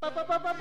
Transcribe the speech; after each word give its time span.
pa, 0.00 0.10
pa, 0.24 0.24
pa, 0.40 0.54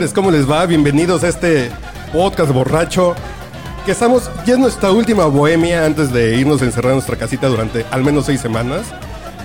Señores, 0.00 0.14
¿cómo 0.14 0.30
les 0.30 0.50
va? 0.50 0.64
Bienvenidos 0.64 1.24
a 1.24 1.28
este 1.28 1.70
podcast 2.10 2.50
borracho. 2.52 3.14
Que 3.84 3.92
estamos, 3.92 4.30
ya 4.46 4.54
es 4.54 4.58
nuestra 4.58 4.90
última 4.92 5.26
bohemia 5.26 5.84
antes 5.84 6.10
de 6.10 6.38
irnos 6.38 6.62
a 6.62 6.64
encerrar 6.64 6.92
en 6.92 6.96
nuestra 6.96 7.16
casita 7.16 7.48
durante 7.48 7.84
al 7.90 8.02
menos 8.02 8.24
seis 8.24 8.40
semanas. 8.40 8.86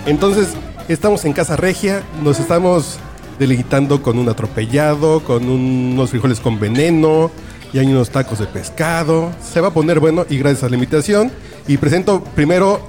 Entonces, 0.05 0.53
estamos 0.87 1.25
en 1.25 1.33
Casa 1.33 1.57
Regia, 1.57 2.03
nos 2.23 2.39
estamos 2.39 2.99
deleitando 3.37 4.01
con 4.01 4.17
un 4.17 4.29
atropellado, 4.29 5.19
con 5.25 5.49
unos 5.49 6.11
frijoles 6.11 6.39
con 6.39 6.57
veneno, 6.57 7.31
y 7.73 7.79
hay 7.79 7.87
unos 7.87 8.09
tacos 8.09 8.39
de 8.39 8.45
pescado. 8.45 9.31
Se 9.43 9.59
va 9.59 9.67
a 9.67 9.73
poner 9.73 9.99
bueno 9.99 10.25
y 10.29 10.37
gracias 10.37 10.63
a 10.63 10.69
la 10.69 10.75
invitación. 10.75 11.33
Y 11.67 11.75
presento 11.75 12.23
primero 12.33 12.79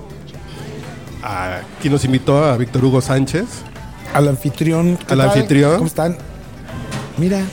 a 1.20 1.62
quien 1.80 1.92
nos 1.92 2.04
invitó, 2.04 2.44
a 2.44 2.56
Víctor 2.56 2.84
Hugo 2.84 3.00
Sánchez. 3.00 3.46
Al 4.14 4.28
anfitrión. 4.28 4.96
¿qué 4.98 5.14
Al 5.14 5.22
anfitrión. 5.22 5.74
¿Cómo 5.78 5.88
están? 5.88 6.16
Mira. 7.18 7.44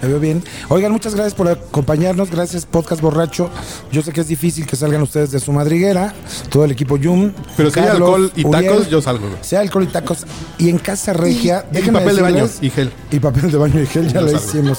Me 0.00 0.06
veo 0.06 0.20
bien. 0.20 0.44
Oigan, 0.68 0.92
muchas 0.92 1.12
gracias 1.16 1.34
por 1.34 1.48
acompañarnos. 1.48 2.30
Gracias, 2.30 2.64
Podcast 2.66 3.00
Borracho. 3.02 3.50
Yo 3.90 4.00
sé 4.00 4.12
que 4.12 4.20
es 4.20 4.28
difícil 4.28 4.64
que 4.64 4.76
salgan 4.76 5.02
ustedes 5.02 5.32
de 5.32 5.40
su 5.40 5.50
madriguera. 5.52 6.14
Todo 6.50 6.64
el 6.64 6.70
equipo 6.70 6.96
Yum. 6.98 7.32
Pero 7.56 7.68
si 7.72 7.80
hay 7.80 7.86
Carlos, 7.86 8.08
alcohol 8.08 8.32
y 8.36 8.46
Uriel. 8.46 8.64
tacos, 8.66 8.90
yo 8.90 9.02
salgo. 9.02 9.26
güey. 9.26 9.38
Si 9.42 9.56
hay 9.56 9.62
alcohol 9.66 9.82
y 9.82 9.86
tacos. 9.88 10.18
Y 10.56 10.68
en 10.68 10.78
Casa 10.78 11.14
Regia. 11.14 11.66
Y 11.72 11.90
papel 11.90 12.14
de 12.14 12.22
baño 12.22 12.48
y 12.60 12.70
gel. 12.70 12.92
Y 13.10 13.18
papel 13.18 13.50
de 13.50 13.58
baño 13.58 13.82
y 13.82 13.86
gel, 13.86 14.06
ya 14.06 14.20
Yo 14.20 14.20
lo 14.20 14.28
salgo. 14.38 14.46
hicimos. 14.46 14.78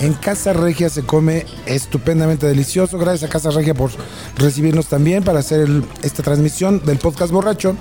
En 0.00 0.14
Casa 0.14 0.52
Regia 0.52 0.88
se 0.90 1.02
come 1.04 1.46
estupendamente 1.66 2.48
delicioso. 2.48 2.98
Gracias 2.98 3.30
a 3.30 3.32
Casa 3.32 3.50
Regia 3.52 3.72
por 3.74 3.92
recibirnos 4.36 4.86
también 4.86 5.22
para 5.22 5.38
hacer 5.38 5.60
el- 5.60 5.84
esta 6.02 6.24
transmisión 6.24 6.82
del 6.84 6.98
podcast 6.98 7.30
borracho. 7.30 7.76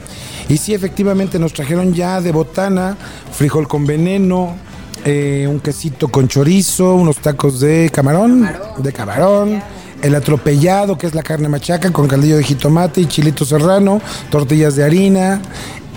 Y 0.50 0.58
sí, 0.58 0.76
efectivamente, 0.76 1.40
nos 1.40 1.52
trajeron 1.52 1.96
ya 1.96 2.22
de 2.22 2.32
botana, 2.32 2.96
frijol 3.32 3.68
con 3.68 3.88
veneno, 3.88 4.56
eh, 5.04 5.46
un 5.50 5.60
quesito 5.60 6.08
con 6.08 6.28
chorizo, 6.28 6.96
unos 6.96 7.18
tacos 7.18 7.60
de 7.60 7.90
camarón, 7.94 8.50
de 8.78 8.94
camarón. 8.94 9.62
El 10.02 10.14
atropellado, 10.14 10.98
que 10.98 11.08
es 11.08 11.16
la 11.16 11.24
carne 11.24 11.50
machaca 11.50 11.92
con 11.92 12.08
caldillo 12.08 12.38
de 12.38 12.44
jitomate 12.44 13.02
y 13.02 13.06
chilito 13.08 13.44
serrano, 13.46 14.02
tortillas 14.30 14.76
de 14.76 14.84
harina 14.84 15.42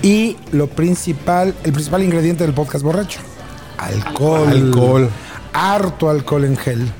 y 0.00 0.36
lo 0.52 0.66
principal, 0.68 1.54
el 1.64 1.72
principal 1.72 2.02
ingrediente 2.02 2.44
del 2.44 2.54
podcast 2.54 2.84
borracho, 2.84 3.20
alcohol. 3.76 4.48
Alcohol. 4.48 5.10
Harto 5.52 6.08
alcohol 6.08 6.44
en 6.44 6.56
gel. 6.56 6.90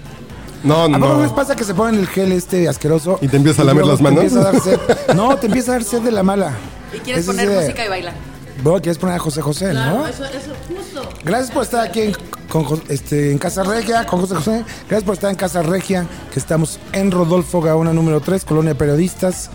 No, 0.65 0.83
¿A 0.85 0.87
poco 0.87 0.99
no 0.99 1.21
les 1.23 1.31
no. 1.31 1.37
pasa 1.37 1.55
que 1.55 1.63
se 1.65 1.73
ponen 1.73 2.01
el 2.01 2.09
gel 2.09 2.33
este 2.33 2.69
asqueroso? 2.69 3.19
¿Y 3.23 3.29
te 3.29 3.37
empieza 3.37 3.63
a 3.63 3.65
lamer 3.65 3.87
las 3.87 3.99
te 3.99 4.03
manos? 4.03 4.25
empieza 4.25 4.41
a 4.49 4.53
dar 4.53 4.61
sed? 4.61 4.79
No, 5.15 5.37
te 5.37 5.47
empieza 5.47 5.71
a 5.71 5.75
dar 5.75 5.85
sed 5.85 6.01
de 6.03 6.11
la 6.11 6.23
mala. 6.25 6.53
Y 6.95 6.99
quieres 6.99 7.21
es 7.23 7.27
poner 7.27 7.49
música 7.49 7.85
y 7.85 7.89
bailar. 7.89 8.15
Bueno, 8.63 8.81
quieres 8.81 8.99
poner 8.99 9.17
a 9.17 9.19
José 9.19 9.41
José, 9.41 9.73
¿no? 9.73 10.07
eso, 10.07 10.25
eso, 10.25 10.53
justo. 10.69 11.09
Gracias 11.25 11.51
por 11.53 11.63
estar 11.63 11.87
aquí 11.87 12.01
en, 12.01 12.13
con 12.49 12.65
Jo- 12.65 12.81
este, 12.89 13.31
en 13.31 13.39
Casa 13.39 13.63
Regia, 13.63 14.05
con 14.07 14.21
José 14.21 14.35
José. 14.35 14.65
Gracias 14.89 15.05
por 15.05 15.15
estar 15.15 15.31
en 15.31 15.37
Casa 15.37 15.63
Regia, 15.63 16.07
que 16.33 16.39
estamos 16.41 16.81
en 16.93 17.11
Rodolfo 17.11 17.61
Gaona 17.61 17.93
número 17.93 18.21
3, 18.21 18.45
Colonia 18.45 18.77
Periodistas. 18.77 19.51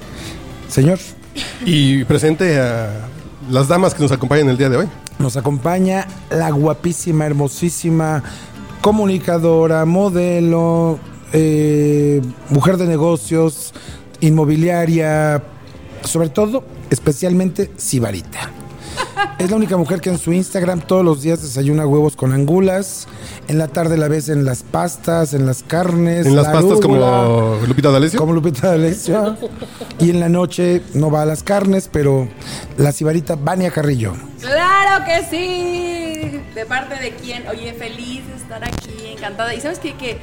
Señor, 0.69 0.99
Y 1.65 2.03
presente 2.05 2.59
a 2.59 3.07
las 3.49 3.67
damas 3.67 3.93
que 3.93 4.01
nos 4.03 4.11
acompañan 4.11 4.49
el 4.49 4.57
día 4.57 4.69
de 4.69 4.77
hoy. 4.77 4.87
nos 5.19 5.35
acompaña 5.37 6.07
la 6.31 6.49
guapísima, 6.51 7.25
hermosísima 7.25 8.23
comunicadora, 8.81 9.85
modelo, 9.85 10.99
eh, 11.33 12.21
mujer 12.49 12.77
de 12.77 12.85
negocios, 12.85 13.73
inmobiliaria, 14.21 15.43
sobre 16.03 16.29
todo, 16.29 16.63
especialmente 16.89 17.71
sibarita. 17.77 18.49
Es 19.39 19.49
la 19.49 19.57
única 19.57 19.75
mujer 19.75 19.99
que 19.99 20.09
en 20.09 20.17
su 20.17 20.31
Instagram 20.31 20.81
todos 20.81 21.03
los 21.03 21.21
días 21.21 21.41
desayuna 21.41 21.85
huevos 21.85 22.15
con 22.15 22.31
angulas. 22.33 23.07
En 23.47 23.57
la 23.57 23.67
tarde 23.67 23.97
la 23.97 24.07
ves 24.07 24.29
en 24.29 24.45
las 24.45 24.63
pastas, 24.63 25.33
en 25.33 25.45
las 25.45 25.63
carnes. 25.63 26.25
En 26.25 26.35
las 26.35 26.45
la 26.47 26.53
pastas 26.53 26.79
como 26.79 26.95
arúgula, 26.95 27.67
Lupita 27.67 27.91
D'Alessio. 27.91 28.19
como 28.19 28.33
Lupita 28.33 28.69
D'Alessio. 28.69 29.37
Y 29.99 30.11
en 30.11 30.19
la 30.19 30.29
noche 30.29 30.81
no 30.93 31.11
va 31.11 31.23
a 31.23 31.25
las 31.25 31.43
carnes, 31.43 31.89
pero 31.91 32.27
la 32.77 32.91
sibarita 32.91 33.35
Vania 33.35 33.71
Carrillo. 33.71 34.13
¡Claro 34.39 35.05
que 35.05 35.25
sí! 35.29 36.41
¿De 36.55 36.65
parte 36.65 36.95
de 36.95 37.11
quién? 37.15 37.47
Oye, 37.47 37.73
feliz 37.73 38.25
de 38.27 38.35
estar 38.35 38.63
aquí, 38.63 39.07
encantada. 39.15 39.53
Y 39.53 39.61
sabes 39.61 39.79
qué? 39.79 39.95
que 39.95 40.19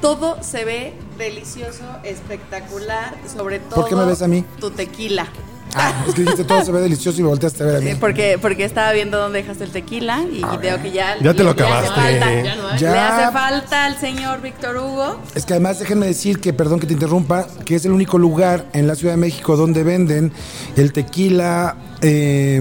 todo 0.00 0.42
se 0.42 0.64
ve 0.64 0.94
delicioso, 1.16 1.84
espectacular, 2.02 3.14
sobre 3.32 3.60
todo. 3.60 3.82
¿Por 3.82 3.88
qué 3.88 3.94
me 3.96 4.04
ves 4.04 4.22
a 4.22 4.28
mí? 4.28 4.44
Tu 4.58 4.70
tequila. 4.70 5.28
Ah, 5.74 6.04
es 6.08 6.14
que 6.14 6.20
dijiste 6.22 6.44
todo 6.44 6.64
se 6.64 6.70
ve 6.72 6.80
delicioso 6.80 7.18
y 7.20 7.22
me 7.22 7.28
volteaste 7.28 7.62
a 7.62 7.66
ver 7.66 7.76
a 7.76 7.80
mí. 7.80 7.90
Eh, 7.90 7.96
Porque, 7.98 8.38
porque 8.40 8.64
estaba 8.64 8.92
viendo 8.92 9.18
dónde 9.18 9.40
dejaste 9.42 9.64
el 9.64 9.70
tequila 9.70 10.20
y, 10.30 10.42
veo 10.60 10.80
que 10.82 10.90
ya. 10.92 11.16
Ya 11.20 11.32
te 11.34 11.42
lo 11.44 11.52
le- 11.54 11.60
le 11.62 11.64
hace 11.66 11.86
acabaste. 11.88 12.00
falta. 12.00 12.42
Ya 12.42 12.56
no 12.56 12.68
hay. 12.68 12.78
Le 12.80 12.88
hace 12.88 13.32
falta 13.32 13.84
al 13.86 13.96
señor 13.98 14.40
Víctor 14.42 14.76
Hugo. 14.76 15.18
Es 15.34 15.46
que 15.46 15.54
además 15.54 15.78
déjenme 15.78 16.06
decir 16.06 16.40
que, 16.40 16.52
perdón 16.52 16.80
que 16.80 16.86
te 16.86 16.92
interrumpa, 16.92 17.46
que 17.64 17.74
es 17.76 17.84
el 17.84 17.92
único 17.92 18.18
lugar 18.18 18.66
en 18.72 18.86
la 18.86 18.94
Ciudad 18.94 19.14
de 19.14 19.18
México 19.20 19.56
donde 19.56 19.82
venden 19.82 20.32
el 20.76 20.92
tequila 20.92 21.76
eh, 22.00 22.60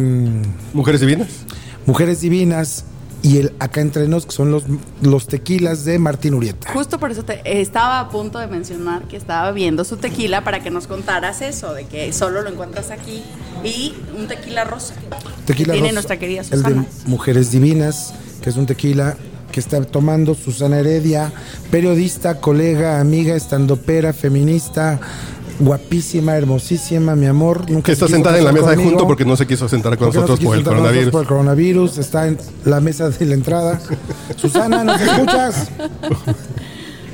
Mujeres 0.73 1.01
divinas. 1.01 1.27
Mujeres 1.85 2.21
Divinas 2.21 2.85
y 3.23 3.37
el 3.37 3.53
Acá 3.59 3.81
Entre 3.81 4.07
Nos, 4.07 4.25
que 4.25 4.31
son 4.31 4.51
los, 4.51 4.63
los 5.01 5.27
tequilas 5.27 5.85
de 5.85 5.99
Martín 5.99 6.33
Urieta. 6.33 6.71
Justo 6.71 6.99
por 6.99 7.11
eso 7.11 7.23
te 7.23 7.61
estaba 7.61 7.99
a 7.99 8.09
punto 8.09 8.39
de 8.39 8.47
mencionar 8.47 9.03
que 9.07 9.17
estaba 9.17 9.51
viendo 9.51 9.83
su 9.83 9.97
tequila 9.97 10.43
para 10.43 10.61
que 10.61 10.71
nos 10.71 10.87
contaras 10.87 11.41
eso, 11.41 11.73
de 11.73 11.85
que 11.85 12.11
solo 12.13 12.41
lo 12.41 12.49
encuentras 12.49 12.91
aquí. 12.91 13.23
Y 13.63 13.93
un 14.17 14.27
tequila 14.27 14.63
rosa. 14.63 14.95
Tequila 15.45 15.73
que 15.73 15.79
tiene 15.79 15.89
rosa, 15.89 15.93
nuestra 15.93 16.17
querida 16.17 16.41
El 16.41 16.47
Susana. 16.47 16.81
de 16.81 17.09
Mujeres 17.09 17.51
Divinas, 17.51 18.13
que 18.41 18.49
es 18.49 18.55
un 18.55 18.65
tequila 18.65 19.17
que 19.51 19.59
está 19.59 19.83
tomando 19.83 20.33
Susana 20.33 20.79
Heredia, 20.79 21.31
periodista, 21.69 22.39
colega, 22.39 22.99
amiga, 22.99 23.35
estandopera, 23.35 24.13
feminista, 24.13 24.99
guapísima, 25.61 26.35
hermosísima, 26.35 27.15
mi 27.15 27.27
amor. 27.27 27.69
Nunca 27.69 27.85
Que 27.87 27.91
está 27.93 28.07
sentada 28.07 28.37
en 28.37 28.45
la 28.45 28.51
mesa 28.51 28.71
conmigo. 28.71 28.89
junto 28.89 29.07
porque 29.07 29.25
no 29.25 29.35
se 29.35 29.47
quiso 29.47 29.69
sentar 29.69 29.97
con 29.97 30.07
Porque 30.07 30.19
nosotros 30.19 30.39
por 30.39 30.57
el 30.57 30.63
coronavirus. 30.63 31.11
por 31.11 31.21
el 31.21 31.27
coronavirus. 31.27 31.97
Está 31.97 32.27
en 32.27 32.37
la 32.65 32.79
mesa 32.79 33.09
de 33.09 33.25
la 33.25 33.33
entrada. 33.33 33.79
Susana, 34.37 34.83
¿nos 34.83 34.99
escuchas? 34.99 35.69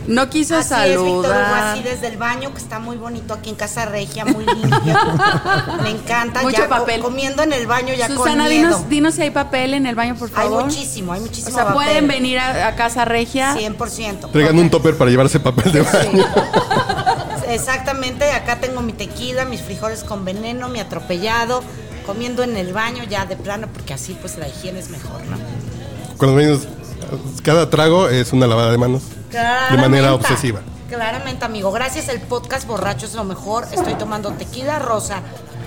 No 0.08 0.30
quiso 0.30 0.56
Así 0.56 0.74
es, 0.74 0.88
Víctor 0.92 1.08
Hugo, 1.08 1.24
saludar. 1.24 1.68
así 1.74 1.84
desde 1.84 2.08
el 2.08 2.18
baño, 2.18 2.54
que 2.54 2.60
está 2.60 2.80
muy 2.80 2.96
bonito 2.98 3.34
aquí 3.34 3.50
en 3.50 3.56
Casa 3.56 3.86
Regia, 3.86 4.24
muy 4.26 4.46
limpio. 4.46 4.80
Me 5.84 5.90
encanta. 5.90 6.42
Mucho 6.44 6.58
ya 6.58 6.70
papel. 6.70 7.02
comiendo 7.02 7.44
en 7.44 7.52
el 7.54 7.68
baño 7.68 7.94
ya 7.94 8.08
Susana, 8.08 8.44
con 8.46 8.54
miedo. 8.54 8.68
dinos, 8.70 8.90
dinos 8.90 9.14
si 9.16 9.24
hay 9.24 9.32
papel 9.32 9.74
en 9.74 9.86
el 9.86 9.96
baño, 9.96 10.16
por 10.16 10.30
Hay 10.30 10.34
favor. 10.36 10.64
muchísimo, 10.66 11.12
hay 11.14 11.20
O 11.20 11.24
muchísimo 11.24 11.56
sea, 11.56 11.66
papel. 11.66 11.76
pueden 11.76 12.08
venir 12.08 12.40
a, 12.40 12.68
a 12.68 12.76
Casa 12.76 13.04
Regia. 13.06 13.56
100%. 13.58 14.32
Traigan 14.32 14.58
un 14.58 14.70
topper 14.70 14.98
para 14.98 15.12
llevarse 15.12 15.40
papel 15.42 15.72
de 15.74 15.82
baño. 15.82 16.26
Exactamente, 17.50 18.32
acá 18.32 18.60
tengo 18.60 18.82
mi 18.82 18.94
tequila, 18.94 19.46
mis 19.46 19.62
frijoles 19.62 20.04
con 20.04 20.26
veneno, 20.26 20.68
mi 20.70 20.80
atropellado, 20.80 21.64
comiendo 22.06 22.44
en 22.44 22.58
el 22.58 22.74
baño 22.74 23.04
ya 23.10 23.26
de 23.26 23.36
plano, 23.38 23.68
porque 23.74 23.94
así 23.94 24.18
pues 24.20 24.38
la 24.38 24.48
higiene 24.48 24.80
es 24.80 24.90
mejor, 24.90 25.22
¿no? 25.30 25.38
Cuando 26.18 26.36
menos, 26.38 26.62
cada 27.44 27.70
trago 27.70 28.10
es 28.10 28.34
una 28.34 28.48
lavada 28.48 28.72
de 28.72 28.78
manos. 28.78 29.04
De 29.32 29.38
manera 29.38 29.70
Claramente, 29.70 30.10
obsesiva. 30.10 30.60
Claramente, 30.90 31.46
amigo. 31.46 31.72
Gracias, 31.72 32.08
el 32.10 32.22
podcast 32.22 32.66
Borracho 32.68 33.06
es 33.06 33.14
lo 33.14 33.24
mejor. 33.24 33.66
Estoy 33.72 33.96
tomando 33.96 34.32
tequila 34.32 34.80
rosa 34.80 35.20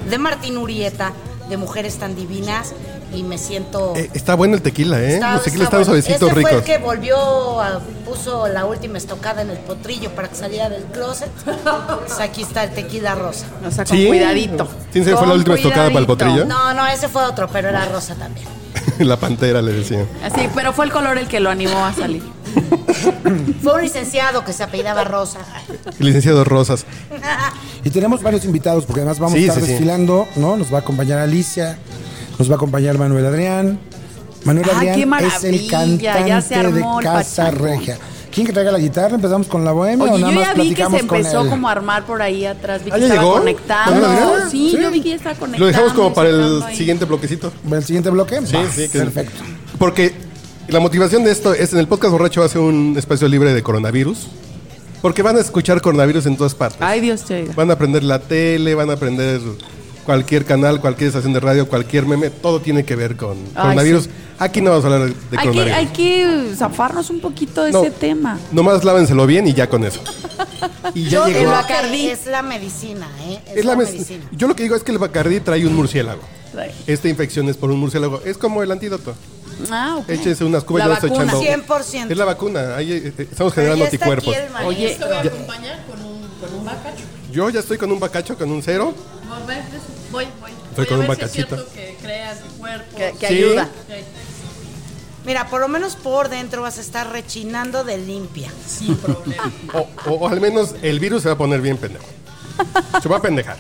de 0.09 0.19
Martín 0.19 0.57
Urieta, 0.57 1.13
de 1.49 1.57
Mujeres 1.57 1.99
tan 1.99 2.15
Divinas, 2.17 2.73
y 3.13 3.23
me 3.25 3.37
siento... 3.39 3.93
Eh, 3.97 4.09
está 4.15 4.35
bueno 4.37 4.55
el 4.55 4.63
tequila, 4.63 5.01
¿eh? 5.01 5.15
Está- 5.15 5.35
Los 5.35 5.43
tequilas 5.43 5.65
está 5.65 5.77
bueno. 5.79 5.85
suavecitos, 5.87 6.23
Ese 6.23 6.35
ricos. 6.35 6.51
fue 6.51 6.59
el 6.61 6.65
que 6.65 6.79
volvió, 6.79 7.61
a- 7.61 7.81
puso 8.07 8.47
la 8.49 8.65
última 8.65 8.99
estocada 8.99 9.43
en 9.43 9.51
el 9.51 9.59
potrillo 9.59 10.11
para 10.15 10.29
que 10.29 10.37
saliera 10.37 10.69
del 10.71 10.85
closet. 10.85 11.29
Pues 12.07 12.19
aquí 12.21 12.43
está 12.43 12.65
el 12.65 12.71
tequila 12.71 13.15
rosa. 13.17 13.47
O 13.67 13.71
sea, 13.71 13.85
con 13.85 13.97
Sí. 13.97 14.07
cuidadito. 14.07 14.69
¿Quién 14.93 15.05
se 15.05 15.17
fue 15.17 15.27
la 15.27 15.35
última 15.35 15.57
estocada 15.57 15.89
para 15.89 15.99
el 16.01 16.07
potrillo? 16.07 16.45
No, 16.47 16.73
no, 16.73 16.87
ese 16.87 17.09
fue 17.09 17.25
otro, 17.25 17.49
pero 17.53 17.69
era 17.69 17.85
rosa 17.87 18.15
también. 18.15 18.47
la 19.01 19.17
pantera 19.19 19.61
le 19.61 19.73
decían. 19.73 20.07
Así, 20.25 20.49
pero 20.55 20.73
fue 20.73 20.85
el 20.87 20.93
color 20.93 21.19
el 21.19 21.27
que 21.29 21.41
lo 21.41 21.51
animó 21.51 21.85
a 21.85 21.93
salir. 21.93 22.23
Fue 23.63 23.75
un 23.75 23.83
licenciado 23.83 24.45
que 24.45 24.53
se 24.53 24.63
apellidaba 24.63 25.05
Rosa. 25.05 25.39
El 25.99 26.07
licenciado 26.07 26.45
Rosas. 26.45 26.85
Y 27.85 27.89
tenemos 27.91 28.23
varios 28.23 28.45
invitados, 28.45 28.85
porque 28.85 29.01
además 29.01 29.19
vamos 29.19 29.39
Sí, 29.39 29.45
a 29.45 29.49
estar 29.49 29.61
sí, 29.61 29.65
sí. 29.67 29.71
desfilando, 29.73 30.29
¿no? 30.37 30.57
Nos 30.59 30.71
va 30.73 30.77
a 30.77 30.81
acompañar 30.81 31.19
Alicia, 31.19 31.79
nos 32.39 32.49
va 32.51 32.55
a 32.55 32.57
acompañar 32.57 32.99
Manuel 32.99 33.25
Adrián, 33.25 33.79
Manuel 34.45 34.67
Ah, 34.71 34.77
Adrián 34.77 34.95
es 34.97 35.01
el 35.03 35.09
maravilla, 35.09 36.27
ya 36.27 36.41
se 36.43 36.55
cantante 36.55 36.55
de 36.55 36.83
armó 36.85 37.01
el 37.01 37.07
Casa 37.07 37.45
pachango. 37.45 37.65
Regia. 37.65 37.99
¿Quién 38.31 38.47
que 38.47 38.53
traiga 38.53 38.71
la 38.71 38.79
guitarra? 38.79 39.15
¿Empezamos 39.15 39.47
con 39.47 39.65
la 39.65 39.73
bohemia 39.73 40.05
o 40.05 40.11
Oye, 40.13 40.21
nada 40.21 40.33
yo 40.33 40.39
más 40.41 40.49
ya 40.49 40.53
vi 40.55 40.61
que 40.61 40.69
se 40.69 40.75
platicamos 40.77 41.03
con 41.09 41.17
empezó 41.19 41.41
él? 41.43 41.49
como 41.49 41.69
a 41.69 41.73
armar 41.73 42.05
por 42.05 42.21
ahí 42.23 42.45
atrás. 42.47 42.85
Vi 42.85 42.91
que 42.91 42.97
¿Ah, 42.97 42.99
ya 42.99 43.07
estaba 43.07 43.23
llegó? 43.23 43.39
conectando. 43.39 44.09
Sí, 44.51 44.71
Sí. 44.77 44.79
yo 44.83 44.91
vi 44.91 45.01
que 45.01 45.09
ya 45.09 45.17
estaba 45.17 45.35
conectando. 45.37 45.59
Lo 45.65 45.67
dejamos 45.67 45.93
como 45.95 46.13
para 46.15 46.29
el 46.29 46.37
sacando 46.37 46.67
ahí. 46.67 46.77
siguiente 46.77 47.05
bloquecito. 47.07 47.53
¿El 47.73 47.85
siguiente 47.85 48.11
bloque? 48.11 48.41
Sí, 48.47 48.55
Va, 48.55 48.71
sí. 48.71 48.89
que- 48.89 48.99
Perfecto. 48.99 49.41
Porque 49.79 50.15
la 50.71 50.81
motivación 50.81 51.25
de 51.25 51.33
esto 51.33 51.53
es 51.55 51.73
en 51.73 51.79
el 51.79 51.89
podcast 51.89 52.13
borracho 52.13 52.43
hace 52.43 52.59
un 52.59 52.95
espacio 52.97 53.29
libre 53.29 53.53
de 53.55 53.63
coronavirus. 53.63 54.29
Porque 55.03 55.23
van 55.23 55.37
a 55.37 55.41
escuchar 55.41 55.81
coronavirus 55.81 56.27
en 56.27 56.37
todas 56.37 56.55
partes. 56.55 56.79
Ay, 56.83 57.01
Dios 57.01 57.23
te 57.25 57.35
oiga. 57.43 57.55
Van 57.57 57.71
a 57.71 57.73
aprender 57.75 58.05
la 58.05 58.19
tele, 58.21 58.75
van 58.75 58.91
a 58.91 58.95
aprender 58.95 59.41
cualquier 60.05 60.45
canal, 60.45 60.81
cualquier 60.81 61.09
estación 61.09 61.33
de 61.33 61.41
radio, 61.41 61.67
cualquier 61.69 62.05
meme. 62.05 62.29
Todo 62.29 62.61
tiene 62.61 62.85
que 62.85 62.97
ver 62.97 63.17
con 63.17 63.39
Ay, 63.55 63.63
coronavirus. 63.63 64.05
sí. 64.05 64.11
Aquí 64.39 64.61
no 64.61 64.71
vamos 64.71 64.85
a 64.85 64.89
hablar 64.89 65.09
de 65.09 65.15
Hay 65.15 65.15
que, 65.31 65.37
coronavirus. 65.37 65.73
hay 65.79 65.87
que 65.89 66.55
zafarnos 66.55 67.09
un 67.11 67.21
poquito 67.21 67.65
de 67.65 67.73
No. 67.73 67.81
ese 67.83 67.91
tema. 67.93 68.39
Nomás 68.53 68.85
lávenselo 68.85 69.27
bien 69.27 69.49
y 69.49 69.55
ya 69.55 69.69
con 69.69 69.85
eso. 69.85 70.01
Y 70.95 71.05
ya 71.05 71.11
Yo 71.11 71.27
llegó. 71.27 71.39
digo 71.41 71.51
Bacardí. 71.53 72.09
es 72.09 72.27
la 72.27 72.43
medicina, 72.43 73.09
¿eh? 73.23 73.41
Es, 73.53 73.57
Es 73.59 73.65
la, 73.65 73.77
medicina. 73.77 74.25
Yo 74.33 74.49
lo 74.49 74.55
que 74.57 74.63
digo 74.65 74.77
es 74.77 74.83
que 74.83 74.93
el 74.93 74.99
Bacardí 74.99 75.41
trae 75.41 75.67
un 75.67 75.75
murciélago. 75.75 76.21
Esta 76.87 77.09
infección 77.09 77.49
es 77.49 77.57
por 77.57 77.71
un 77.71 77.79
murciélago. 77.81 78.21
Es 78.25 78.37
como 78.37 78.63
el 78.63 78.71
antídoto. 78.71 79.15
Ah, 79.71 79.97
ok. 79.99 80.09
Échese 80.09 80.45
unas 80.45 80.65
cubas, 80.65 80.81
La 80.81 80.85
yo 80.87 80.89
le 80.91 80.95
estoy 80.95 81.11
vacuna. 81.11 81.33
echando. 81.47 81.75
100%. 81.75 82.11
Es 82.11 82.17
la 82.17 82.25
vacuna. 82.25 82.77
Ahí 82.77 82.93
eh, 82.93 83.13
eh, 83.19 83.27
estamos 83.31 83.53
generando 83.55 83.85
ya 83.85 83.91
está 83.91 83.97
anticuerpos. 84.07 84.35
aquí 84.35 84.45
el 84.61 84.67
Oye, 84.67 84.99
maestro. 84.99 85.09
Yo 87.33 87.51
ya 87.51 87.61
estoy 87.61 87.79
con 87.79 87.93
un 87.93 88.01
bacacho, 88.01 88.37
con 88.37 88.51
un 88.51 88.63
cero. 88.63 88.95
Voy, 90.11 90.27
voy. 90.41 90.51
Estoy 90.71 90.85
Voy 90.85 90.87
con 90.87 90.97
a 90.97 91.01
un 91.01 91.07
ver 91.09 91.17
si 91.17 91.25
es 91.25 91.47
bacachito. 91.47 91.57
cierto 91.57 91.73
que 91.75 91.97
creas 92.03 92.41
tu 92.41 92.49
cuerpo. 92.59 92.97
Que, 92.97 93.13
que 93.19 93.29
Sí. 93.29 93.35
ayuda. 93.35 93.69
Mira, 95.27 95.49
por 95.49 95.61
lo 95.61 95.69
menos 95.69 95.97
por 95.97 96.29
dentro 96.31 96.63
vas 96.63 96.79
a 96.79 96.81
estar 96.81 97.13
rechinando 97.13 97.85
de 97.85 97.99
limpia. 97.99 98.51
Sin 98.67 98.97
problema. 98.97 99.53
O, 99.75 99.89
o- 100.07 100.15
o 100.15 100.29
al 100.29 100.41
menos 100.41 100.75
el 100.83 100.99
virus 100.99 101.23
se 101.23 101.29
va 101.29 101.35
a 101.35 101.39
poner 101.39 101.61
bien 101.61 101.77
pendejo. 101.77 102.05
Se 103.03 103.09
va 103.09 103.19
a 103.19 103.23
pendejar. 103.23 103.57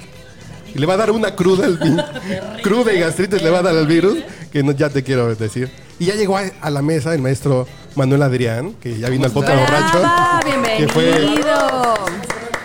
Y 0.74 0.78
le 0.78 0.86
va 0.86 0.94
a 0.94 0.96
dar 0.96 1.10
una 1.10 1.34
cruda, 1.34 1.66
al 1.66 1.76
vi- 1.78 2.62
cruda 2.62 2.92
y 2.92 3.00
gastritis 3.00 3.42
le 3.42 3.50
va 3.50 3.58
a 3.58 3.62
dar 3.62 3.76
al 3.76 3.86
virus, 3.86 4.18
que 4.52 4.62
no, 4.62 4.72
ya 4.72 4.88
te 4.88 5.02
quiero 5.02 5.34
decir. 5.34 5.70
Y 6.00 6.06
ya 6.06 6.14
llegó 6.14 6.36
a, 6.38 6.44
a 6.62 6.70
la 6.70 6.80
mesa 6.82 7.14
el 7.14 7.20
maestro 7.20 7.66
Manuel 7.94 8.22
Adrián, 8.22 8.74
que 8.80 8.98
ya 8.98 9.08
vino 9.10 9.26
al 9.26 9.32
podcast 9.32 9.60
borracho. 9.60 10.00
Ah, 10.02 10.40
que 10.78 10.88
fue- 10.88 11.04
bienvenido. 11.10 11.94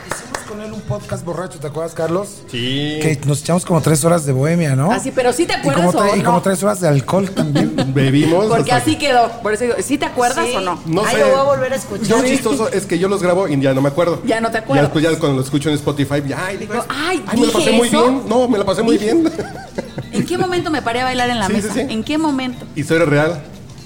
Hicimos 0.08 0.40
con 0.48 0.62
él 0.62 0.72
un 0.72 0.80
podcast 0.80 1.26
borracho, 1.26 1.60
¿te 1.60 1.68
acuerdas, 1.68 1.94
Carlos? 1.94 2.44
Sí. 2.50 2.98
Que 3.02 3.20
nos 3.26 3.42
echamos 3.42 3.66
como 3.66 3.82
tres 3.82 4.06
horas 4.06 4.26
de 4.26 4.32
bohemia, 4.32 4.78
¿no? 4.78 4.90
Así, 4.90 5.12
pero 5.12 5.34
sí 5.34 5.46
te 5.46 5.52
y 5.54 5.62
como, 5.62 5.90
acuerdas 5.90 5.96
tre- 5.96 6.14
o 6.14 6.16
y 6.16 6.22
como 6.24 6.38
no? 6.38 6.42
tres 6.44 6.64
horas 6.64 6.80
de 6.80 6.88
alcohol 6.88 7.30
también. 7.30 7.76
Bebimos. 7.94 8.46
Porque 8.46 8.72
hasta 8.72 8.90
así 8.90 8.98
quedó. 8.98 9.30
Por 9.44 9.54
eso 9.54 9.66
digo, 9.66 9.76
¿sí 9.84 9.98
te 9.98 10.06
acuerdas 10.06 10.46
Sí. 10.48 10.56
o 10.56 10.62
no? 10.62 10.80
No 10.86 11.04
Ay, 11.06 11.16
sé. 11.16 11.20
lo 11.22 11.28
voy 11.32 11.40
a 11.40 11.44
volver 11.44 11.74
a 11.74 11.76
escuchar. 11.76 12.08
Yo 12.08 12.24
chistoso 12.24 12.70
es 12.72 12.86
que 12.86 12.98
yo 13.00 13.10
los 13.10 13.22
grabo 13.22 13.50
y 13.50 13.60
ya 13.60 13.74
no 13.74 13.82
me 13.82 13.90
acuerdo. 13.90 14.22
Ya 14.26 14.40
no 14.40 14.48
te 14.48 14.54
Ya 14.54 14.60
acuerdas. 14.60 14.86
después 14.86 15.04
ya 15.04 15.20
cuando 15.20 15.36
lo 15.40 15.44
escucho 15.44 15.68
en 15.68 15.76
Spotify, 15.76 16.24
ya, 16.26 16.46
ay, 16.46 16.56
digo, 16.56 16.72
Digo, 16.74 16.86
ay, 16.88 17.18
me 17.20 17.26
la 17.26 17.34
¿dije 17.48 17.52
pasé 17.52 17.72
muy 17.74 17.90
bien. 17.90 18.22
No, 18.30 18.48
me 18.48 18.58
la 18.58 18.64
pasé 18.66 18.82
muy 18.82 18.98
bien. 18.98 19.30
¿En 20.26 20.30
qué 20.30 20.38
momento 20.40 20.72
me 20.72 20.82
paré 20.82 21.02
a 21.02 21.04
bailar 21.04 21.30
en 21.30 21.38
la 21.38 21.46
Sí, 21.46 21.54
mesa? 21.54 21.72
sí. 21.72 21.82
¿En 21.82 22.04
qué 22.04 22.18
momento? 22.18 22.66
Historia 22.76 23.06
real. 23.06 23.44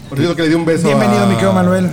Por 0.08 0.18
cierto 0.18 0.38
que 0.38 0.44
le 0.44 0.48
di 0.48 0.56
un 0.56 0.64
beso 0.64 0.88
Bienvenido, 0.88 1.24
a... 1.24 1.26
mi 1.28 1.34
querido 1.34 1.52
Manuel. 1.52 1.90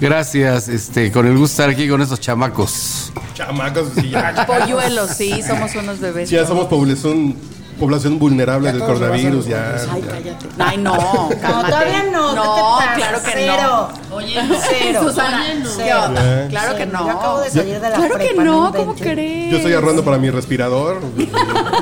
Gracias, 0.00 0.68
este, 0.68 1.10
con 1.10 1.26
el 1.26 1.32
gusto 1.36 1.48
de 1.62 1.62
estar 1.64 1.70
aquí 1.70 1.88
con 1.88 2.00
estos 2.00 2.20
chamacos. 2.20 3.12
Chamacos, 3.34 3.88
sí, 3.96 4.10
ya. 4.10 4.46
Polluelos, 4.46 5.10
sí, 5.16 5.42
somos 5.44 5.74
unos 5.74 5.98
bebés. 5.98 6.28
Sí, 6.28 6.36
ya 6.36 6.46
somos 6.46 6.66
población, 6.66 7.34
población 7.78 8.18
vulnerable 8.18 8.66
Ya 8.66 8.72
del 8.72 8.82
coronavirus, 8.82 9.46
ya. 9.46 9.76
Ay, 9.90 10.02
cállate. 10.02 10.46
Ay, 10.58 10.76
no, 10.78 10.92
cálmate. 11.40 11.70
todavía 11.70 12.02
no, 12.12 12.28
¿qué 12.30 12.36
No, 12.36 12.78
claro 12.96 13.22
que 13.22 13.30
Cero. 13.32 13.88
no. 14.10 14.16
Oye, 14.16 14.40
Cero. 14.68 15.00
Susana, 15.04 15.42
Oye, 15.42 15.54
no. 15.60 15.76
¿qué 15.76 15.94
onda? 15.94 16.22
Ya. 16.42 16.48
Claro 16.48 16.72
que 16.76 16.84
Cero. 16.84 16.98
no. 16.98 17.06
Yo 17.06 17.18
acabo 17.18 17.40
de 17.40 17.50
salir 17.50 17.80
de 17.80 17.88
la 17.90 17.96
Claro 17.96 18.14
que 18.18 18.24
prepa, 18.26 18.44
no, 18.44 18.64
no 18.70 18.74
¿cómo 18.74 18.94
crees? 18.94 19.50
Yo 19.50 19.56
estoy 19.58 19.72
ahorrando 19.74 20.04
para 20.04 20.18
mi 20.18 20.30
respirador. 20.30 21.00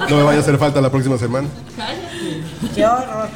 No 0.09 0.17
me 0.17 0.23
vaya 0.23 0.39
a 0.39 0.43
hacer 0.43 0.59
falta 0.59 0.81
la 0.81 0.91
próxima 0.91 1.19
semana. 1.19 1.49
Qué 2.75 2.87
horror. 2.87 3.29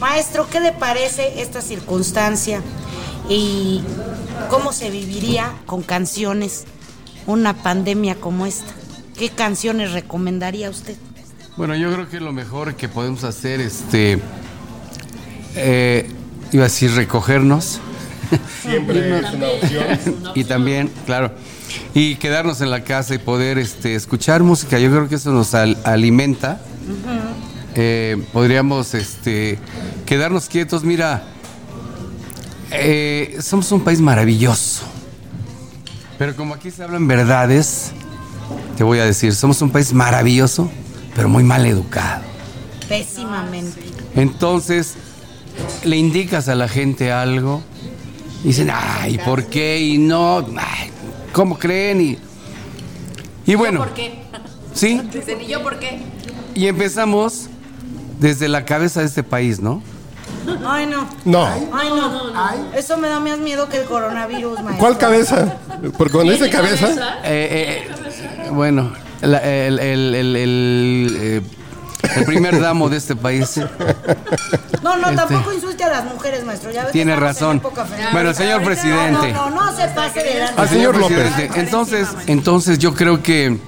Maestro, 0.00 0.46
¿qué 0.50 0.60
le 0.60 0.72
parece 0.72 1.40
esta 1.40 1.60
circunstancia? 1.62 2.60
¿Y 3.28 3.82
cómo 4.50 4.72
se 4.72 4.90
viviría 4.90 5.52
con 5.66 5.82
canciones 5.82 6.64
una 7.26 7.54
pandemia 7.54 8.16
como 8.16 8.46
esta? 8.46 8.72
¿Qué 9.18 9.30
canciones 9.30 9.92
recomendaría 9.92 10.68
usted? 10.70 10.96
Bueno, 11.56 11.74
yo 11.74 11.90
creo 11.92 12.08
que 12.08 12.20
lo 12.20 12.32
mejor 12.32 12.74
que 12.74 12.88
podemos 12.88 13.24
hacer, 13.24 13.60
este, 13.60 14.18
eh, 15.54 16.10
iba 16.52 16.64
a 16.64 16.68
decir 16.68 16.92
recogernos 16.92 17.80
Siempre 18.62 19.18
es 19.20 19.32
una 19.32 19.48
opción. 19.48 20.16
y 20.34 20.44
también, 20.44 20.90
claro, 21.06 21.32
y 21.94 22.16
quedarnos 22.16 22.60
en 22.60 22.70
la 22.70 22.82
casa 22.84 23.14
y 23.14 23.18
poder, 23.18 23.56
este, 23.58 23.94
escuchar 23.94 24.42
música. 24.42 24.78
Yo 24.78 24.90
creo 24.90 25.08
que 25.08 25.14
eso 25.14 25.30
nos 25.32 25.54
al- 25.54 25.78
alimenta. 25.84 26.60
Eh, 27.74 28.22
podríamos, 28.32 28.94
este, 28.94 29.58
quedarnos 30.06 30.48
quietos. 30.48 30.82
Mira, 30.84 31.24
eh, 32.72 33.38
somos 33.40 33.70
un 33.72 33.82
país 33.82 34.00
maravilloso. 34.00 34.82
Pero 36.18 36.34
como 36.34 36.54
aquí 36.54 36.70
se 36.70 36.82
hablan 36.82 37.06
verdades, 37.06 37.92
te 38.76 38.82
voy 38.84 38.98
a 38.98 39.04
decir, 39.04 39.34
somos 39.34 39.60
un 39.62 39.70
país 39.70 39.92
maravilloso, 39.92 40.70
pero 41.16 41.28
muy 41.28 41.42
mal 41.42 41.64
educado. 41.66 42.22
Pésimamente. 42.88 43.80
Entonces, 44.14 44.94
le 45.84 45.96
indicas 45.96 46.48
a 46.48 46.54
la 46.54 46.68
gente 46.68 47.10
algo, 47.10 47.62
y 48.44 48.48
dicen, 48.48 48.70
ay, 48.72 49.18
¿por 49.24 49.46
qué? 49.46 49.80
Y 49.80 49.98
no, 49.98 50.38
ay, 50.58 50.90
¿cómo 51.32 51.58
creen? 51.58 52.00
Y, 52.00 52.18
y 53.50 53.54
bueno, 53.56 53.80
¿Por 53.80 53.94
qué? 53.94 54.22
sí, 54.74 55.00
Dicen, 55.12 55.40
¿y 55.40 55.46
yo 55.46 55.62
por 55.62 55.78
qué? 55.78 55.98
y 56.54 56.66
empezamos 56.68 57.48
desde 58.20 58.48
la 58.48 58.64
cabeza 58.64 59.00
de 59.00 59.06
este 59.06 59.22
país, 59.22 59.60
¿no? 59.60 59.82
Ay, 60.66 60.86
no. 60.86 61.08
No. 61.24 61.44
Ay, 61.46 61.88
no. 61.90 62.32
Eso 62.76 62.96
me 62.98 63.08
da 63.08 63.18
más 63.20 63.38
miedo 63.38 63.68
que 63.68 63.78
el 63.78 63.84
coronavirus, 63.84 64.54
maestro. 64.62 64.78
¿Cuál 64.78 64.96
cabeza? 64.98 65.56
Porque 65.98 66.12
cuando 66.14 66.32
dice 66.32 66.48
cabeza, 66.50 67.18
Eh, 67.24 67.84
eh, 68.44 68.50
bueno, 68.50 68.92
la- 69.22 69.38
el, 69.38 69.78
el- 69.78 70.14
el- 70.14 70.36
el, 70.36 71.16
eh, 71.20 71.42
el 72.16 72.24
primer 72.24 72.60
damo 72.60 72.88
de 72.88 72.96
este 72.98 73.16
país. 73.16 73.60
No, 74.82 74.96
no, 74.96 75.08
Este- 75.10 75.16
tampoco 75.16 75.52
insulte 75.52 75.84
a 75.84 75.88
las 75.88 76.04
mujeres, 76.04 76.44
maestro. 76.44 76.70
Ya 76.70 76.82
ve 76.82 76.86
que 76.88 76.92
Tiene 76.92 77.16
razón. 77.16 77.60
Bueno, 78.12 78.32
señor 78.34 78.62
presidente. 78.62 79.32
No, 79.32 79.50
no, 79.50 79.64
no 79.66 79.76
se 79.76 79.88
pase 79.88 80.22
de 80.22 80.38
lanza. 80.38 80.62
Al 80.62 80.68
señor 80.68 80.96
López. 80.96 81.18
presidente. 81.18 81.60
Entonces, 81.60 82.08
entonces 82.26 82.78
yo 82.78 82.94
creo 82.94 83.22
que 83.22 83.58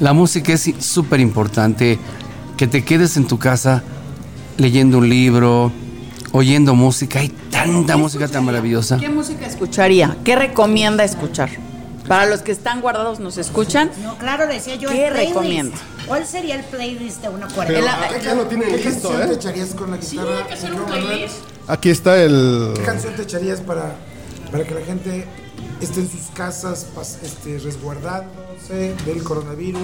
la 0.00 0.12
música 0.12 0.52
es 0.52 0.70
súper 0.80 1.20
importante. 1.20 1.98
Que 2.56 2.66
te 2.68 2.84
quedes 2.84 3.16
en 3.16 3.26
tu 3.26 3.38
casa 3.38 3.82
leyendo 4.56 4.98
un 4.98 5.08
libro, 5.08 5.72
oyendo 6.32 6.74
música. 6.76 7.18
Hay 7.18 7.28
tanta 7.50 7.96
música 7.96 8.28
tan 8.28 8.44
maravillosa. 8.44 8.96
¿Qué 8.98 9.08
música 9.08 9.44
escucharía? 9.46 10.16
¿Qué 10.24 10.36
recomienda 10.36 11.02
escuchar? 11.04 11.50
Para 12.08 12.26
los 12.26 12.42
que 12.42 12.52
están 12.52 12.80
guardados 12.82 13.18
nos 13.18 13.38
escuchan. 13.38 13.90
No, 14.02 14.18
claro, 14.18 14.46
decía 14.46 14.74
yo. 14.76 14.90
el 14.90 14.96
¿Qué 14.96 15.06
playlist. 15.10 15.28
recomienda? 15.34 15.76
¿Cuál 16.06 16.26
sería 16.26 16.56
el 16.56 16.64
playlist 16.64 17.22
de 17.22 17.28
una? 17.30 17.46
El- 17.66 17.88
ah, 17.88 18.08
ya 18.22 18.34
lo 18.34 18.44
tienen 18.46 18.68
¿Qué 18.68 18.76
listo, 18.76 19.08
canción 19.08 19.26
te 19.28 19.32
¿eh? 19.32 19.36
echarías 19.36 19.68
con 19.74 19.90
la 19.90 19.96
guitarra? 19.96 20.36
hay 20.38 20.44
que 20.44 20.52
hacer 20.54 20.72
un 20.74 20.84
playlist. 20.84 21.36
Aquí 21.66 21.88
está 21.90 22.22
el... 22.22 22.72
¿Qué 22.76 22.82
canción 22.82 23.14
te 23.16 23.22
echarías 23.22 23.60
para, 23.62 23.94
para 24.52 24.64
que 24.64 24.74
la 24.74 24.80
gente 24.82 25.26
esté 25.80 26.00
en 26.00 26.10
sus 26.10 26.26
casas 26.34 26.86
este, 27.22 27.58
resguardándose 27.58 28.94
del 29.06 29.22
coronavirus? 29.22 29.80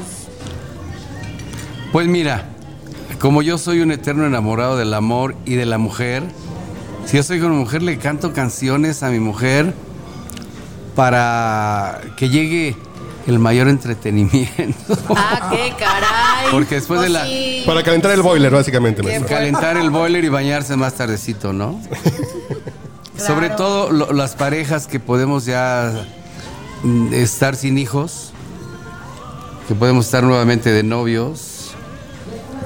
Pues 1.93 2.07
mira, 2.07 2.45
como 3.19 3.41
yo 3.43 3.57
soy 3.59 3.81
un 3.81 3.93
eterno 3.93 4.27
enamorado 4.27 4.77
del 4.77 4.93
amor 4.95 5.35
y 5.47 5.55
de 5.55 5.65
la 5.67 5.79
mujer, 5.79 6.23
si 7.07 7.17
yo 7.17 7.23
soy 7.23 7.41
con 7.41 7.53
mujer 7.57 7.83
le 7.83 7.99
canto 7.99 8.33
canciones 8.35 9.03
a 9.03 9.09
mi 9.11 9.21
mujer 9.21 9.73
para 10.95 12.01
que 12.17 12.29
llegue 12.29 12.77
el 13.27 13.39
mayor 13.39 13.69
entretenimiento. 13.69 14.97
Ah, 15.17 15.51
qué 15.53 15.73
caray. 15.79 16.51
Porque 16.51 16.77
después 16.77 17.01
de 17.01 17.09
la 17.11 17.25
Sí. 17.27 17.63
Para 17.67 17.83
calentar 17.83 18.11
el 18.13 18.23
boiler, 18.23 18.53
básicamente. 18.53 19.03
maestro. 19.03 19.29
calentar 19.29 19.77
el 19.77 19.91
boiler 19.91 20.25
y 20.25 20.29
bañarse 20.29 20.77
más 20.77 20.95
tardecito, 20.95 21.53
¿no? 21.53 21.81
Sobre 23.17 23.51
todo 23.51 23.91
lo- 23.93 24.13
las 24.13 24.35
parejas 24.35 24.87
que 24.87 24.99
podemos 24.99 25.45
ya 25.45 26.07
mm, 26.83 27.13
estar 27.13 27.55
sin 27.55 27.77
hijos, 27.79 28.33
que 29.69 29.75
podemos 29.75 30.07
estar 30.07 30.23
nuevamente 30.25 30.73
de 30.73 30.83
novios. 30.83 31.73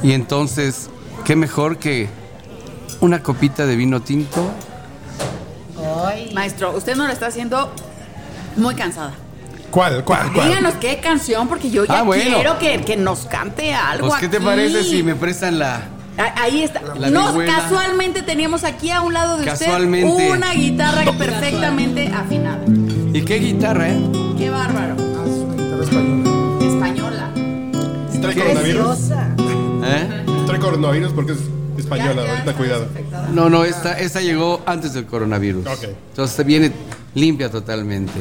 Y 0.02 0.12
entonces, 0.12 0.88
¿qué 1.24 1.34
mejor 1.34 1.78
que 1.78 2.08
una 3.00 3.22
copita 3.22 3.66
de 3.66 3.74
vino 3.76 4.00
tinto? 4.02 4.48
Ay. 6.06 6.30
Maestro, 6.34 6.70
usted 6.76 6.94
no 6.96 7.06
lo 7.06 7.12
está 7.12 7.26
haciendo 7.26 7.72
muy 8.56 8.74
cansada. 8.74 9.12
¿Cuál, 9.70 10.04
cuál, 10.04 10.32
cuál? 10.32 10.48
Díganos 10.48 10.74
qué 10.74 10.98
canción, 10.98 11.48
porque 11.48 11.70
yo 11.70 11.84
ya 11.84 11.98
Ah, 11.98 12.02
bueno. 12.02 12.36
quiero 12.36 12.58
que, 12.58 12.80
que 12.82 12.96
nos 12.96 13.26
cante 13.26 13.74
algo. 13.74 14.08
Pues, 14.08 14.20
¿qué 14.20 14.28
te 14.28 14.36
aquí. 14.36 14.44
parece 14.46 14.84
si 14.84 15.02
me 15.02 15.14
prestan 15.16 15.58
la, 15.58 15.82
Ahí 16.36 16.62
está. 16.62 16.80
La 16.96 17.10
Nos 17.10 17.34
casualmente 17.44 18.22
teníamos 18.22 18.62
aquí 18.62 18.90
a 18.92 19.00
un 19.00 19.12
lado 19.14 19.36
de 19.36 19.44
Casualmente. 19.46 20.08
usted 20.08 20.30
una 20.30 20.52
guitarra 20.54 21.04
perfectamente 21.18 22.06
afinada. 22.06 22.60
¿Y 23.12 23.22
qué 23.24 23.38
guitarra, 23.40 23.88
eh? 23.90 24.00
Qué 24.38 24.48
bárbaro. 24.48 24.94
Ah, 24.96 25.24
es 25.26 25.38
una 25.40 25.54
guitarra 25.56 25.82
española. 25.82 26.60
Española. 26.60 27.30
¿Y 28.14 28.18
trae 28.18 28.34
coronavirus? 28.36 28.98
¿Eh? 29.86 30.24
Trae 30.46 30.60
coronavirus 30.60 31.12
porque 31.12 31.32
es 31.32 31.38
española, 31.84 32.14
Ya- 32.16 32.24
ya 32.24 32.30
ahorita 32.32 32.52
cuidado. 32.54 32.86
No, 33.32 33.48
no, 33.48 33.64
esta, 33.64 33.98
esta 33.98 34.20
llegó 34.20 34.60
antes 34.66 34.92
del 34.94 35.06
coronavirus. 35.06 35.66
Ok. 35.66 35.84
Entonces 36.10 36.46
viene 36.46 36.72
limpia 37.14 37.50
totalmente. 37.50 38.20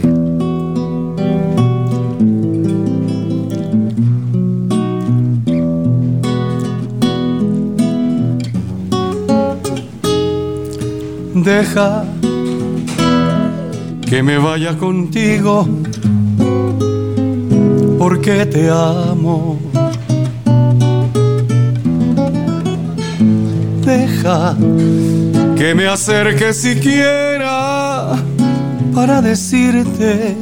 Deja 11.35 12.05
que 14.07 14.21
me 14.23 14.37
vaya 14.37 14.77
contigo 14.77 15.67
porque 17.97 18.45
te 18.45 18.69
amo. 18.69 19.59
Deja 23.85 24.55
que 25.57 25.75
me 25.75 25.87
acerque 25.87 26.53
siquiera 26.53 28.15
para 28.95 29.21
decirte 29.21 30.37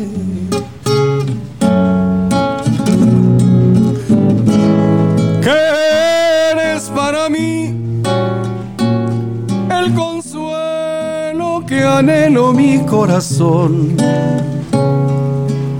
que 5.41 5.57
eres 6.51 6.83
para 6.95 7.29
mí 7.29 7.75
el 9.69 9.93
consuelo 9.95 11.63
que 11.65 11.83
anhelo 11.83 12.53
mi 12.53 12.85
corazón. 12.85 13.97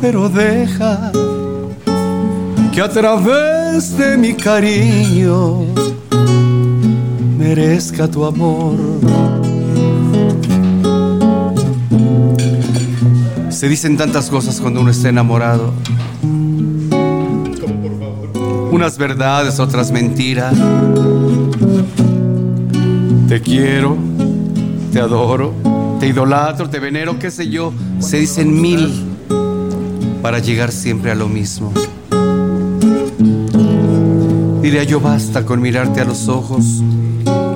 Pero 0.01 0.29
deja 0.29 1.11
que 2.73 2.81
a 2.81 2.89
través 2.89 3.95
de 3.97 4.17
mi 4.17 4.33
cariño 4.33 5.67
merezca 7.41 8.07
tu 8.07 8.23
amor. 8.23 8.75
Se 13.49 13.67
dicen 13.67 13.97
tantas 13.97 14.29
cosas 14.29 14.61
cuando 14.61 14.81
uno 14.81 14.91
está 14.91 15.09
enamorado. 15.09 15.73
Unas 18.71 18.97
verdades, 18.97 19.59
otras 19.59 19.91
mentiras. 19.91 20.53
Te 23.27 23.41
quiero, 23.41 23.97
te 24.93 24.99
adoro, 24.99 25.53
te 25.99 26.07
idolatro, 26.07 26.69
te 26.69 26.79
venero, 26.79 27.17
qué 27.17 27.31
sé 27.31 27.49
yo. 27.49 27.73
Se 27.99 28.17
dicen 28.17 28.61
mil 28.61 28.87
para 30.21 30.37
llegar 30.39 30.71
siempre 30.71 31.11
a 31.11 31.15
lo 31.15 31.27
mismo. 31.27 31.73
Diría 34.61 34.83
yo 34.83 34.99
basta 34.99 35.43
con 35.43 35.59
mirarte 35.59 36.01
a 36.01 36.05
los 36.05 36.27
ojos, 36.27 36.83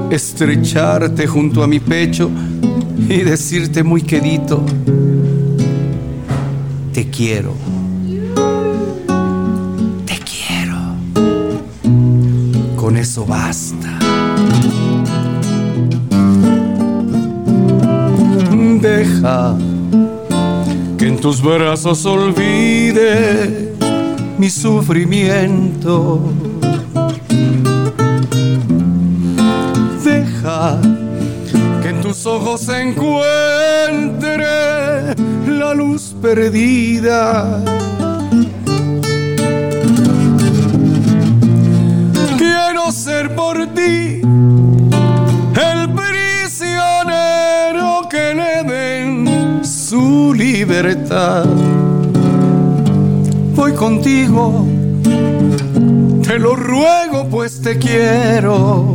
estrecharte 0.10 1.28
junto 1.28 1.64
a 1.64 1.68
mi 1.68 1.80
pecho 1.80 2.30
y 3.10 3.18
decirte 3.20 3.84
muy 3.84 4.02
quedito, 4.02 4.64
te 6.94 7.10
quiero. 7.10 7.54
Te 10.06 10.20
quiero. 10.20 10.78
Con 12.76 12.98
eso 12.98 13.26
basta. 13.26 14.00
Deja 18.82 19.58
que 20.98 21.08
en 21.08 21.18
tus 21.18 21.42
brazos 21.42 22.06
olvide 22.06 23.74
mi 24.38 24.50
sufrimiento. 24.50 26.22
Que 31.81 31.89
en 31.89 32.01
tus 32.01 32.25
ojos 32.25 32.67
encuentre 32.69 34.45
la 35.48 35.74
luz 35.75 36.15
perdida. 36.22 37.62
Quiero 42.38 42.91
ser 42.91 43.36
por 43.36 43.67
ti 43.74 44.22
el 45.72 45.89
prisionero 45.93 46.88
que 48.10 48.34
le 48.34 48.63
den 48.63 49.63
su 49.63 50.34
libertad. 50.34 51.45
Voy 53.55 53.74
contigo, 53.74 54.65
te 56.24 56.39
lo 56.39 56.55
ruego 56.55 57.27
pues 57.29 57.62
te 57.62 57.77
quiero, 57.77 58.95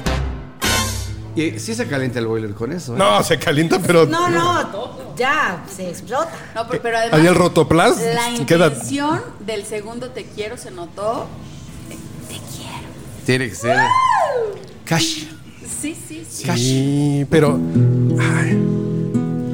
Y 1.35 1.59
sí 1.59 1.73
se 1.75 1.87
calienta 1.87 2.19
el 2.19 2.27
boiler 2.27 2.53
con 2.53 2.71
eso. 2.73 2.93
¿eh? 2.93 2.97
No, 2.97 3.23
se 3.23 3.39
calienta, 3.39 3.79
pero. 3.79 4.05
No, 4.05 4.29
no, 4.29 5.15
ya, 5.15 5.63
se 5.73 5.89
explota. 5.89 6.31
No, 6.55 6.67
pero, 6.67 6.81
pero 6.83 6.97
además. 6.97 7.19
Ahí 7.19 7.27
el 7.27 7.35
rotoplas 7.35 7.97
La 7.99 8.45
queda. 8.45 8.67
intención 8.67 9.21
del 9.39 9.65
segundo 9.65 10.09
te 10.09 10.25
quiero 10.25 10.57
se 10.57 10.71
notó. 10.71 11.27
Te 12.27 12.35
quiero. 12.35 12.87
Tiene 13.25 13.49
que 13.49 13.55
ser. 13.55 13.77
Cash. 14.85 15.23
Sí, 15.81 15.95
sí, 16.07 16.25
sí. 16.29 16.45
Sí, 16.57 17.27
pero. 17.29 17.57
Ay, 18.19 18.57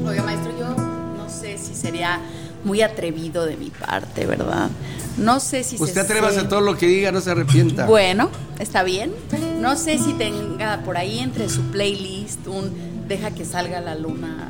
Oiga, 0.06 0.22
maestro, 0.24 0.50
yo 0.58 0.68
no 0.74 1.28
sé 1.30 1.58
si 1.58 1.74
sería 1.74 2.20
muy 2.64 2.82
atrevido 2.82 3.46
de 3.46 3.56
mi 3.56 3.70
parte, 3.70 4.26
¿verdad? 4.26 4.68
No 5.18 5.40
sé 5.40 5.64
si 5.64 5.76
Usted 5.76 5.92
se 5.94 6.00
atrévase 6.00 6.36
se- 6.40 6.46
a 6.46 6.48
todo 6.48 6.60
lo 6.60 6.76
que 6.76 6.86
diga, 6.86 7.10
no 7.12 7.20
se 7.20 7.30
arrepienta. 7.30 7.86
Bueno, 7.86 8.30
está 8.58 8.82
bien. 8.84 9.12
No 9.60 9.76
sé 9.76 9.98
si 9.98 10.12
tenga 10.14 10.80
por 10.84 10.96
ahí 10.96 11.18
entre 11.18 11.48
su 11.48 11.62
playlist 11.70 12.46
un 12.46 12.70
deja 13.08 13.30
que 13.32 13.44
salga 13.44 13.80
la 13.80 13.94
luna, 13.96 14.46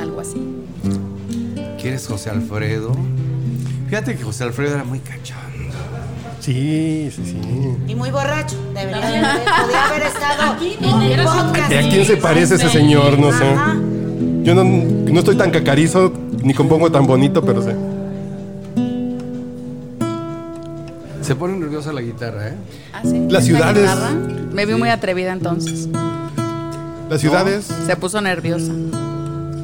algo 0.00 0.20
así. 0.20 0.36
¿Quieres 1.80 2.06
José 2.06 2.30
Alfredo? 2.30 2.92
Fíjate 3.88 4.16
que 4.16 4.22
José 4.22 4.44
Alfredo 4.44 4.74
era 4.74 4.84
muy 4.84 4.98
cachondo. 5.00 5.40
sí, 6.40 7.10
sí, 7.14 7.22
sí. 7.24 7.38
Y 7.88 7.94
muy 7.94 8.10
borracho. 8.10 8.56
Debería 8.74 9.32
haber, 9.32 9.44
podía 9.44 9.86
haber 9.86 10.02
estado 10.02 10.52
Aquí 10.52 10.76
en 10.80 10.90
no, 10.90 11.02
el 11.02 11.12
era 11.12 11.24
su- 11.26 11.38
podcast. 11.46 11.72
¿Y 11.72 11.74
a 11.76 11.80
quién 11.88 12.04
se 12.04 12.16
parece 12.18 12.54
ese 12.56 12.68
señor? 12.68 13.18
No 13.18 13.32
sé. 13.32 13.44
Yo 14.42 14.54
no, 14.54 14.64
no 14.64 15.18
estoy 15.18 15.36
tan 15.36 15.50
cacarizo 15.50 16.12
ni 16.42 16.52
compongo 16.54 16.90
tan 16.92 17.06
bonito, 17.06 17.42
pero 17.44 17.62
sé. 17.62 17.74
Se 21.30 21.36
pone 21.36 21.56
nerviosa 21.56 21.92
la 21.92 22.00
guitarra, 22.00 22.48
¿eh? 22.48 22.54
¿Ah, 22.92 23.02
sí? 23.04 23.10
Las 23.30 23.46
¿Esta 23.46 23.72
ciudades-? 23.72 24.52
Me 24.52 24.66
vi 24.66 24.74
muy 24.74 24.88
atrevida 24.88 25.32
entonces. 25.32 25.88
Las 27.08 27.20
ciudades. 27.20 27.68
Se 27.86 27.94
puso 27.94 28.20
nerviosa. 28.20 28.72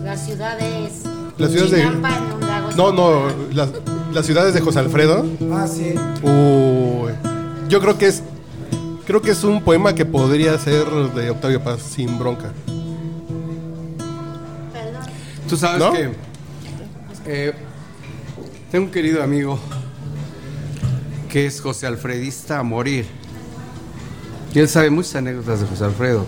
Las 0.04 0.24
ciudades. 0.24 1.02
Las 1.36 1.50
ciudades 1.50 1.72
de- 1.72 2.76
No, 2.76 2.92
no, 2.92 3.22
las, 3.52 3.70
las 4.12 4.24
ciudades 4.24 4.54
de 4.54 4.60
José 4.60 4.78
Alfredo. 4.78 5.26
Ah, 5.52 5.66
sí. 5.66 5.92
Uy, 6.22 7.10
yo 7.68 7.80
creo 7.80 7.98
que 7.98 8.06
es 8.06 8.22
creo 9.04 9.20
que 9.20 9.32
es 9.32 9.42
un 9.42 9.60
poema 9.64 9.92
que 9.92 10.04
podría 10.06 10.56
ser 10.60 10.84
de 11.16 11.30
Octavio 11.30 11.64
Paz 11.64 11.82
sin 11.82 12.16
bronca. 12.16 12.52
Tú 15.48 15.56
sabes 15.56 15.80
¿No? 15.80 15.90
que 15.92 16.12
eh, 17.26 17.52
tengo 18.70 18.84
un 18.84 18.90
querido 18.92 19.20
amigo 19.20 19.58
que 21.28 21.46
es 21.46 21.60
José 21.60 21.86
Alfredista 21.86 22.58
a 22.58 22.62
morir. 22.62 23.06
Y 24.54 24.58
él 24.58 24.68
sabe 24.68 24.90
muchas 24.90 25.16
anécdotas 25.16 25.60
de 25.60 25.66
José 25.66 25.84
Alfredo. 25.84 26.24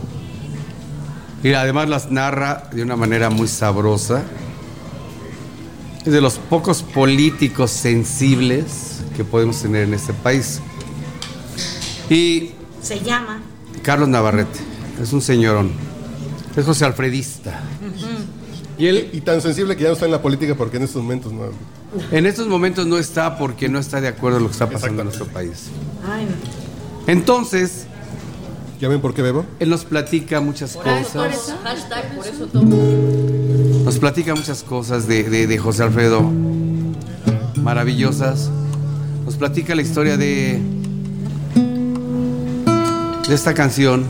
Y 1.43 1.53
además 1.53 1.89
las 1.89 2.11
narra 2.11 2.69
de 2.73 2.83
una 2.83 2.97
manera 2.97 3.31
muy 3.31 3.49
sabrosa. 3.49 4.23
Es 6.05 6.13
de 6.13 6.21
los 6.21 6.35
pocos 6.39 6.83
políticos 6.83 7.71
sensibles 7.71 9.01
que 9.17 9.25
podemos 9.25 9.61
tener 9.63 9.85
en 9.85 9.95
este 9.95 10.13
país. 10.13 10.61
Y 12.11 12.53
Se 12.83 13.01
llama. 13.01 13.41
Carlos 13.83 14.09
Navarrete, 14.09 14.59
es 15.01 15.13
un 15.13 15.23
señorón. 15.23 15.73
Es 16.57 16.65
José 16.65 16.85
Alfredista. 16.85 17.61
Y 18.79 18.87
él 18.87 19.11
Y 19.13 19.21
tan 19.23 19.41
sensible 19.41 19.77
que 19.77 19.83
ya 19.83 19.89
no 19.89 19.95
está 19.95 20.07
en 20.07 20.13
la 20.13 20.23
política 20.23 20.55
porque 20.55 20.77
en 20.77 20.85
estos 20.85 21.03
momentos 21.03 21.33
no. 21.33 21.43
en 22.13 22.27
estos 22.27 22.47
momentos 22.47 22.87
no 22.87 22.97
está 22.99 23.37
porque 23.39 23.69
no 23.69 23.79
está 23.79 24.01
de 24.01 24.09
acuerdo 24.09 24.37
en 24.39 24.45
lo 24.45 24.49
que 24.51 24.53
está 24.55 24.71
pasando 24.71 25.03
en 25.03 25.07
nuestro 25.09 25.27
país. 25.27 25.65
Ay, 26.09 26.25
no. 26.27 27.11
Entonces, 27.13 27.87
¿Ya 28.81 28.87
ven 28.89 29.01
por 29.01 29.13
qué 29.15 29.23
bebo? 29.23 29.45
él 29.59 29.71
nos 29.71 29.85
platica 29.85 30.41
muchas 30.41 30.75
Por 30.75 30.85
cosas. 30.85 31.35
eso, 31.35 31.57
hashtag, 31.65 32.15
por 32.15 32.27
eso 32.27 32.47
tomo. 32.47 32.77
Nos 33.85 33.99
platica 33.99 34.35
muchas 34.37 34.63
cosas 34.63 35.09
de, 35.09 35.25
de- 35.25 35.47
de 35.49 35.59
José 35.59 35.83
Alfredo 35.83 36.23
maravillosas. 37.57 38.51
Nos 39.25 39.35
platica 39.37 39.75
la 39.75 39.83
historia 39.83 40.17
de, 40.17 40.61
de 43.29 43.35
esta 43.35 43.55
canción, 43.55 44.05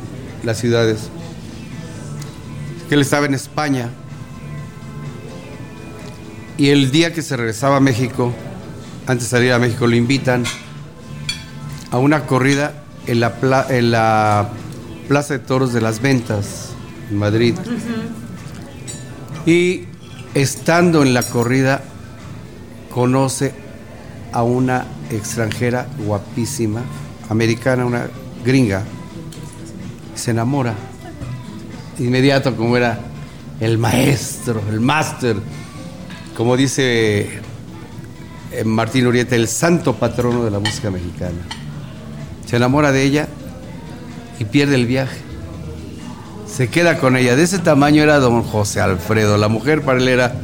Las 0.45 0.59
ciudades. 0.59 0.99
Que 2.89 2.95
él 2.95 3.01
estaba 3.01 3.27
en 3.27 3.35
España. 3.35 3.91
Y 6.59 6.71
el 6.71 6.91
día 6.91 7.13
que 7.15 7.23
se 7.23 7.37
regresaba 7.37 7.77
a 7.77 7.81
México, 7.81 8.33
antes 9.07 9.31
de 9.31 9.31
salir 9.31 9.53
a 9.53 9.59
México, 9.59 9.87
lo 9.87 9.95
invitan 9.95 10.45
a 11.91 11.99
una 11.99 12.27
corrida 12.27 12.83
en 13.07 13.21
la, 13.21 13.35
pla- 13.37 13.67
en 13.71 13.93
la 13.93 14.51
Plaza 15.07 15.35
de 15.35 15.39
Toros 15.39 15.73
de 15.73 15.81
las 15.81 16.03
Ventas, 16.03 16.71
en 17.11 17.17
Madrid. 17.17 17.55
Y 19.47 19.85
estando 20.35 21.03
en 21.03 21.15
la 21.15 21.23
corrida, 21.23 21.81
conoce 22.91 23.55
a 24.33 24.43
una 24.43 24.85
extranjera 25.11 25.87
guapísima, 26.05 26.83
americana, 27.31 27.87
una 27.87 28.09
gringa. 28.45 28.83
Se 30.17 30.33
enamora. 30.33 30.75
Inmediato, 32.01 32.57
como 32.57 32.77
era 32.77 32.99
el 33.61 33.79
maestro, 33.79 34.61
el 34.69 34.81
máster, 34.81 35.37
como 36.39 36.57
dice 36.57 37.41
eh, 38.53 38.65
Martín 38.65 39.07
Urieta, 39.07 39.37
el 39.37 39.47
santo 39.49 39.97
patrono 39.97 40.45
de 40.45 40.51
la 40.51 40.59
música 40.61 40.91
mexicana. 40.91 41.37
Se 42.47 42.57
enamora 42.57 42.93
de 42.93 43.03
ella 43.03 43.29
y 44.39 44.45
pierde 44.47 44.77
el 44.77 44.87
viaje 44.87 45.19
se 46.47 46.69
queda 46.69 46.99
con 46.99 47.17
ella. 47.17 47.37
De 47.37 47.43
ese 47.43 47.59
tamaño 47.59 48.03
era 48.03 48.19
don 48.19 48.43
José 48.43 48.81
Alfredo. 48.81 49.37
La 49.37 49.49
mujer 49.49 49.83
para 49.83 49.99
él 50.01 50.09
era 50.09 50.35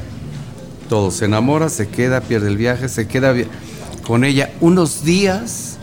todo. 0.89 1.11
Se 1.11 1.25
enamora, 1.25 1.69
se 1.71 1.89
queda, 1.89 2.21
pierde 2.21 2.49
el 2.49 2.57
viaje, 2.57 2.89
se 2.89 3.09
queda 3.09 3.33
vi- 3.33 3.47
con 4.07 4.23
ella 4.23 4.53
unos 4.61 5.03
días, 5.05 5.79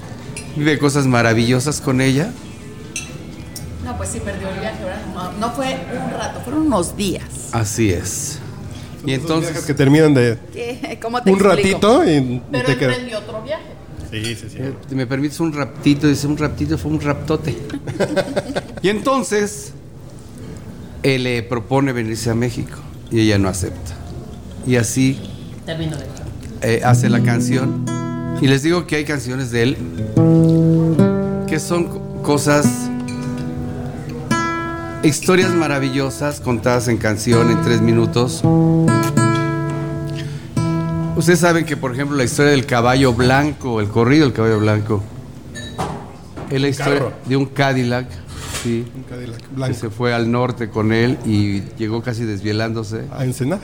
vive 0.56 0.77
cosas 0.77 1.06
maravillosas 1.08 1.82
con 1.82 2.00
ella. 2.01 2.32
No, 3.84 3.98
pues 3.98 4.10
sí 4.10 4.20
perdió 4.20 4.48
el 4.50 4.60
viaje, 4.60 4.84
¿verdad? 4.84 5.01
No, 5.13 5.32
no 5.34 5.51
fue 5.53 5.75
un 5.91 6.12
rato, 6.18 6.39
fueron 6.46 6.68
unos 6.68 6.96
días. 6.96 7.25
Así 7.51 7.91
es. 7.91 8.39
Y 9.05 9.13
entonces, 9.13 9.60
que 9.63 9.74
terminan 9.74 10.13
de. 10.13 10.38
¿Cómo 11.01 11.22
te 11.22 11.31
un 11.31 11.38
explico? 11.38 11.55
ratito 11.55 12.05
y, 12.10 12.41
Pero 12.51 12.65
te 12.65 12.77
quedas. 12.77 12.98
otro 13.17 13.41
viaje. 13.41 13.63
Sí, 14.12 14.36
sí, 14.36 14.48
sí. 14.50 14.58
eh, 14.60 14.74
¿me 14.91 15.08
permites 15.08 15.39
un 15.39 15.53
raptito? 15.53 16.08
Dice, 16.08 16.27
un 16.27 16.38
raptito 16.38 16.77
fue 16.77 16.91
un 16.91 17.00
raptote. 17.00 17.55
y 18.81 18.89
entonces, 18.89 19.72
él 21.01 21.24
le 21.24 21.41
propone 21.43 21.93
venirse 21.93 22.29
a 22.29 22.36
México 22.36 22.77
y 23.10 23.22
ella 23.22 23.38
no 23.38 23.48
acepta. 23.48 23.93
Y 24.67 24.75
así 24.75 25.20
Termino 25.65 25.96
de 25.98 26.05
eh, 26.62 26.81
hace 26.84 27.10
la 27.10 27.24
canción. 27.24 27.86
Y 28.41 28.48
les 28.48 28.63
digo 28.63 28.86
que 28.86 28.98
hay 28.98 29.05
canciones 29.05 29.51
de 29.51 29.63
él 29.63 29.77
que 31.48 31.60
son 31.60 31.86
co- 31.86 32.22
cosas, 32.22 32.89
historias 35.03 35.53
maravillosas 35.53 36.39
contadas 36.39 36.88
en 36.88 36.98
canción 36.98 37.50
en 37.51 37.62
tres 37.62 37.81
minutos. 37.81 38.41
Ustedes 41.15 41.39
saben 41.39 41.65
que, 41.65 41.77
por 41.77 41.93
ejemplo, 41.93 42.17
la 42.17 42.24
historia 42.24 42.51
del 42.51 42.65
caballo 42.65 43.13
blanco, 43.13 43.79
el 43.79 43.89
corrido 43.89 44.25
del 44.25 44.34
caballo 44.34 44.60
blanco, 44.60 45.03
es 46.50 46.61
la 46.61 46.68
historia 46.68 47.00
carro. 47.00 47.14
de 47.25 47.37
un 47.37 47.46
Cadillac, 47.46 48.07
sí, 48.64 48.85
Un 48.96 49.03
Cadillac 49.03 49.42
que 49.42 49.55
blanco. 49.55 49.77
se 49.77 49.90
fue 49.90 50.14
al 50.14 50.31
norte 50.31 50.70
con 50.70 50.92
él 50.94 51.18
y 51.25 51.61
llegó 51.77 52.01
casi 52.01 52.24
desvielándose. 52.24 53.05
A 53.11 53.24
Ensenada. 53.24 53.61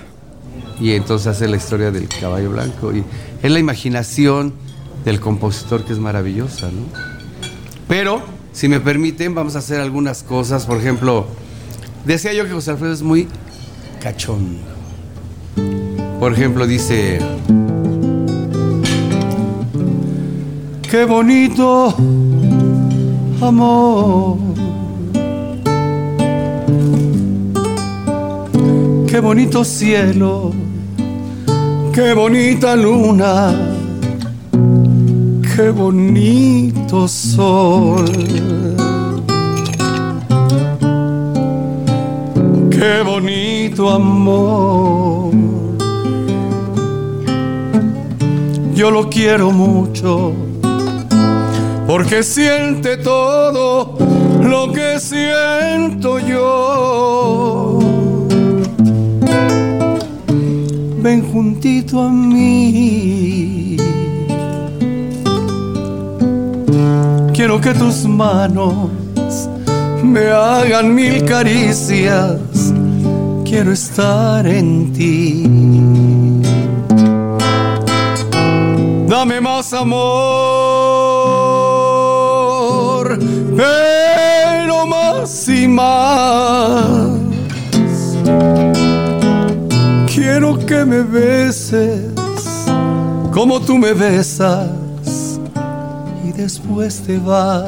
Y 0.79 0.91
entonces 0.93 1.27
hace 1.27 1.47
la 1.47 1.57
historia 1.57 1.91
del 1.91 2.07
caballo 2.07 2.51
blanco. 2.51 2.93
Y 2.93 3.03
es 3.41 3.51
la 3.51 3.59
imaginación 3.59 4.53
del 5.05 5.19
compositor 5.19 5.83
que 5.83 5.93
es 5.93 5.99
maravillosa, 5.99 6.67
¿no? 6.67 6.83
Pero, 7.87 8.21
si 8.57 8.67
me 8.67 8.79
permiten, 8.79 9.35
vamos 9.35 9.55
a 9.55 9.59
hacer 9.59 9.79
algunas 9.79 10.23
cosas. 10.23 10.65
Por 10.65 10.79
ejemplo, 10.79 11.27
decía 12.05 12.33
yo 12.33 12.43
que 12.45 12.53
José 12.53 12.71
Alfredo 12.71 12.91
es 12.91 13.03
muy 13.03 13.27
cachón. 14.01 14.57
Por 16.19 16.33
ejemplo, 16.33 16.65
dice... 16.65 17.19
Qué 20.89 21.05
bonito 21.05 21.95
amor. 23.41 24.39
Qué 29.07 29.19
bonito 29.19 29.63
cielo, 29.63 30.51
qué 31.93 32.13
bonita 32.13 32.75
luna, 32.75 33.53
qué 35.57 35.71
bonito 35.71 37.07
sol. 37.07 38.05
Qué 42.69 43.01
bonito 43.03 43.89
amor. 43.89 45.31
Yo 48.75 48.91
lo 48.91 49.09
quiero 49.09 49.49
mucho 49.49 50.31
porque 51.87 52.21
siente 52.21 52.97
todo 52.97 53.97
lo 54.43 54.71
que 54.71 54.99
siento 54.99 56.19
yo. 56.19 57.79
ven 61.01 61.21
juntito 61.31 62.01
a 62.01 62.09
mí. 62.09 63.66
Quiero 67.37 67.61
que 67.61 67.71
tus 67.75 68.03
manos 68.05 68.89
me 70.03 70.27
hagan 70.31 70.95
mil 70.95 71.23
caricias. 71.23 72.73
Quiero 73.45 73.71
estar 73.73 74.47
en 74.47 74.91
ti. 74.91 75.43
Dame 79.07 79.39
más 79.39 79.71
amor, 79.71 79.99
pero 83.55 84.87
más 84.87 85.47
y 85.47 85.67
más. 85.67 86.97
Quiero 90.11 90.57
que 90.57 90.83
me 90.83 91.03
beses 91.03 92.01
como 93.31 93.59
tú 93.61 93.77
me 93.77 93.93
besas 93.93 94.76
después 96.37 97.01
te 97.01 97.17
vas. 97.17 97.65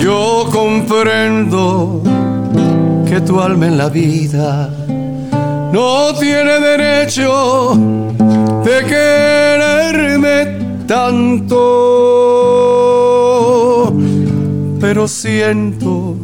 Yo 0.00 0.48
comprendo 0.50 2.02
que 3.06 3.20
tu 3.20 3.40
alma 3.40 3.66
en 3.66 3.78
la 3.78 3.88
vida 3.90 4.70
no 5.72 6.14
tiene 6.18 6.58
derecho 6.60 7.76
de 8.64 8.84
quererme 8.86 10.58
tanto, 10.86 11.54
pero 14.80 15.06
siento 15.06 16.16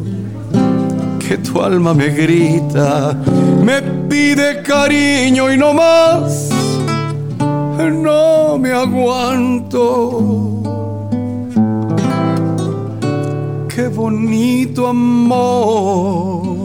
que 1.19 1.37
tu 1.37 1.61
alma 1.61 1.93
me 1.93 2.07
grita, 2.09 3.15
me 3.63 3.81
pide 4.09 4.63
cariño 4.63 5.51
y 5.51 5.57
no 5.57 5.73
más, 5.73 6.49
no 7.91 8.57
me 8.57 8.71
aguanto. 8.71 10.61
Qué 13.67 13.87
bonito 13.89 14.87
amor, 14.87 16.57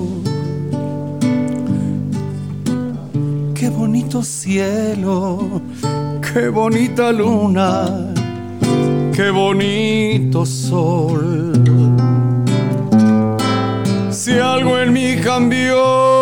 qué 3.54 3.68
bonito 3.68 4.22
cielo, 4.22 5.61
qué 6.33 6.48
bonita 6.48 7.11
luna, 7.11 8.12
qué 9.12 9.30
bonito 9.30 10.46
sol. 10.46 11.52
Si 14.11 14.38
algo 14.38 14.78
en 14.78 14.92
mí 14.92 15.16
cambió, 15.16 16.19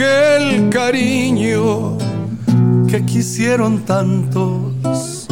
aquel 0.00 0.70
cariño 0.70 1.98
que 2.88 3.04
quisieron 3.04 3.84
tantos 3.84 5.26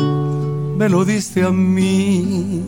me 0.76 0.88
lo 0.90 1.04
diste 1.04 1.42
a 1.42 1.50
mí. 1.50 2.64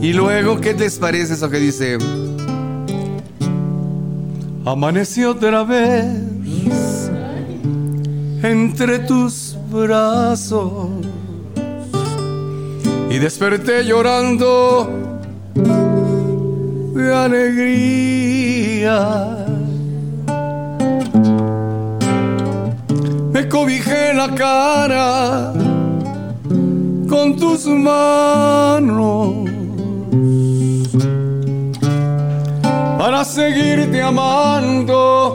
Y 0.00 0.12
luego, 0.12 0.60
¿qué 0.60 0.74
les 0.74 0.98
parece 0.98 1.34
eso 1.34 1.48
que 1.48 1.58
dice? 1.58 1.98
Amaneció 4.64 5.30
otra 5.30 5.62
vez 5.62 7.10
entre 8.42 8.98
tus 9.00 9.56
brazos 9.70 10.88
y 13.10 13.18
desperté 13.18 13.84
llorando 13.84 14.90
de 16.94 17.14
alegría. 17.14 18.06
Cobijé 23.50 24.12
la 24.14 24.34
cara 24.34 25.52
con 27.08 27.36
tus 27.36 27.66
manos 27.66 29.48
para 32.98 33.24
seguirte 33.24 34.02
amando 34.02 35.32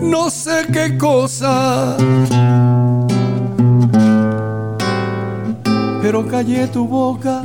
no 0.00 0.30
sé 0.30 0.66
qué 0.72 0.96
cosa. 0.96 1.96
Pero 6.02 6.26
callé 6.26 6.66
tu 6.68 6.86
boca 6.86 7.42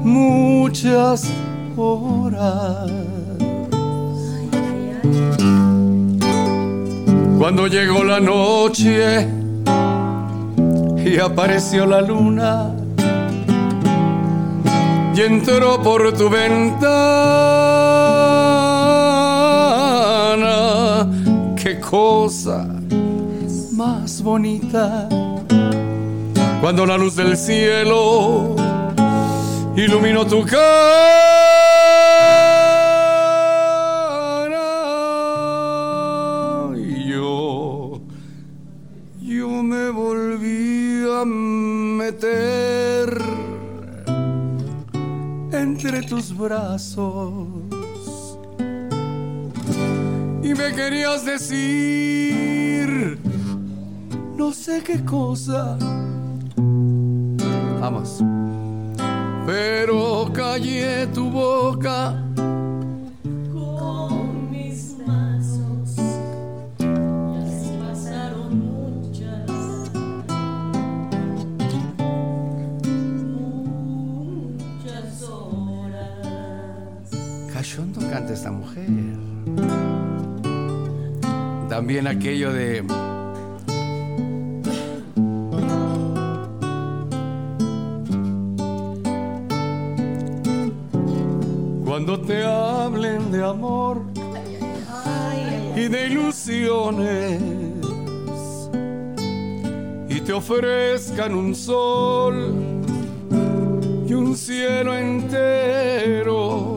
muchas 0.02 1.24
horas. 1.76 2.95
Cuando 7.46 7.68
llegó 7.68 8.02
la 8.02 8.18
noche 8.18 9.24
y 10.96 11.16
apareció 11.16 11.86
la 11.86 12.00
luna 12.00 12.74
y 15.14 15.20
entró 15.20 15.80
por 15.80 16.12
tu 16.14 16.28
ventana, 16.28 16.88
qué 21.54 21.78
cosa 21.78 22.66
más 23.74 24.20
bonita. 24.24 25.08
Cuando 26.60 26.84
la 26.84 26.98
luz 26.98 27.14
del 27.14 27.36
cielo 27.36 28.56
iluminó 29.76 30.26
tu 30.26 30.44
cara 30.44 31.25
brazos 46.36 47.48
y 50.42 50.54
me 50.54 50.74
querías 50.74 51.24
decir 51.24 52.06
no 54.36 54.52
sé 54.52 54.82
qué 54.82 55.04
cosa. 55.04 55.76
Vamos. 57.80 58.22
Pero 59.46 60.30
callé 60.32 61.06
tu 61.08 61.30
boca. 61.30 62.25
También 81.68 82.06
aquello 82.06 82.52
de. 82.52 82.84
Cuando 91.84 92.20
te 92.20 92.44
hablen 92.44 93.32
de 93.32 93.42
amor 93.42 94.02
y 95.74 95.88
de 95.88 96.06
ilusiones 96.08 97.40
y 100.08 100.20
te 100.20 100.32
ofrezcan 100.34 101.34
un 101.34 101.54
sol 101.54 102.54
y 104.06 104.12
un 104.12 104.36
cielo 104.36 104.94
entero, 104.94 106.75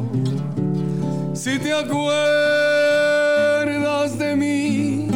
si 1.40 1.58
te 1.58 1.74
acuerdas 1.74 2.20
de 4.20 4.36
mí, 4.36 5.08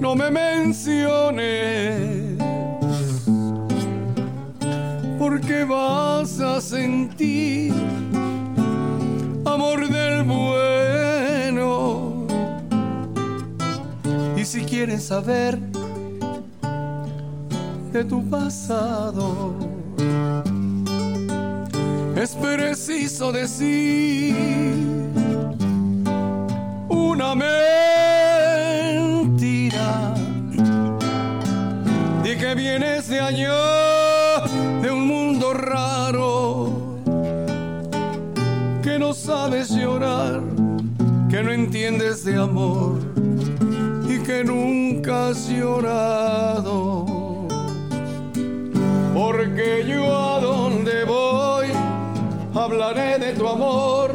no 0.00 0.14
me 0.14 0.30
menciones, 0.30 1.98
porque 5.18 5.64
vas 5.64 6.38
a 6.38 6.60
sentir 6.60 7.74
amor 9.44 9.88
del 9.88 10.22
bueno. 10.22 10.68
Y 14.36 14.44
si 14.44 14.60
quieres 14.60 15.02
saber 15.06 15.58
de 17.92 18.04
tu 18.04 18.30
pasado, 18.30 19.71
es 22.16 22.34
preciso 22.34 23.32
decir 23.32 24.34
una 26.88 27.34
mentira. 27.34 27.74
Di 32.22 32.36
que 32.36 32.54
vienes 32.54 33.08
de 33.08 33.20
allá, 33.20 34.44
de 34.82 34.90
un 34.90 35.06
mundo 35.06 35.54
raro, 35.54 37.00
que 38.82 38.98
no 38.98 39.14
sabes 39.14 39.70
llorar, 39.70 40.42
que 41.30 41.42
no 41.42 41.50
entiendes 41.52 42.24
de 42.24 42.36
amor 42.36 42.98
y 44.08 44.18
que 44.18 44.44
nunca 44.44 45.28
has 45.28 45.48
llorado. 45.48 47.06
Porque 49.14 49.84
yo 49.86 50.04
a 50.16 50.40
donde 50.40 51.04
voy 51.04 51.21
hablaré 52.54 53.18
de 53.18 53.32
tu 53.32 53.48
amor 53.48 54.14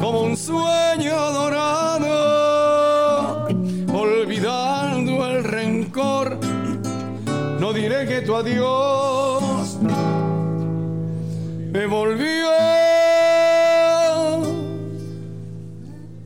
como 0.00 0.22
un 0.22 0.36
sueño 0.36 1.32
dorado, 1.32 2.14
olvidando 3.92 5.26
el 5.26 5.44
rencor. 5.44 6.38
No 7.58 7.72
diré 7.72 8.06
que 8.06 8.20
tu 8.20 8.36
adiós 8.36 9.78
me 11.72 11.86
volvió 11.86 12.50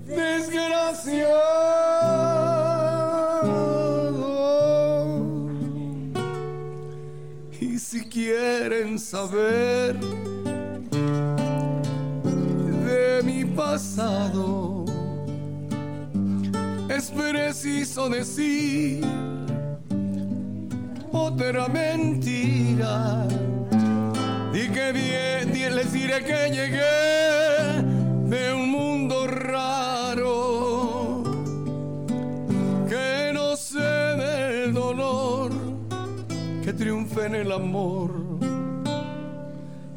desgraciado. 0.06 1.38
Y 7.60 7.78
si 7.78 8.04
quieren 8.08 8.98
saber 8.98 9.96
Es 16.88 17.10
preciso 17.10 18.08
decir 18.08 19.04
otra 21.12 21.68
mentira. 21.68 23.26
Y 24.54 24.68
que 24.68 24.92
bien, 24.92 25.52
di, 25.52 25.68
les 25.68 25.92
diré 25.92 26.24
que 26.24 26.50
llegué 26.50 27.82
de 28.24 28.54
un 28.54 28.70
mundo 28.70 29.26
raro. 29.26 31.22
Que 32.88 33.30
no 33.34 33.54
sé 33.54 33.78
del 33.78 34.72
dolor, 34.72 35.52
que 36.64 36.72
triunfe 36.72 37.26
en 37.26 37.34
el 37.34 37.52
amor. 37.52 38.10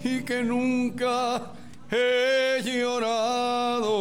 Y 0.03 0.23
que 0.23 0.43
nunca 0.43 1.53
he 1.91 2.62
llorado. 2.63 3.91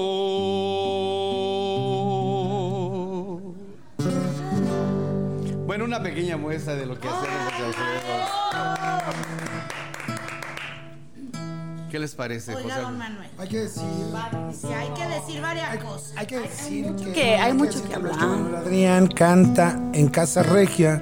Bueno, 5.66 5.84
una 5.84 6.02
pequeña 6.02 6.36
muestra 6.36 6.74
de 6.76 6.86
lo 6.86 6.98
que 6.98 7.08
hacemos 7.08 7.28
José 7.44 7.64
Alfredo. 7.64 8.00
¿Qué 11.90 11.98
les 11.98 12.14
parece, 12.14 12.52
José 12.52 12.64
Oiga, 12.66 12.80
don 12.80 13.02
Alfredo? 13.02 13.10
Manuel. 13.10 13.30
Hay 13.38 13.48
que 13.48 13.58
decir. 13.58 13.82
Sí, 14.52 14.66
hay 14.72 14.88
que 14.90 15.06
decir 15.08 15.42
varias 15.42 15.76
cosas. 15.82 16.12
Hay 16.16 16.26
que 16.26 16.38
decir 16.38 16.94
que, 16.94 17.12
que 17.12 17.34
hay 17.36 17.52
mucho 17.52 17.82
que 17.82 17.96
nuestro 17.98 18.26
hablar. 18.32 18.62
Adrián 18.62 19.08
canta 19.08 19.76
en 19.92 20.08
Casa 20.08 20.44
Regia 20.44 21.00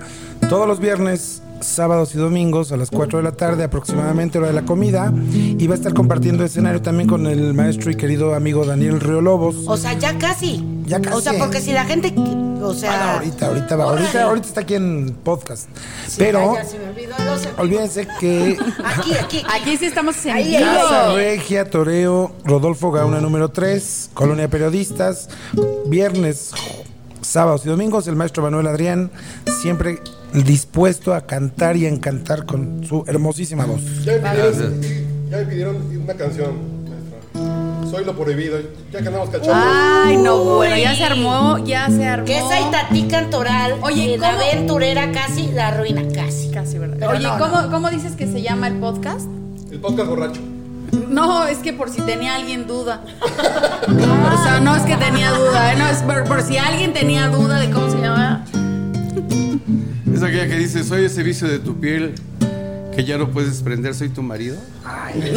todos 0.48 0.66
los 0.66 0.80
viernes, 0.80 1.42
sábados 1.60 2.14
y 2.14 2.18
domingos 2.18 2.72
a 2.72 2.76
las 2.76 2.90
4 2.90 3.18
de 3.18 3.24
la 3.24 3.32
tarde, 3.32 3.64
aproximadamente 3.64 4.38
hora 4.38 4.48
de 4.48 4.52
la 4.54 4.64
comida. 4.64 5.12
Y 5.32 5.66
va 5.66 5.74
a 5.74 5.76
estar 5.78 5.94
compartiendo 5.94 6.44
escenario 6.44 6.80
también 6.82 7.08
con 7.08 7.26
el 7.26 7.54
maestro 7.54 7.90
y 7.90 7.96
querido 7.96 8.34
amigo 8.34 8.64
Daniel 8.64 9.00
Río 9.00 9.20
Lobos. 9.20 9.56
O 9.66 9.76
sea, 9.76 9.92
ya 9.94 10.16
casi. 10.18 10.64
Ya 10.86 11.00
casi. 11.00 11.16
O 11.16 11.20
sea, 11.20 11.34
porque 11.38 11.60
si 11.60 11.72
la 11.72 11.84
gente. 11.84 12.14
O 12.62 12.74
sea. 12.74 12.90
Bueno, 12.90 13.12
ahorita, 13.14 13.46
ahorita 13.46 13.76
va. 13.76 13.84
Ahorita, 13.84 14.22
ahorita 14.24 14.46
está 14.48 14.60
aquí 14.62 14.74
en 14.74 15.16
podcast. 15.22 15.68
Sí, 16.06 16.16
Pero 16.18 16.54
ya 16.54 16.64
se 16.64 16.78
me 16.78 16.88
olvidó, 16.88 17.14
no 17.24 17.38
se- 17.38 17.48
olvídense 17.56 18.08
que 18.18 18.58
Aquí, 18.84 19.14
aquí. 19.14 19.42
Aquí 19.52 19.76
sí 19.76 19.86
estamos 19.86 20.24
en 20.26 20.32
ahí, 20.32 20.52
Casa 20.58 21.14
Regia, 21.14 21.68
Toreo, 21.70 22.32
Rodolfo 22.44 22.90
Gauna 22.90 23.20
número 23.20 23.50
3, 23.50 24.10
Colonia 24.14 24.48
Periodistas, 24.48 25.28
viernes, 25.86 26.50
sábados 27.20 27.64
y 27.64 27.68
domingos, 27.68 28.08
el 28.08 28.16
maestro 28.16 28.42
Manuel 28.42 28.66
Adrián, 28.66 29.10
siempre 29.60 30.00
dispuesto 30.44 31.14
a 31.14 31.26
cantar 31.26 31.76
y 31.76 31.86
a 31.86 31.88
encantar 31.88 32.44
con 32.44 32.84
su 32.84 33.04
hermosísima 33.06 33.64
voz. 33.64 33.80
Ya 34.04 34.14
me 34.14 34.30
pidieron, 34.30 34.80
ya 35.30 35.36
me 35.38 35.44
pidieron 35.44 35.76
una 36.02 36.14
canción, 36.14 36.54
maestra. 36.88 37.90
Soy 37.90 38.04
lo 38.04 38.16
prohibido. 38.16 38.58
Ya 38.92 39.00
que 39.00 39.08
andamos 39.08 39.30
cachando. 39.30 39.54
Ay, 39.54 40.16
no, 40.16 40.44
bueno, 40.44 40.76
ya 40.76 40.94
se 40.94 41.04
armó, 41.04 41.58
ya 41.64 41.88
se 41.88 42.06
armó. 42.06 42.26
Que 42.26 42.38
esa 42.38 42.60
Itatí 42.60 43.08
cantoral. 43.08 43.76
Oye, 43.82 44.18
la 44.18 44.32
¿cómo? 44.32 44.42
aventurera 44.42 45.12
casi 45.12 45.50
la 45.52 45.76
ruina, 45.76 46.02
casi. 46.14 46.50
Casi, 46.50 46.78
¿verdad? 46.78 46.96
Pero 46.98 47.10
Oye, 47.12 47.22
no, 47.22 47.38
¿cómo, 47.38 47.70
¿cómo 47.70 47.90
dices 47.90 48.12
que 48.12 48.26
se 48.26 48.42
llama 48.42 48.68
el 48.68 48.78
podcast? 48.78 49.26
El 49.70 49.80
podcast 49.80 50.08
borracho. 50.08 50.40
No, 51.08 51.46
es 51.46 51.58
que 51.58 51.72
por 51.72 51.90
si 51.90 52.00
tenía 52.02 52.34
alguien 52.34 52.66
duda. 52.66 53.02
o 53.22 54.42
sea, 54.42 54.60
no 54.60 54.74
es 54.74 54.82
que 54.82 54.96
tenía 54.96 55.30
duda, 55.32 55.72
¿eh? 55.72 55.76
no, 55.76 55.86
es 55.86 55.98
por, 56.02 56.24
por 56.24 56.42
si 56.42 56.56
alguien 56.58 56.92
tenía 56.92 57.28
duda 57.28 57.58
de 57.60 57.70
cómo 57.70 57.90
se 57.90 57.98
llama. 57.98 58.44
Es 60.12 60.22
aquella 60.22 60.48
que 60.48 60.56
dice, 60.56 60.84
soy 60.84 61.04
ese 61.04 61.22
vicio 61.22 61.48
de 61.48 61.58
tu 61.58 61.78
piel 61.78 62.14
que 62.94 63.04
ya 63.04 63.18
no 63.18 63.30
puedes 63.30 63.62
prender, 63.62 63.94
soy 63.94 64.08
tu 64.08 64.22
marido. 64.22 64.56
Ay, 64.84 65.32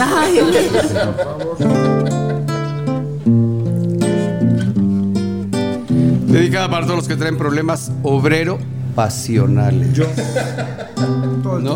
Dedicada 6.27 6.69
para 6.69 6.85
todos 6.85 6.97
los 6.97 7.07
que 7.07 7.15
traen 7.15 7.37
problemas 7.37 7.91
obrero 8.01 8.57
pasionales. 8.95 9.93
Yo. 9.93 10.05
¿No? 11.61 11.75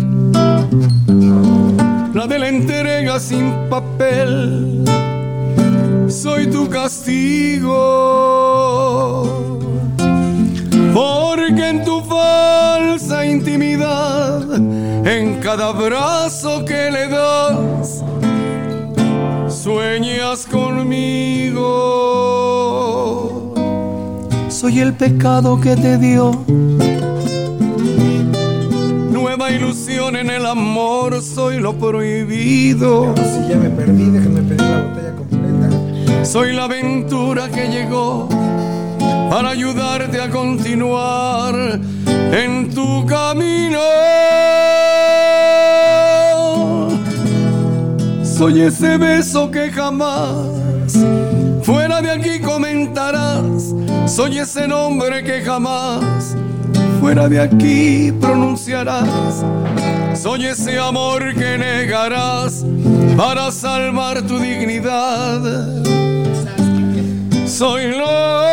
la 2.21 2.27
de 2.27 2.37
la 2.37 2.49
entrega 2.49 3.19
sin 3.19 3.51
papel. 3.67 4.83
Soy 6.07 6.45
tu 6.51 6.69
castigo, 6.69 7.71
porque 10.93 11.69
en 11.69 11.83
tu 11.83 12.01
falsa 12.01 13.25
intimidad, 13.25 14.43
en 14.53 15.39
cada 15.39 15.69
abrazo 15.69 16.63
que 16.63 16.91
le 16.91 17.07
das, 17.07 18.03
sueñas 19.49 20.45
conmigo. 20.45 21.63
Soy 24.49 24.79
el 24.79 24.93
pecado 24.93 25.59
que 25.59 25.75
te 25.75 25.97
dio. 25.97 26.45
Ilusión 29.61 30.15
en 30.15 30.31
el 30.31 30.47
amor, 30.47 31.21
soy 31.21 31.59
lo 31.59 31.77
prohibido. 31.77 33.13
Si 33.15 33.47
ya 33.47 33.57
me 33.57 33.69
perdí, 33.69 34.09
déjenme 34.09 34.41
pedir 34.41 34.59
la 34.59 34.81
botella 34.81 35.15
completa. 35.15 36.25
Soy 36.25 36.53
la 36.53 36.63
aventura 36.63 37.47
que 37.47 37.67
llegó 37.67 38.27
para 39.29 39.51
ayudarte 39.51 40.19
a 40.19 40.31
continuar 40.31 41.79
en 42.07 42.73
tu 42.73 43.05
camino. 43.05 43.79
Soy 48.23 48.61
ese 48.61 48.97
beso 48.97 49.51
que 49.51 49.69
jamás 49.69 50.97
fuera 51.61 52.01
de 52.01 52.09
aquí 52.09 52.39
comentarás. 52.39 53.75
Soy 54.07 54.39
ese 54.39 54.67
nombre 54.67 55.23
que 55.23 55.41
jamás 55.43 56.35
fuera 57.01 57.27
de 57.27 57.41
aquí 57.41 58.11
pronunciarás. 58.21 59.43
Soy 60.13 60.45
ese 60.45 60.77
amor 60.77 61.33
que 61.33 61.57
negarás 61.57 62.63
para 63.17 63.49
salvar 63.51 64.21
tu 64.21 64.37
dignidad. 64.37 65.41
Soy 67.47 67.97
lo 67.97 68.45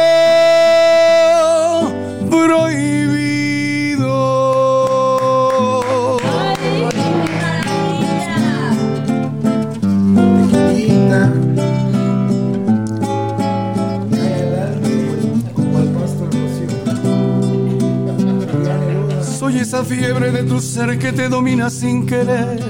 fiebre 19.89 20.31
de 20.31 20.43
tu 20.43 20.61
ser 20.61 20.99
que 20.99 21.13
te 21.13 21.29
domina 21.29 21.71
sin 21.71 22.07
querer. 22.07 22.61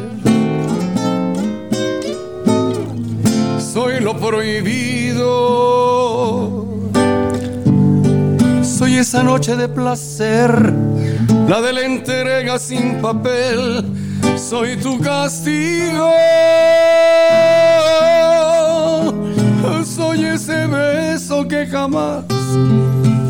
Soy 3.58 4.00
lo 4.00 4.16
prohibido. 4.16 5.28
Soy 8.62 8.94
esa 8.96 9.22
noche 9.24 9.56
de 9.56 9.68
placer, 9.68 10.72
la 11.48 11.60
de 11.60 11.72
la 11.72 11.82
entrega 11.82 12.58
sin 12.58 13.00
papel. 13.02 13.84
Soy 14.36 14.76
tu 14.76 15.00
castigo. 15.00 16.12
Soy 19.84 20.24
ese 20.24 20.66
beso 20.66 21.48
que 21.48 21.66
jamás 21.66 22.24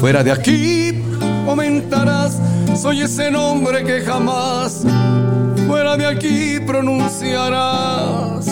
Fuera 0.00 0.22
de 0.22 0.30
aquí 0.30 1.02
comentarás, 1.44 2.38
soy 2.78 3.02
ese 3.02 3.30
nombre 3.30 3.82
que 3.82 4.00
jamás 4.02 4.84
fuera 5.66 5.96
de 5.96 6.06
aquí 6.06 6.60
pronunciarás. 6.64 8.46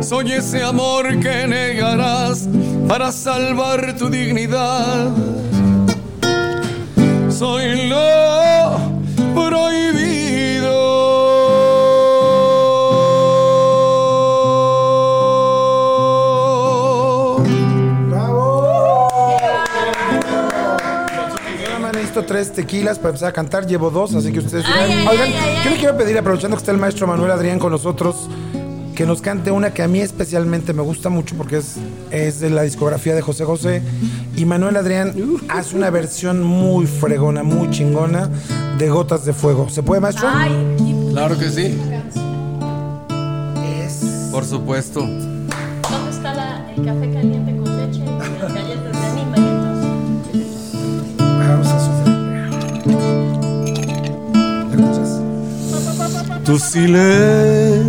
Soy 0.00 0.32
ese 0.32 0.64
amor 0.64 1.20
que 1.20 1.46
negarás 1.46 2.48
para 2.88 3.12
salvar 3.12 3.94
tu 3.96 4.10
dignidad. 4.10 5.12
Soy 7.30 7.88
lo 7.88 8.23
tres 22.34 22.52
tequilas 22.52 22.98
para 22.98 23.10
empezar 23.10 23.28
a 23.28 23.32
cantar. 23.32 23.64
Llevo 23.64 23.90
dos, 23.90 24.12
así 24.16 24.32
que 24.32 24.40
ustedes. 24.40 24.64
Ay, 24.66 24.90
ay, 24.90 25.06
Oigan, 25.06 25.28
ay, 25.28 25.34
ay, 25.38 25.64
yo 25.64 25.70
le 25.70 25.76
quiero 25.76 25.96
pedir, 25.96 26.18
aprovechando 26.18 26.56
que 26.56 26.62
está 26.62 26.72
el 26.72 26.78
maestro 26.78 27.06
Manuel 27.06 27.30
Adrián 27.30 27.60
con 27.60 27.70
nosotros, 27.70 28.28
que 28.96 29.06
nos 29.06 29.20
cante 29.20 29.52
una 29.52 29.72
que 29.72 29.84
a 29.84 29.88
mí 29.88 30.00
especialmente 30.00 30.72
me 30.72 30.82
gusta 30.82 31.10
mucho 31.10 31.36
porque 31.36 31.58
es, 31.58 31.76
es 32.10 32.40
de 32.40 32.50
la 32.50 32.62
discografía 32.62 33.14
de 33.14 33.22
José 33.22 33.44
José 33.44 33.82
Y 34.36 34.44
Manuel 34.46 34.76
Adrián 34.76 35.14
hace 35.48 35.76
una 35.76 35.90
versión 35.90 36.42
muy 36.42 36.86
fregona, 36.86 37.44
muy 37.44 37.70
chingona 37.70 38.28
de 38.78 38.88
Gotas 38.90 39.24
de 39.24 39.32
Fuego. 39.32 39.68
¿Se 39.70 39.84
puede, 39.84 40.00
maestro? 40.00 40.26
Ay, 40.32 40.52
¿y 40.80 41.12
Claro 41.12 41.38
que 41.38 41.48
sí. 41.50 41.78
Es- 43.80 44.28
Por 44.32 44.44
supuesto. 44.44 45.00
¿Dónde 45.02 46.10
está 46.10 46.34
la- 46.34 46.66
el 46.76 46.84
café 46.84 47.12
caliente 47.12 47.53
Tu 56.44 56.58
silencio 56.58 57.84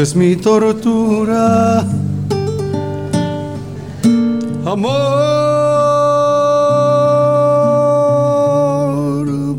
es 0.00 0.16
mi 0.16 0.34
tortura. 0.34 1.86
Amor, 4.64 4.92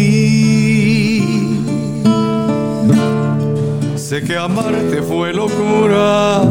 Sé 3.96 4.24
que 4.24 4.38
amarte 4.38 5.02
fue 5.02 5.34
locura. 5.34 6.44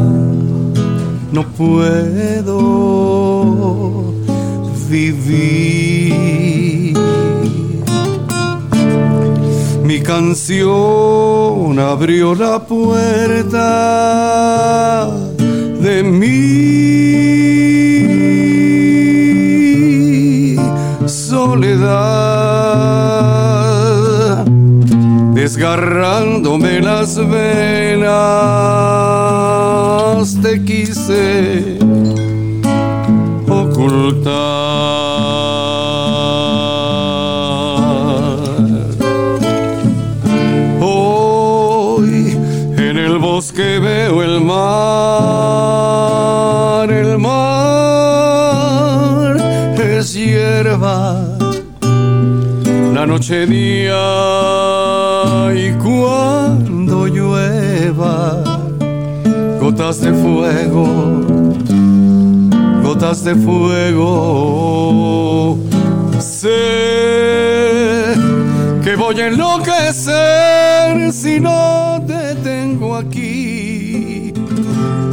No 1.31 1.43
puedo 1.57 2.61
vivir. 4.87 6.56
Mi 9.87 10.01
canción 10.01 11.79
abrió 11.79 12.35
la 12.35 12.59
puerta 12.59 13.57
de 15.79 16.03
mi 16.03 16.27
soledad, 21.07 22.03
desgarrándome 25.33 26.81
las 26.81 27.15
venas, 27.15 28.11
te 30.41 30.65
quise 30.65 31.79
ocultar. 33.47 34.66
La 52.93 53.05
noche 53.05 53.45
día 53.45 53.93
y 55.53 55.71
cuando 55.73 57.05
llueva, 57.05 58.43
gotas 59.61 60.01
de 60.01 60.11
fuego, 60.13 60.87
gotas 62.81 63.23
de 63.23 63.35
fuego. 63.35 64.09
Sé 66.19 66.49
que 68.83 68.95
voy 68.95 69.21
a 69.21 69.27
enloquecer 69.27 71.13
si 71.13 71.39
no 71.39 72.01
te 72.07 72.33
tengo 72.35 72.95
aquí. 72.95 73.76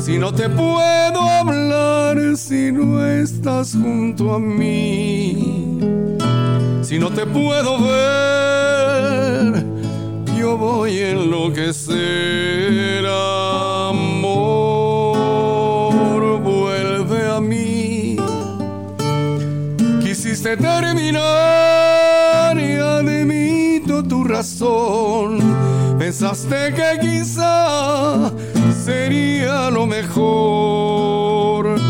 Si 0.04 0.18
no 0.18 0.32
te 0.34 0.50
puedo 0.50 1.22
hablar, 1.22 2.36
si 2.36 2.70
no 2.70 3.02
estás 3.06 3.72
junto 3.72 4.34
a 4.34 4.38
mí. 4.38 5.78
Si 6.82 6.98
no 6.98 7.08
te 7.08 7.24
puedo 7.24 7.80
ver, 7.80 9.64
yo 10.38 10.58
voy 10.58 10.98
a 10.98 11.12
enloquecer. 11.12 13.06
Amor, 13.88 14.36
vuelve 16.42 17.26
a 17.26 17.40
mí. 17.40 18.18
Quisiste 20.02 20.58
terminar 20.58 21.24
y 22.58 22.76
admito 22.76 24.02
tu 24.02 24.22
razón. 24.24 25.38
Pensaste 25.98 26.74
que 26.74 26.98
quizá 27.00 28.30
sería 28.84 29.70
lo 29.70 29.86
mejor 29.86 31.80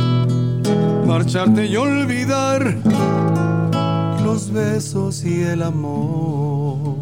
marcharte 1.05 1.67
y 1.67 1.77
olvidar 1.77 2.77
los 4.25 4.53
besos 4.53 5.25
y 5.25 5.43
el 5.43 5.63
amor. 5.63 6.95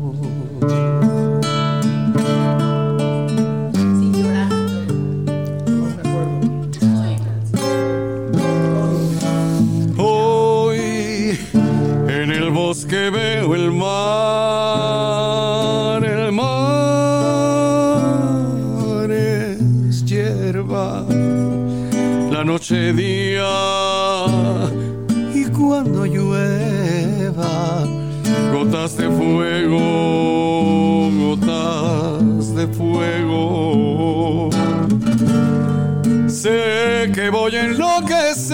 Si 38.35 38.49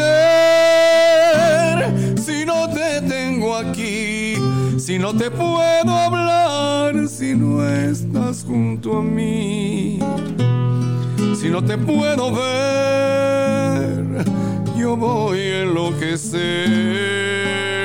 no 2.45 2.69
te 2.69 3.01
tengo 3.03 3.55
aquí, 3.57 4.35
si 4.77 4.99
no 4.99 5.15
te 5.17 5.31
puedo 5.31 5.95
hablar, 5.95 7.07
si 7.09 7.37
no 7.37 7.65
estás 7.65 8.45
junto 8.45 8.99
a 8.99 9.03
mí, 9.03 10.01
si 11.41 11.49
no 11.49 11.63
te 11.63 11.79
puedo 11.79 12.33
ver, 12.33 14.25
yo 14.77 14.97
voy 14.97 15.39
a 15.39 15.63
enloquecer, 15.63 16.35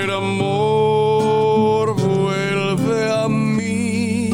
amor, 0.09 1.93
vuelve 1.95 3.11
a 3.11 3.29
mí. 3.29 4.31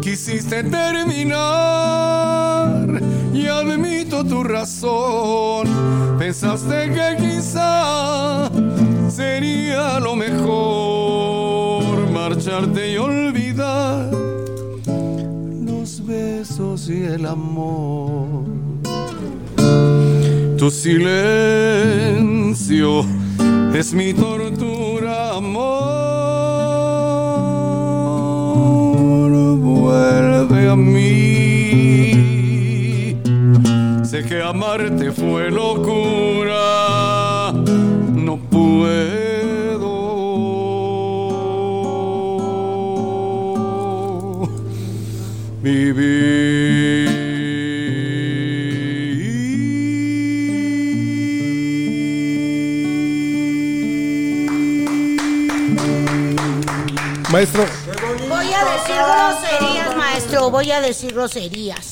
Quisiste 0.00 0.64
terminar 0.64 1.42
y 3.34 3.46
admito 3.48 4.24
tu 4.24 4.42
razón. 4.42 5.81
Pensaste 6.24 6.78
que 6.94 7.08
quizá 7.18 8.48
sería 9.10 9.98
lo 9.98 10.14
mejor 10.14 11.82
marcharte 12.12 12.92
y 12.92 12.96
olvidar 12.96 14.08
los 15.66 16.06
besos 16.06 16.88
y 16.88 17.02
el 17.02 17.26
amor. 17.26 18.44
Tu 20.56 20.70
silencio 20.70 21.04
es 23.74 23.92
mi 23.92 24.14
tortura, 24.14 25.34
amor. 25.34 25.72
Vuelve 29.58 30.68
a 30.70 30.76
mí. 30.76 31.41
Amarte 34.52 35.10
fue 35.12 35.50
locura. 35.50 37.52
No 38.14 38.36
puedo 38.36 39.88
vivir. 45.62 46.52
Maestro, 57.30 57.64
Voy 58.28 58.52
a 58.52 58.64
decir 58.74 58.96
groserías, 58.96 59.96
maestro. 59.96 60.50
Voy 60.50 60.70
a 60.70 60.80
decir 60.82 61.14
groserías. 61.14 61.91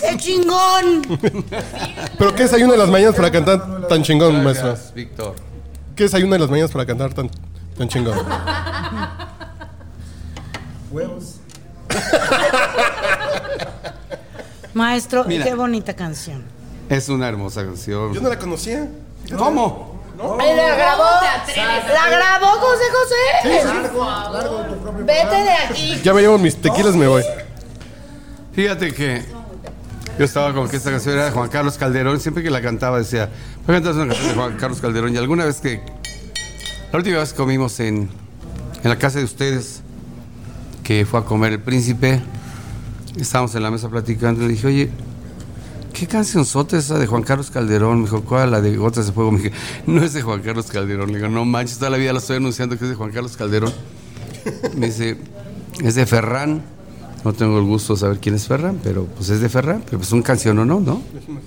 ¡Qué 0.00 0.16
chingón! 0.16 1.18
¿pero 2.18 2.34
qué 2.34 2.44
es 2.44 2.52
hay 2.52 2.62
una 2.62 2.72
de 2.72 2.78
las 2.78 2.88
mañanas 2.88 3.14
para 3.14 3.30
cantar 3.30 3.86
tan 3.88 4.02
chingón, 4.02 4.42
maestro? 4.42 4.76
Víctor. 4.94 5.34
¿Qué 5.96 6.04
es 6.04 6.14
hay 6.14 6.22
una 6.22 6.34
de 6.36 6.40
las 6.40 6.50
mañanas 6.50 6.70
para 6.70 6.86
cantar 6.86 7.12
tan, 7.12 7.30
tan 7.76 7.88
chingón? 7.88 8.18
Huevos. 10.90 11.36
Maestro, 14.74 15.24
Mira. 15.24 15.44
qué 15.44 15.54
bonita 15.54 15.94
canción. 15.94 16.44
Es 16.88 17.08
una 17.08 17.28
hermosa 17.28 17.64
canción. 17.64 18.14
Yo 18.14 18.20
no 18.20 18.28
la 18.28 18.38
conocía. 18.38 18.88
¿Cómo? 19.36 19.98
Ay, 20.40 20.56
la 20.56 20.74
grabó. 20.74 21.04
La 21.04 22.10
grabó 22.10 22.46
José 22.60 22.84
José. 22.92 23.64
Vete 25.04 25.36
de 25.36 25.50
aquí. 25.50 26.00
Ya 26.02 26.12
me 26.12 26.20
llevo 26.22 26.38
mis 26.38 26.56
tequilas, 26.56 26.94
me 26.94 27.06
voy. 27.06 27.22
Fíjate 28.52 28.92
que 28.92 29.24
yo 30.18 30.24
estaba 30.24 30.52
con 30.52 30.68
que 30.68 30.76
esta 30.76 30.90
canción 30.90 31.14
era 31.14 31.26
de 31.26 31.30
Juan 31.30 31.48
Carlos 31.48 31.78
Calderón. 31.78 32.18
Siempre 32.18 32.42
que 32.42 32.50
la 32.50 32.60
cantaba 32.60 32.98
decía, 32.98 33.30
voy 33.66 33.76
a 33.76 33.80
cantar 33.80 33.94
una 33.94 34.08
canción 34.08 34.28
de 34.28 34.34
Juan 34.34 34.56
Carlos 34.56 34.80
Calderón. 34.80 35.14
Y 35.14 35.16
alguna 35.16 35.44
vez 35.44 35.60
que, 35.60 35.80
la 36.92 36.98
última 36.98 37.18
vez 37.18 37.32
que 37.32 37.36
comimos 37.36 37.78
en, 37.78 38.08
en 38.82 38.90
la 38.90 38.98
casa 38.98 39.18
de 39.18 39.24
ustedes, 39.24 39.82
que 40.82 41.06
fue 41.06 41.20
a 41.20 41.22
comer 41.22 41.52
el 41.52 41.60
príncipe, 41.60 42.20
estábamos 43.16 43.54
en 43.54 43.62
la 43.62 43.70
mesa 43.70 43.88
platicando. 43.88 44.40
Le 44.40 44.48
dije, 44.48 44.66
oye, 44.66 44.90
¿qué 45.92 46.08
canción 46.08 46.44
sota 46.44 46.76
esa 46.76 46.98
de 46.98 47.06
Juan 47.06 47.22
Carlos 47.22 47.52
Calderón? 47.52 47.98
Me 47.98 48.04
dijo, 48.06 48.22
¿cuál? 48.22 48.50
La 48.50 48.60
de 48.60 48.76
Gotas 48.76 49.06
de 49.06 49.12
Fuego. 49.12 49.30
Me 49.30 49.38
dije, 49.38 49.52
no 49.86 50.02
es 50.02 50.14
de 50.14 50.22
Juan 50.22 50.40
Carlos 50.40 50.66
Calderón. 50.66 51.12
Le 51.12 51.18
digo, 51.18 51.28
no 51.28 51.44
manches, 51.44 51.78
toda 51.78 51.90
la 51.90 51.96
vida 51.96 52.12
la 52.12 52.18
estoy 52.18 52.38
anunciando 52.38 52.76
que 52.76 52.84
es 52.84 52.90
de 52.90 52.96
Juan 52.96 53.12
Carlos 53.12 53.36
Calderón. 53.36 53.72
Me 54.76 54.86
dice, 54.86 55.16
es 55.80 55.94
de 55.94 56.06
Ferran. 56.06 56.77
No 57.24 57.32
tengo 57.32 57.58
el 57.58 57.64
gusto 57.64 57.94
de 57.94 58.00
saber 58.00 58.18
quién 58.18 58.34
es 58.34 58.46
Ferran, 58.46 58.78
pero 58.82 59.04
pues 59.04 59.28
es 59.30 59.40
de 59.40 59.48
Ferran. 59.48 59.82
Pero 59.84 59.98
pues 59.98 60.12
un 60.12 60.22
canción 60.22 60.58
o 60.58 60.64
no, 60.64 60.80
¿no? 60.80 61.02
Canción 61.12 61.38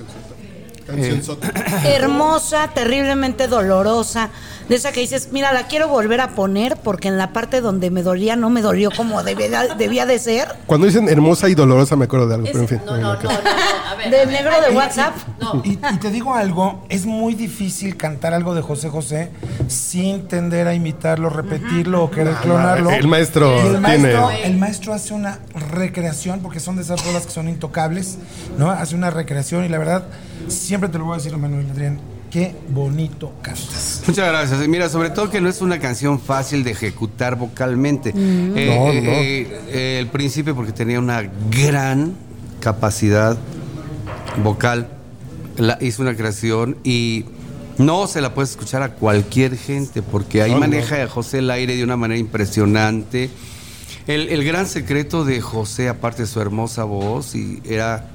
sota. 1.24 1.52
Hermosa, 1.86 2.70
terriblemente 2.74 3.48
dolorosa. 3.48 4.30
De 4.70 4.76
esa 4.78 4.92
que 4.94 5.02
dices, 5.02 5.30
mira, 5.34 5.52
la 5.52 5.68
quiero 5.68 5.89
volver 5.89 6.22
a 6.22 6.30
poner 6.30 6.78
porque 6.78 7.10
en 7.10 7.18
la 7.18 7.34
parte 7.34 7.60
donde 7.60 7.89
me 7.92 8.04
dolía 8.04 8.38
no 8.38 8.50
me 8.50 8.62
dolió 8.62 8.89
como 8.96 9.22
debía, 9.24 9.76
debía 9.76 10.06
de 10.06 10.18
ser. 10.18 10.48
Cuando 10.66 10.88
dicen 10.88 11.10
hermosa 11.10 11.50
y 11.50 11.56
dolorosa 11.56 11.98
me 11.98 12.06
acuerdo 12.06 12.28
de 12.28 12.36
algo, 12.36 12.48
pero 12.48 12.60
en 12.60 12.68
fin. 12.70 12.82
No, 12.86 12.96
no, 12.96 13.14
no, 13.16 13.22
no, 13.24 13.30
no, 13.32 13.38
a 13.92 13.96
ver. 13.96 14.10
De 14.10 14.26
negro 14.28 14.54
de 14.66 14.74
WhatsApp. 14.76 15.14
No. 15.42 15.62
Y, 15.66 15.72
y 15.72 15.98
te 16.00 16.10
digo 16.10 16.34
algo, 16.36 16.86
es 16.88 17.06
muy 17.06 17.34
difícil 17.36 17.98
cantar 17.98 18.34
algo 18.34 18.56
de 18.56 18.62
José 18.62 18.88
José 18.89 19.32
sin 19.68 20.28
tender 20.30 20.68
a 20.68 20.74
imitarlo, 20.74 21.30
repetirlo 21.30 22.04
o 22.06 22.12
querer 22.12 22.36
clonarlo. 22.36 22.92
el 22.92 23.08
maestro 23.08 23.54
Y 23.56 23.60
el 23.60 23.64
tiene- 23.64 23.80
maestro, 23.80 24.30
el 24.32 24.58
maestro 24.58 24.94
hace 24.94 25.14
una 25.14 25.39
recreación, 25.72 26.39
porque 26.39 26.60
son 26.62 26.78
de 26.78 26.84
esas 26.84 27.04
rolas 27.06 27.26
que 27.26 27.32
son 27.32 27.50
intocables, 27.50 28.18
¿no? 28.58 28.70
Hace 28.72 28.96
una 28.96 29.10
recreación 29.10 29.66
y 29.66 29.70
la 29.70 29.80
verdad, 29.80 30.04
siempre 30.48 30.81
te 30.90 30.98
lo 30.98 31.06
voy 31.06 31.14
a 31.16 31.18
decir, 31.18 31.36
Manuel 31.38 31.70
Adrián, 31.70 32.00
qué 32.32 32.56
bonito 32.70 33.34
cantas. 33.42 34.04
Muchas 34.08 34.28
gracias. 34.28 34.64
Y 34.64 34.68
Mira, 34.68 34.90
sobre 34.90 35.10
todo 35.10 35.30
que 35.30 35.42
no 35.42 35.50
es 35.50 35.62
una 35.62 35.80
canción 35.80 36.20
fácil 36.20 36.64
de 36.64 36.72
ejecutar 36.72 37.36
vocalmente. 37.38 38.10
Eh, 38.10 38.14
No, 38.16 38.92
eh, 38.92 39.02
no. 39.02 39.12
eh, 39.12 39.60
eh, 39.70 39.98
el 40.00 40.08
príncipe 40.08 40.54
porque 40.54 40.72
tenía 40.72 41.00
una 41.00 41.24
gran 41.52 42.14
capacidad 42.60 43.38
vocal, 44.44 44.88
la- 45.58 45.78
hizo 45.82 46.02
una 46.02 46.16
creación 46.16 46.78
y 46.84 47.26
no 47.78 48.08
se 48.08 48.22
la 48.22 48.34
puedes 48.34 48.52
escuchar 48.52 48.82
a 48.84 48.94
cualquier 48.94 49.58
gente 49.58 50.02
porque 50.02 50.42
ahí 50.42 50.52
No, 50.52 50.56
no. 50.58 50.62
maneja 50.62 51.02
a 51.04 51.08
José 51.08 51.40
el 51.40 51.50
aire 51.52 51.76
de 51.76 51.84
una 51.84 51.98
manera 51.98 52.20
impresionante. 52.20 53.30
El, 54.08 54.30
el 54.30 54.44
gran 54.44 54.68
secreto 54.68 55.26
de 55.26 55.42
José, 55.42 55.90
aparte 55.90 56.24
de 56.24 56.28
su 56.28 56.40
hermosa 56.42 56.84
voz, 56.86 57.36
y 57.36 57.62
era 57.66 58.10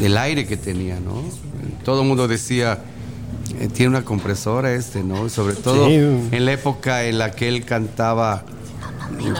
el 0.00 0.16
aire 0.18 0.46
que 0.46 0.56
tenía, 0.56 0.98
¿no? 1.00 1.22
Todo 1.84 2.02
el 2.02 2.08
mundo 2.08 2.28
decía, 2.28 2.78
eh, 3.58 3.68
tiene 3.72 3.90
una 3.90 4.04
compresora 4.04 4.72
este, 4.74 5.02
¿no? 5.02 5.28
Sobre 5.28 5.54
todo 5.54 5.86
Sí. 5.86 5.94
en 5.94 6.44
la 6.44 6.52
época 6.52 7.04
en 7.04 7.18
la 7.18 7.30
que 7.32 7.48
él 7.48 7.64
cantaba 7.64 8.44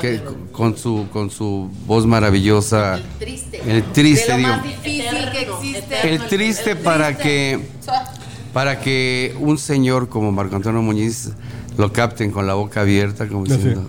que- 0.01 0.20
con, 0.53 0.76
su, 0.76 1.07
con 1.12 1.30
su 1.30 1.70
voz 1.86 2.07
maravillosa. 2.07 2.96
El 2.96 3.03
triste. 3.18 3.61
El 3.66 3.82
triste, 3.92 4.36
digo. 4.36 4.48
más 4.48 4.62
difícil 4.64 5.05
que 5.32 5.40
existe. 5.42 6.11
El 6.14 6.20
triste 6.26 6.76
para 6.76 7.16
que 7.16 7.61
para 8.53 8.80
que 8.80 9.36
un 9.38 9.59
señor 9.59 10.09
como 10.09 10.32
Marco 10.32 10.57
Antonio 10.57 10.82
Muñiz 10.82 11.30
lo 11.78 11.92
capten 11.92 12.32
con 12.32 12.48
la 12.48 12.55
boca 12.55 12.80
abierta, 12.80 13.28
como 13.28 13.44
diciendo, 13.44 13.88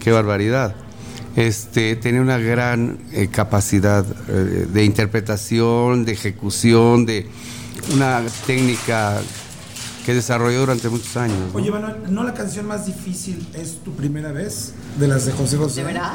qué 0.00 0.12
barbaridad. 0.12 0.74
Este, 1.36 1.96
tenía 1.96 2.22
una 2.22 2.38
gran 2.38 2.98
eh, 3.12 3.28
capacidad 3.30 4.04
eh, 4.28 4.66
de 4.72 4.84
interpretación, 4.84 6.04
de 6.06 6.12
ejecución, 6.12 7.04
de 7.04 7.28
una 7.92 8.22
técnica 8.46 9.18
que 10.06 10.14
desarrolló 10.14 10.60
durante 10.60 10.88
muchos 10.88 11.14
años. 11.16 11.36
¿no? 11.52 11.58
Oye, 11.58 11.70
Manuel, 11.70 11.96
¿no 12.08 12.22
la 12.22 12.32
canción 12.32 12.66
más 12.66 12.86
difícil 12.86 13.46
es 13.54 13.82
tu 13.84 13.92
primera 13.94 14.32
vez 14.32 14.72
de 14.98 15.08
las 15.08 15.26
de 15.26 15.32
José 15.32 15.56
José? 15.58 15.80
¿De 15.82 15.92
verdad? 15.92 16.12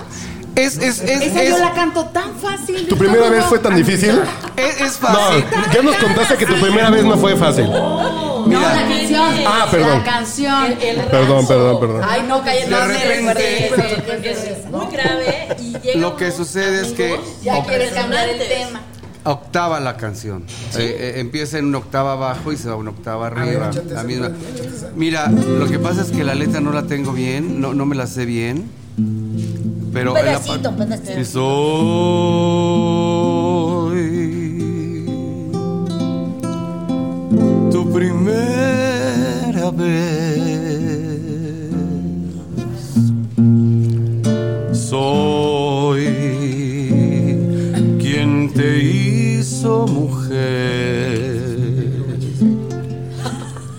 es, 0.55 0.77
es, 0.77 1.01
es, 1.01 1.21
Esa 1.21 1.43
es- 1.43 1.49
yo 1.49 1.57
la 1.59 1.73
canto 1.73 2.05
tan 2.05 2.33
fácil. 2.39 2.87
¿Tu 2.87 2.97
primera 2.97 3.29
vez 3.29 3.45
fue 3.45 3.59
tan 3.59 3.75
difícil? 3.75 4.19
es- 4.57 4.81
es 4.81 5.01
No, 5.01 5.07
fácil. 5.07 5.43
ya 5.73 5.81
nos 5.83 5.95
contaste 5.97 6.35
que 6.37 6.45
tu 6.47 6.59
primera 6.59 6.89
vez 6.89 7.03
no 7.05 7.17
fue 7.17 7.35
fácil. 7.35 7.65
No, 8.47 8.59
la 8.61 8.73
canción. 8.87 9.33
Ah, 9.45 9.67
perdón. 9.69 9.89
La 9.89 10.03
canción. 10.03 10.75
Perdón, 11.09 11.47
perdón, 11.47 11.79
perdón. 11.79 12.01
Ay, 12.07 12.23
no, 12.27 12.41
cállate. 12.43 12.65
De 12.65 12.71
no, 12.71 12.85
repente- 12.85 13.69
recuerdes. 13.75 14.43
Es 14.43 14.65
muy 14.71 14.85
grave 14.91 15.47
y 15.59 15.77
llega 15.79 15.99
Lo 15.99 16.15
que 16.15 16.31
sucede 16.31 16.81
es 16.87 16.93
que 16.93 17.19
Ya 17.43 17.63
quieres 17.63 17.91
cambiar 17.93 18.29
el 18.29 18.39
tema. 18.39 18.81
octava 19.23 19.79
la 19.79 19.97
canción. 19.97 20.45
Eh, 20.77 20.79
eh, 20.99 21.13
empieza 21.19 21.57
en 21.59 21.65
una 21.65 21.77
octava 21.79 22.13
abajo 22.13 22.51
y 22.51 22.57
se 22.57 22.69
va 22.69 22.75
una 22.75 22.89
octava 22.91 23.27
arriba. 23.27 23.69
la 23.89 24.03
misma. 24.03 24.31
Mira, 24.95 25.27
lo 25.29 25.67
que 25.67 25.77
pasa 25.79 26.01
es 26.01 26.11
que 26.11 26.23
la 26.23 26.35
letra 26.35 26.59
no 26.61 26.71
la 26.71 26.83
tengo 26.83 27.11
bien, 27.13 27.61
no, 27.61 27.73
no 27.73 27.85
me 27.85 27.95
la 27.95 28.07
sé 28.07 28.25
bien. 28.25 28.71
Pero 29.93 30.13
Un 30.13 30.17
en 30.19 30.25
la 30.25 30.31
pedacito, 30.39 30.71
primera 37.93 39.71
vez. 39.71 41.21
Soy 44.71 46.05
quien 47.99 48.51
te 48.53 48.79
hizo 48.83 49.87
mujer. 49.87 51.41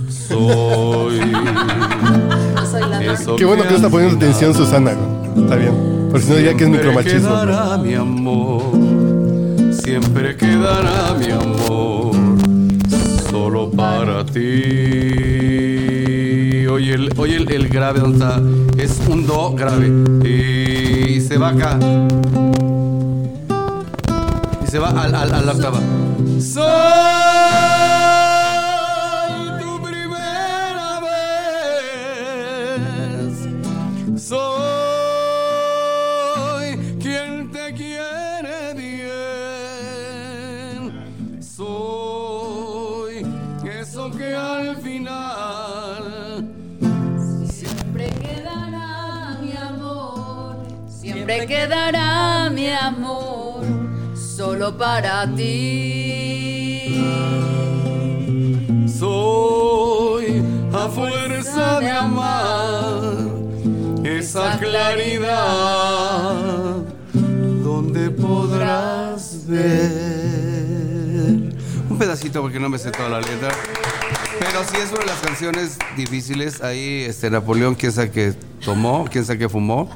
Soy 0.09 1.21
eso 3.01 3.37
Qué 3.37 3.45
bueno 3.45 3.63
que 3.65 3.71
no 3.71 3.77
está 3.77 3.89
poniendo 3.89 4.17
atención 4.17 4.55
Susana. 4.55 4.93
Está 5.37 5.57
bien. 5.57 5.93
Por 6.13 6.21
si 6.21 6.29
no 6.29 6.37
diría 6.37 6.55
que 6.55 6.65
es 6.65 6.69
Siempre 6.69 6.91
micromachismo. 6.91 7.29
quedará 7.29 7.79
mi 7.79 7.95
amor, 7.95 8.63
siempre 9.73 10.37
quedará 10.37 11.15
mi 11.19 11.31
amor, 11.31 12.13
solo 13.33 13.71
para 13.71 14.25
ti. 14.27 14.41
Oye, 16.67 16.93
el, 16.93 17.11
oye 17.17 17.37
el, 17.37 17.69
grave, 17.71 18.01
¿dónde 18.01 18.19
está? 18.19 18.43
Es 18.77 19.01
un 19.09 19.27
do 19.27 19.55
grave. 19.55 19.89
Y 20.29 21.19
se 21.19 21.39
va 21.39 21.49
acá. 21.49 21.79
Y 24.63 24.67
se 24.67 24.79
va 24.79 24.91
al, 24.91 25.15
a 25.15 25.25
la 25.41 25.53
octava. 25.53 25.81
Soy 26.39 27.42
quedará 51.83 52.51
mi 52.51 52.69
amor, 52.69 53.65
solo 54.15 54.77
para 54.77 55.27
ti. 55.35 57.03
soy 58.87 60.43
a 60.73 60.89
fuerza 60.89 61.81
de 61.81 61.91
amar 61.91 63.03
esa 64.05 64.59
claridad 64.59 65.57
donde 67.65 68.11
podrás 68.11 69.47
ver. 69.49 69.63
un 71.91 71.99
pedacito 71.99 72.43
porque 72.43 72.61
no 72.61 72.69
me 72.69 72.79
sé 72.79 72.93
toda 72.93 73.09
la 73.09 73.21
letra. 73.21 73.51
Pero 74.39 74.65
sí 74.65 74.77
es 74.77 74.91
una 74.91 75.01
de 75.01 75.07
las 75.07 75.21
canciones 75.21 75.79
difíciles. 75.97 76.63
Ahí 76.63 77.05
este 77.09 77.31
Napoleón 77.31 77.75
quién 77.75 77.93
sabe 77.93 78.11
que 78.11 78.35
tomó 78.65 79.07
quién 79.11 79.25
sabe 79.25 79.41
que 79.41 79.49
fumó 79.49 79.89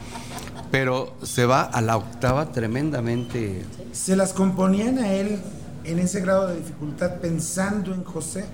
pero 0.70 1.14
se 1.22 1.46
va 1.46 1.62
a 1.62 1.80
la 1.80 1.96
octava 1.96 2.52
tremendamente 2.52 3.64
¿Se 3.92 4.16
las 4.16 4.32
componían 4.32 4.98
a 4.98 5.12
él 5.12 5.38
en 5.84 5.98
ese 5.98 6.20
grado 6.20 6.48
de 6.48 6.56
dificultad 6.56 7.16
pensando 7.20 7.94
en 7.94 8.04
José? 8.04 8.44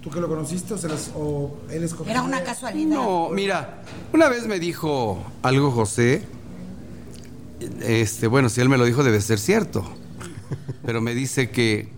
¿Tú 0.00 0.10
que 0.10 0.20
lo 0.20 0.28
conociste 0.28 0.74
o, 0.74 0.78
se 0.78 0.88
las, 0.88 1.10
o 1.16 1.56
él 1.70 1.82
escogió? 1.82 2.10
Era 2.10 2.22
una 2.22 2.42
casualidad. 2.42 2.96
No, 2.96 3.28
mira, 3.30 3.82
una 4.12 4.28
vez 4.28 4.46
me 4.46 4.60
dijo 4.60 5.22
algo 5.42 5.70
José. 5.72 6.22
Este, 7.80 8.28
bueno, 8.28 8.48
si 8.48 8.60
él 8.60 8.68
me 8.68 8.78
lo 8.78 8.84
dijo 8.84 9.02
debe 9.02 9.20
ser 9.20 9.38
cierto. 9.38 9.84
Pero 10.84 11.00
me 11.00 11.14
dice 11.14 11.50
que 11.50 11.96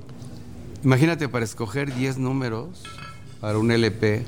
Imagínate 0.85 1.29
para 1.29 1.45
escoger 1.45 1.93
10 1.93 2.19
números 2.19 2.83
para 3.41 3.59
un 3.59 3.71
LP. 3.71 4.25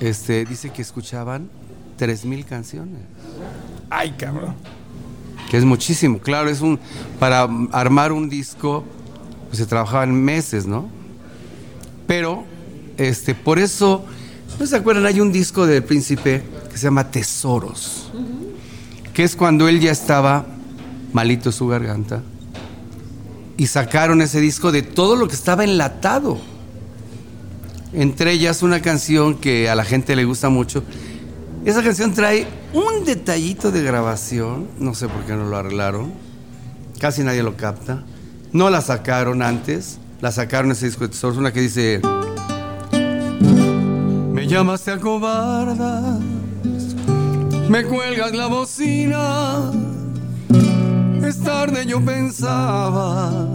Este, 0.00 0.44
dice 0.44 0.70
que 0.70 0.82
escuchaban 0.82 1.48
3000 1.96 2.44
canciones. 2.44 3.00
Ay, 3.90 4.14
cabrón. 4.18 4.54
que 5.50 5.56
es 5.56 5.64
muchísimo. 5.64 6.18
Claro, 6.18 6.50
es 6.50 6.60
un 6.60 6.78
para 7.18 7.48
armar 7.72 8.12
un 8.12 8.28
disco 8.28 8.84
pues 9.48 9.58
se 9.58 9.66
trabajaban 9.66 10.12
meses, 10.12 10.66
¿no? 10.66 10.88
Pero 12.06 12.44
este 12.96 13.34
por 13.34 13.58
eso 13.58 14.04
¿no 14.58 14.66
se 14.66 14.76
acuerdan? 14.76 15.06
Hay 15.06 15.20
un 15.20 15.32
disco 15.32 15.66
del 15.66 15.84
Príncipe 15.84 16.42
que 16.70 16.76
se 16.78 16.84
llama 16.84 17.10
Tesoros. 17.10 18.10
Que 19.12 19.24
es 19.24 19.36
cuando 19.36 19.68
él 19.68 19.80
ya 19.80 19.92
estaba 19.92 20.46
malito 21.12 21.52
su 21.52 21.66
garganta 21.66 22.22
y 23.56 23.66
sacaron 23.66 24.20
ese 24.20 24.40
disco 24.40 24.72
de 24.72 24.82
todo 24.82 25.16
lo 25.16 25.28
que 25.28 25.34
estaba 25.34 25.64
enlatado. 25.64 26.38
Entre 27.92 28.32
ellas 28.32 28.62
una 28.62 28.82
canción 28.82 29.36
que 29.36 29.70
a 29.70 29.74
la 29.74 29.84
gente 29.84 30.14
le 30.16 30.24
gusta 30.24 30.48
mucho. 30.48 30.82
Esa 31.66 31.82
canción 31.82 32.14
trae 32.14 32.46
un 32.72 33.04
detallito 33.04 33.72
de 33.72 33.82
grabación, 33.82 34.68
no 34.78 34.94
sé 34.94 35.08
por 35.08 35.24
qué 35.24 35.32
no 35.32 35.46
lo 35.46 35.56
arreglaron, 35.56 36.12
casi 37.00 37.24
nadie 37.24 37.42
lo 37.42 37.56
capta. 37.56 38.04
No 38.52 38.70
la 38.70 38.80
sacaron 38.80 39.42
antes, 39.42 39.98
la 40.20 40.30
sacaron 40.30 40.70
ese 40.70 40.86
disco 40.86 41.02
de 41.02 41.08
tesoros, 41.08 41.38
una 41.38 41.52
que 41.52 41.60
dice... 41.60 42.00
Me 44.32 44.46
llamas 44.46 44.82
te 44.82 44.92
acobardas, 44.92 46.20
me 47.68 47.82
cuelgas 47.82 48.32
la 48.32 48.46
bocina, 48.46 49.72
es 51.24 51.40
tarde 51.42 51.84
yo 51.84 52.00
pensaba 52.00 53.48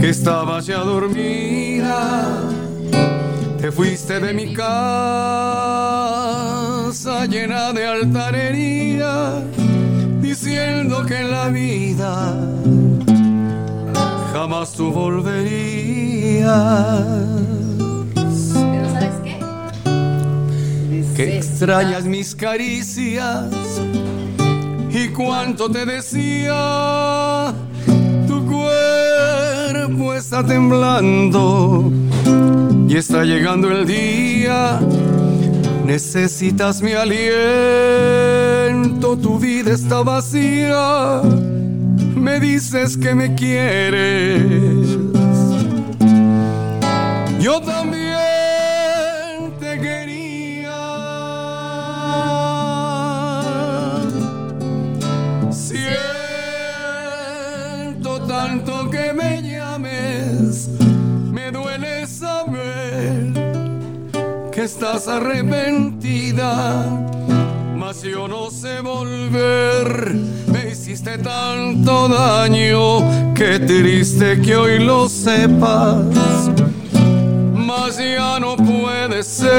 que 0.00 0.08
estabas 0.08 0.66
ya 0.66 0.78
dormida. 0.78 2.48
Te 3.60 3.70
fuiste 3.70 4.18
de 4.18 4.34
mi 4.34 4.54
casa 4.54 5.50
llena 6.90 7.72
de 7.72 7.86
altanería, 7.86 9.44
diciendo 10.20 11.06
que 11.06 11.20
en 11.20 11.30
la 11.30 11.48
vida 11.48 12.34
jamás 14.32 14.72
tú 14.72 14.90
volverías. 14.90 16.50
Pero 18.12 18.90
¿sabes 18.92 19.14
qué? 19.22 19.38
Que 21.14 21.36
extrañas 21.36 22.06
mis 22.06 22.34
caricias 22.34 23.52
y 24.90 25.08
cuánto 25.10 25.70
te 25.70 25.86
decía, 25.86 27.54
tu 28.26 28.44
cuerpo 28.46 30.12
está 30.12 30.44
temblando 30.44 31.92
y 32.88 32.96
está 32.96 33.22
llegando 33.22 33.70
el 33.70 33.86
día. 33.86 34.80
Necesitas 35.90 36.80
mi 36.82 36.92
aliento, 36.92 37.18
tu 39.18 39.40
vida 39.40 39.72
está 39.72 40.02
vacía. 40.02 41.20
Me 42.14 42.38
dices 42.38 42.96
que 42.96 43.12
me 43.12 43.34
quieres. 43.34 44.86
Yo 47.40 47.60
estás 64.64 65.08
arrepentida, 65.08 66.86
mas 67.76 68.02
yo 68.02 68.28
no 68.28 68.50
sé 68.50 68.80
volver. 68.80 70.14
Me 70.46 70.70
hiciste 70.70 71.18
tanto 71.18 72.08
daño, 72.08 73.34
qué 73.34 73.58
triste 73.58 74.40
que 74.40 74.56
hoy 74.56 74.78
lo 74.78 75.08
sepas 75.08 76.50
mas 77.70 77.98
ya 77.98 78.38
no 78.40 78.56
puede 78.56 79.22
ser. 79.22 79.50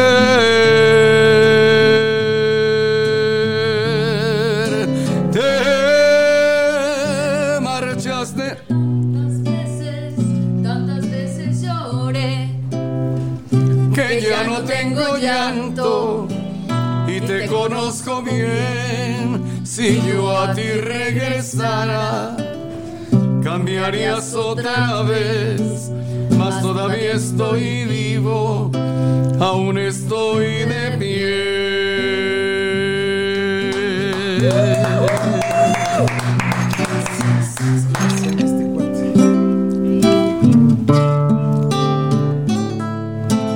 Bien. 18.24 19.62
Si 19.64 20.02
yo 20.02 20.38
a 20.38 20.54
ti 20.54 20.64
regresara, 20.64 22.36
cambiarías 23.44 24.34
otra 24.34 25.04
vez. 25.04 25.92
Mas 26.38 26.62
todavía 26.62 27.14
estoy 27.14 27.86
vivo, 27.86 28.72
aún 29.40 29.78
estoy 29.78 30.66
de 30.66 30.98
pie. 31.00 31.62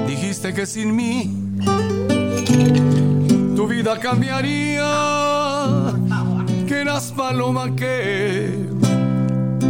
Dijiste 0.08 0.54
que 0.54 0.66
sin 0.66 0.96
mí 0.96 1.46
tu 3.66 3.72
vida 3.72 3.99
cambiaría, 3.99 4.91
que 6.68 6.82
eras 6.82 7.11
paloma 7.11 7.76
que 7.76 8.68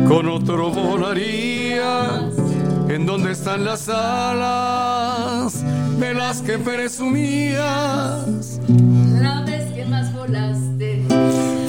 con 0.07 0.27
otro 0.27 0.69
volaría. 0.69 2.29
¿En 2.89 3.05
dónde 3.05 3.31
están 3.31 3.63
las 3.63 3.87
alas 3.89 5.63
de 5.97 6.13
las 6.13 6.41
que 6.41 6.57
presumías? 6.57 8.59
La 9.21 9.43
vez 9.45 9.71
que 9.73 9.85
más 9.85 10.13
volaste. 10.13 11.05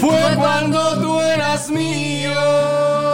Fue 0.01 0.37
cuando 0.37 1.01
tú 1.01 1.21
eras 1.21 1.71
mío. 1.71 3.06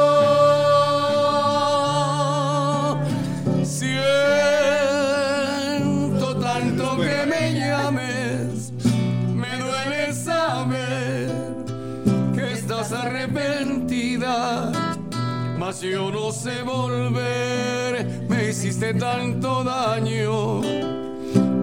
Mas 15.65 15.81
yo 15.81 16.11
no 16.11 16.33
sé 16.33 16.61
volver, 16.65 18.25
me 18.29 18.49
hiciste 18.49 18.93
tanto 18.95 19.63
daño. 19.63 20.61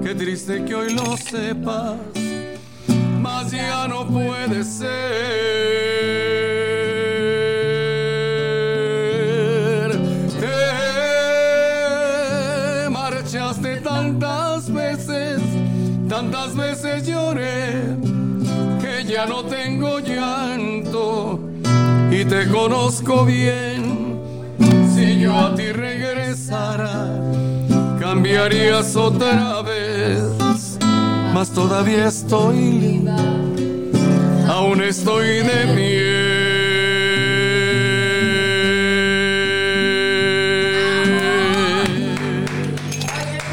Qué 0.02 0.16
triste 0.16 0.64
que 0.64 0.74
hoy 0.74 0.94
lo 0.94 1.18
sepas, 1.18 1.98
mas 3.22 3.52
ya 3.52 3.90
no 3.90 4.08
puede 4.08 4.64
ser. 4.64 4.88
Te 10.40 10.48
marchaste 12.90 13.82
tantas 13.82 14.72
veces, 14.72 15.42
tantas 16.08 16.56
veces 16.56 17.06
lloré, 17.06 17.98
que 18.80 19.04
ya 19.04 19.26
no 19.26 19.44
tengo 19.44 20.00
llanto 20.00 21.42
y 22.10 22.24
te 22.24 22.48
conozco 22.48 23.26
bien. 23.26 23.69
Si 25.00 25.18
yo 25.18 25.34
a 25.34 25.56
ti 25.56 25.72
regresara, 25.72 27.08
cambiarías 28.02 28.98
otra 28.98 29.62
vez. 29.62 30.78
Mas 31.34 31.50
todavía 31.52 32.08
estoy, 32.08 33.08
aún 34.50 34.82
estoy 34.82 35.38
de 35.38 35.60
pie. 35.74 36.30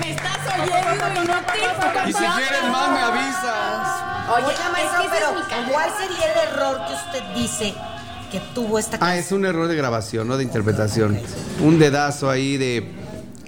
Me 0.00 0.10
estás 0.10 0.42
oyendo 0.52 1.06
y 1.14 1.26
no 1.28 1.38
te 1.46 2.10
Y 2.10 2.12
si 2.12 2.24
quieres 2.24 2.64
más, 2.72 2.90
me 2.90 3.00
avisas. 3.02 4.02
Oye, 4.34 4.52
maestro, 4.72 5.00
es 5.00 5.10
que 5.10 5.16
ese 5.16 5.54
pero. 5.54 5.72
¿cuál 5.72 5.90
sería 5.96 6.26
el 6.32 6.38
error 6.48 6.80
que 6.88 6.94
usted 6.94 7.22
dice 7.36 7.95
que 8.38 8.42
tuvo 8.54 8.78
esta 8.78 8.98
Ah, 9.00 9.16
es 9.16 9.32
un 9.32 9.44
error 9.44 9.68
de 9.68 9.76
grabación, 9.76 10.28
no 10.28 10.36
de 10.36 10.44
interpretación. 10.44 11.18
Un 11.62 11.78
dedazo 11.78 12.28
ahí 12.30 12.56
de. 12.56 12.84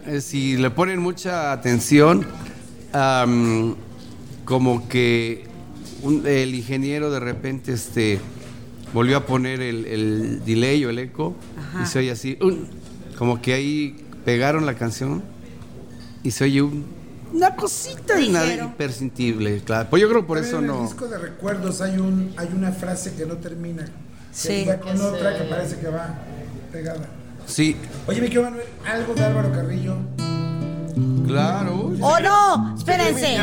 eh, 0.06 0.20
si 0.20 0.56
le 0.56 0.70
ponen 0.70 0.98
mucha 1.00 1.52
atención, 1.52 2.26
como 4.44 4.88
que 4.88 5.44
un- 6.02 6.26
el 6.26 6.54
ingeniero 6.54 7.10
de 7.10 7.20
repente 7.20 7.72
este, 7.72 8.18
volvió 8.94 9.18
a 9.18 9.26
poner 9.26 9.60
el, 9.60 9.84
el 9.84 10.44
delay 10.44 10.84
o 10.84 10.90
el 10.90 10.98
eco 10.98 11.36
y 11.82 11.86
se 11.86 11.98
oye 11.98 12.10
así. 12.10 12.38
un- 12.40 12.66
como 13.18 13.42
que 13.42 13.52
ahí 13.54 13.96
pegaron 14.24 14.64
la 14.64 14.74
canción 14.74 15.22
y 16.22 16.30
se 16.30 16.44
oye 16.44 16.62
un- 16.62 16.86
una 17.34 17.54
cosita 17.56 18.18
imperceptible, 18.18 19.60
claro. 19.62 19.90
Pues 19.90 20.00
yo 20.00 20.08
creo 20.08 20.26
por 20.26 20.38
eso 20.38 20.58
en 20.58 20.64
el 20.64 20.68
no. 20.68 20.82
disco 20.84 21.08
de 21.08 21.18
recuerdos 21.18 21.82
hay 21.82 21.98
un 21.98 22.32
hay 22.38 22.48
una 22.56 22.72
frase 22.72 23.14
que 23.14 23.26
no 23.26 23.34
termina. 23.36 23.84
Que 24.32 24.36
Sí. 24.38 24.48
liga 24.60 24.78
con 24.78 25.00
otra 25.00 25.36
que 25.38 25.44
parece 25.44 25.76
que 25.78 25.88
va 25.88 26.14
pegada. 26.72 27.06
Sí, 27.46 27.76
Oye, 28.06 28.20
me 28.20 28.26
quiero 28.28 28.42
Manuel, 28.44 28.66
algo 28.86 29.14
de 29.14 29.24
Álvaro 29.24 29.52
Carrillo. 29.52 29.96
claro. 31.26 31.92
¡Oh, 32.00 32.20
no! 32.20 32.76
Espérense. 32.76 33.36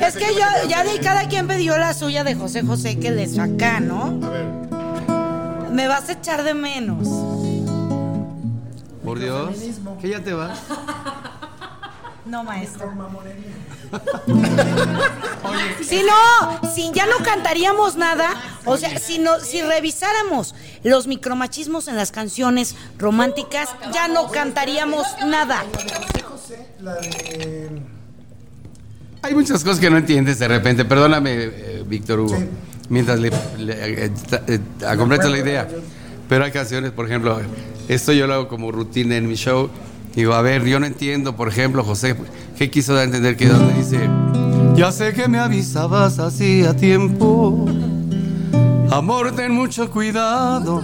Es 0.00 0.16
que 0.16 0.34
yo, 0.34 0.68
ya 0.68 0.82
de 0.84 0.98
cada 1.00 1.28
quien 1.28 1.46
pidió 1.46 1.76
la 1.78 1.94
suya 1.94 2.24
de 2.24 2.34
José 2.34 2.62
José 2.62 2.98
que 2.98 3.10
les 3.10 3.38
acá, 3.38 3.80
¿no? 3.80 4.18
A 4.26 4.30
ver. 4.30 5.70
Me 5.72 5.86
vas 5.86 6.08
a 6.08 6.12
echar 6.12 6.42
de 6.42 6.54
menos. 6.54 7.06
Por 9.04 9.18
Dios. 9.18 9.54
Que 10.00 10.08
ya 10.10 10.20
te 10.20 10.32
vas. 10.32 10.58
No, 12.26 12.42
maestro. 12.44 12.92
Si 15.82 16.02
no, 16.02 16.72
si 16.72 16.90
ya 16.92 17.06
no 17.06 17.16
cantaríamos 17.24 17.96
nada, 17.96 18.30
o 18.64 18.76
sea, 18.76 18.98
si 18.98 19.18
no, 19.18 19.40
si 19.40 19.60
revisáramos 19.62 20.54
los 20.84 21.06
micromachismos 21.06 21.88
en 21.88 21.96
las 21.96 22.12
canciones 22.12 22.76
románticas, 22.98 23.70
ya 23.92 24.06
no 24.06 24.30
cantaríamos 24.30 25.06
nada. 25.26 25.64
La 26.80 26.94
de 26.96 27.70
Hay 29.22 29.34
muchas 29.34 29.64
cosas 29.64 29.80
que 29.80 29.90
no 29.90 29.96
entiendes 29.98 30.38
de 30.38 30.46
repente. 30.48 30.84
Perdóname, 30.84 31.32
eh, 31.34 31.84
Víctor 31.86 32.20
Hugo. 32.20 32.36
Sí. 32.36 32.44
Mientras 32.88 33.18
le, 33.18 33.30
le- 33.58 34.04
eh, 34.06 34.10
eh, 34.46 34.60
a 34.86 34.96
completo 34.96 35.28
la 35.28 35.38
idea. 35.38 35.68
Pero 36.28 36.44
hay 36.44 36.52
canciones, 36.52 36.92
por 36.92 37.06
ejemplo, 37.06 37.40
esto 37.88 38.12
yo 38.12 38.26
lo 38.26 38.34
hago 38.34 38.48
como 38.48 38.70
rutina 38.70 39.16
en 39.16 39.26
mi 39.28 39.34
show. 39.34 39.68
Digo, 40.14 40.34
a 40.34 40.42
ver, 40.42 40.64
yo 40.64 40.80
no 40.80 40.86
entiendo, 40.86 41.36
por 41.36 41.48
ejemplo, 41.48 41.84
José, 41.84 42.16
¿qué 42.58 42.70
quiso 42.70 42.94
dar 42.94 43.02
a 43.02 43.04
entender 43.04 43.36
que 43.36 43.46
donde 43.46 43.74
dice, 43.74 44.08
ya 44.74 44.90
sé 44.92 45.12
que 45.12 45.28
me 45.28 45.38
avisabas 45.38 46.18
hacía 46.18 46.74
tiempo, 46.74 47.66
amor, 48.90 49.32
ten 49.36 49.52
mucho 49.52 49.90
cuidado, 49.90 50.82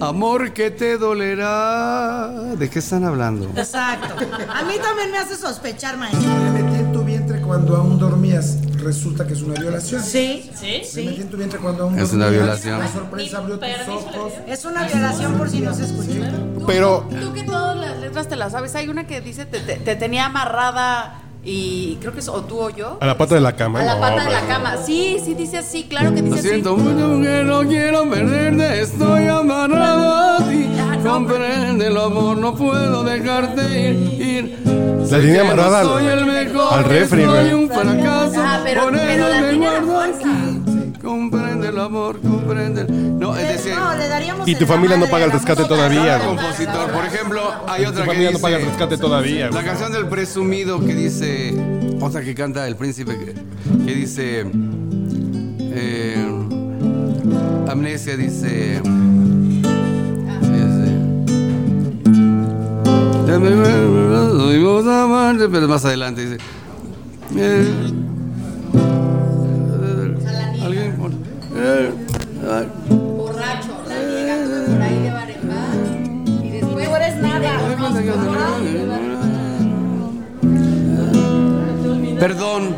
amor 0.00 0.52
que 0.52 0.70
te 0.70 0.98
dolerá. 0.98 2.54
¿De 2.58 2.68
qué 2.68 2.80
están 2.80 3.04
hablando? 3.04 3.50
Exacto. 3.56 4.14
A 4.52 4.62
mí 4.64 4.74
también 4.82 5.10
me 5.10 5.18
hace 5.18 5.36
sospechar, 5.36 5.96
maestro. 5.96 6.30
Cuando 7.50 7.76
aún 7.76 7.98
dormías. 7.98 8.58
Resulta 8.76 9.26
que 9.26 9.32
es 9.32 9.42
una 9.42 9.54
violación. 9.60 10.00
Sí, 10.04 10.48
Me 10.94 11.02
metí 11.02 11.20
en 11.22 11.30
tu 11.30 11.36
vientre 11.36 11.58
cuando 11.58 11.82
aún 11.82 11.98
Es 11.98 12.12
una 12.12 12.28
violación. 12.28 12.78
La 12.78 12.86
sorpresa 12.86 13.38
abrió 13.38 13.58
tus 13.58 13.88
ojos. 13.88 14.32
es 14.46 14.64
una 14.64 14.84
violación 14.86 15.34
por 15.34 15.50
si 15.50 15.58
no 15.60 15.74
se 15.74 15.84
escuchó. 15.86 16.20
Pero 16.64 17.08
Tú 17.20 17.32
que 17.32 17.42
todas 17.42 17.76
las 17.76 17.98
letras 17.98 18.28
te 18.28 18.36
las 18.36 18.52
sabes. 18.52 18.76
Hay 18.76 18.88
una 18.88 19.08
que 19.08 19.20
dice 19.20 19.46
te, 19.46 19.58
te- 19.58 19.74
te 19.78 19.96
tenía 19.96 20.26
amarrada 20.26 21.22
y 21.42 21.96
creo 22.00 22.12
que 22.12 22.20
es 22.20 22.28
o 22.28 22.42
tú 22.42 22.60
o 22.60 22.70
yo. 22.70 22.98
a 23.00 23.06
la 23.06 23.18
pata 23.18 23.34
de 23.34 23.40
la 23.40 23.56
cama. 23.56 23.80
A 23.80 23.84
la 23.84 23.94
no, 23.96 24.00
pata 24.00 24.24
de 24.26 24.30
la 24.30 24.46
cama. 24.46 24.76
Sí, 24.76 25.18
sí 25.24 25.34
dice 25.34 25.58
así, 25.58 25.84
claro 25.88 26.10
que 26.14 26.22
dice 26.22 26.28
Lo 26.28 26.36
así. 26.36 26.48
siento 26.48 26.76
mucho 26.76 27.20
que 27.20 27.42
no 27.44 27.62
quiero 27.66 28.08
perderte, 28.08 28.80
estoy 28.82 29.26
amarrado 29.26 30.14
a 30.36 30.48
ti. 30.48 30.68
No, 31.04 31.12
Compréndelo, 31.14 32.04
amor, 32.04 32.36
no 32.36 32.54
puedo 32.54 33.02
dejarte 33.04 33.90
ir. 33.90 34.22
ir. 34.22 34.58
La 34.64 35.06
Sé 35.06 35.18
línea 35.22 35.40
amarrada 35.42 35.82
no 35.82 35.88
soy 35.90 36.06
al- 36.06 36.18
el 36.20 36.26
mejor, 36.26 36.74
al 36.74 36.84
refri, 36.84 37.24
soy 37.24 37.52
un 37.52 37.68
fracaso. 37.68 38.34
Ah, 38.38 38.60
pero- 38.62 38.82
por 38.82 38.92
pero 38.92 39.10
eso 39.10 39.28
la 39.28 39.40
me 39.40 39.54
guardo 39.54 40.00
aquí. 40.00 40.92
Compréndelo, 41.02 41.82
amor, 41.82 42.20
compréndelo. 42.20 42.92
No, 42.92 43.36
es 43.36 43.48
decir, 43.48 43.74
No, 43.74 43.94
le 43.96 44.08
daríamos 44.08 44.46
Y 44.46 44.54
tu 44.54 44.66
familia 44.66 44.96
no 44.98 45.06
paga 45.06 45.24
el 45.24 45.32
rescate 45.32 45.64
todavía, 45.64 46.18
güey. 46.18 46.28
compositor, 46.36 46.90
por 46.92 47.04
ejemplo, 47.04 47.40
hay 47.66 47.84
Tu 47.84 47.90
otra 47.90 48.02
que 48.04 48.10
familia 48.10 48.30
no 48.32 48.38
paga 48.38 48.56
el 48.56 48.62
dice... 48.62 48.70
rescate 48.72 48.98
todavía. 48.98 49.50
La 49.50 49.64
canción 49.64 49.92
del 49.92 50.06
presumido 50.06 50.78
que 50.80 50.94
dice, 50.94 51.54
otra 52.00 52.20
que 52.22 52.34
canta 52.34 52.66
el 52.68 52.76
príncipe, 52.76 53.16
que, 53.18 53.34
que 53.86 53.94
dice, 53.94 54.46
eh, 55.60 56.26
Amnesia 57.68 58.16
dice, 58.16 58.80
pero 65.48 65.68
más 65.68 65.84
adelante 65.84 66.22
dice, 66.22 66.38
eh, 67.36 67.72
alguien 70.62 70.96
eh, 71.56 71.92
Borracho, 72.88 73.68
la 73.88 74.00
llegando 74.02 74.72
por 74.72 74.82
ahí 74.82 74.98
de. 75.02 76.42
Y 76.42 76.50
después. 76.50 76.88
Eres 76.88 77.16
nada. 77.16 77.58
Perdón, 82.18 82.76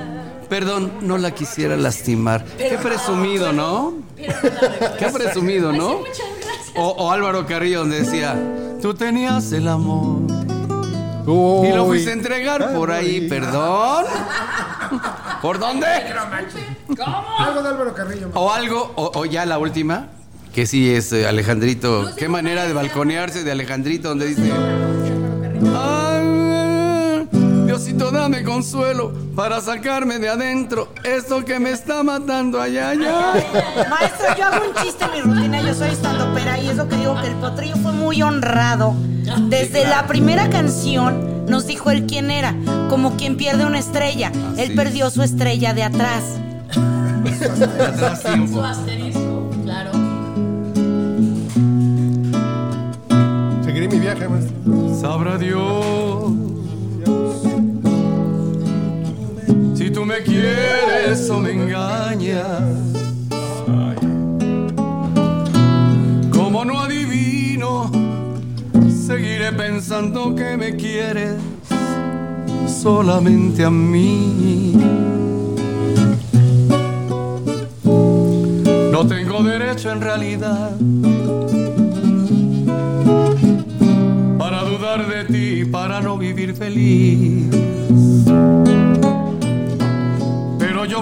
perdón, 0.48 0.92
no 1.02 1.18
la 1.18 1.32
quisiera 1.32 1.76
lastimar. 1.76 2.44
Qué 2.56 2.78
presumido, 2.80 3.52
¿no? 3.52 3.94
Qué 4.16 5.06
presumido, 5.12 5.72
¿no? 5.72 6.00
O, 6.76 6.88
o 6.88 7.10
Álvaro 7.10 7.46
Carrillo 7.46 7.80
donde 7.80 8.00
decía, 8.00 8.36
tú 8.80 8.94
tenías 8.94 9.52
el 9.52 9.68
amor 9.68 10.31
y 11.26 11.72
lo 11.72 11.86
fuiste 11.86 12.10
a 12.10 12.12
entregar 12.14 12.72
por 12.74 12.90
ahí, 12.90 13.28
perdón. 13.28 14.04
¿Por 15.40 15.58
dónde? 15.58 15.86
Algo 17.38 17.62
de 17.62 17.68
Álvaro 17.68 17.94
Carrillo. 17.94 18.30
O 18.34 18.50
algo, 18.52 18.92
o, 18.96 19.10
o 19.14 19.24
ya 19.24 19.44
la 19.46 19.58
última, 19.58 20.08
que 20.54 20.66
sí 20.66 20.92
es 20.94 21.12
eh, 21.12 21.26
Alejandrito. 21.26 22.10
Qué 22.16 22.28
manera 22.28 22.66
de 22.66 22.72
balconearse 22.72 23.42
de 23.42 23.50
Alejandrito 23.52 24.08
donde 24.10 24.26
dice... 24.26 24.52
"Ay, 25.74 26.11
Diosito, 27.82 28.12
dame 28.12 28.44
consuelo 28.44 29.12
para 29.34 29.60
sacarme 29.60 30.20
de 30.20 30.28
adentro 30.28 30.90
esto 31.02 31.44
que 31.44 31.58
me 31.58 31.72
está 31.72 32.04
matando 32.04 32.60
allá, 32.60 32.90
allá. 32.90 33.32
Maestro, 33.90 34.36
yo 34.38 34.44
hago 34.44 34.66
un 34.68 34.84
chiste 34.84 35.04
en 35.04 35.10
mi 35.10 35.20
rutina, 35.20 35.60
yo 35.62 35.74
soy 35.74 35.88
estandopera 35.88 36.60
y 36.60 36.68
es 36.68 36.76
lo 36.76 36.86
que 36.86 36.94
digo 36.94 37.20
que 37.20 37.26
el 37.26 37.34
potrillo 37.34 37.74
fue 37.78 37.90
muy 37.90 38.22
honrado. 38.22 38.94
Desde 39.48 39.84
la 39.84 40.06
primera 40.06 40.48
canción 40.48 41.44
nos 41.46 41.66
dijo 41.66 41.90
él 41.90 42.06
quién 42.06 42.30
era, 42.30 42.54
como 42.88 43.16
quien 43.16 43.36
pierde 43.36 43.64
una 43.64 43.80
estrella. 43.80 44.30
Él 44.56 44.76
perdió 44.76 45.10
su 45.10 45.24
estrella 45.24 45.74
de 45.74 45.82
atrás. 45.82 46.22
Su 48.48 48.62
asterisco, 48.62 49.50
claro. 49.64 49.90
Seguiré 53.64 53.88
mi 53.88 53.98
viaje, 53.98 54.28
maestro. 54.28 55.00
Sabrá 55.00 55.36
Dios 55.36 56.51
tú 59.92 60.04
me 60.06 60.22
quieres 60.22 61.28
o 61.28 61.38
me 61.38 61.52
engañas. 61.52 62.62
Como 66.30 66.64
no 66.64 66.80
adivino, 66.80 67.90
seguiré 69.06 69.52
pensando 69.52 70.34
que 70.34 70.56
me 70.56 70.76
quieres 70.76 71.34
solamente 72.66 73.64
a 73.64 73.70
mí. 73.70 74.74
No 78.92 79.06
tengo 79.06 79.42
derecho 79.42 79.90
en 79.92 80.00
realidad 80.00 80.70
para 84.38 84.62
dudar 84.64 85.06
de 85.06 85.24
ti, 85.24 85.64
para 85.64 86.00
no 86.00 86.16
vivir 86.16 86.54
feliz. 86.54 87.46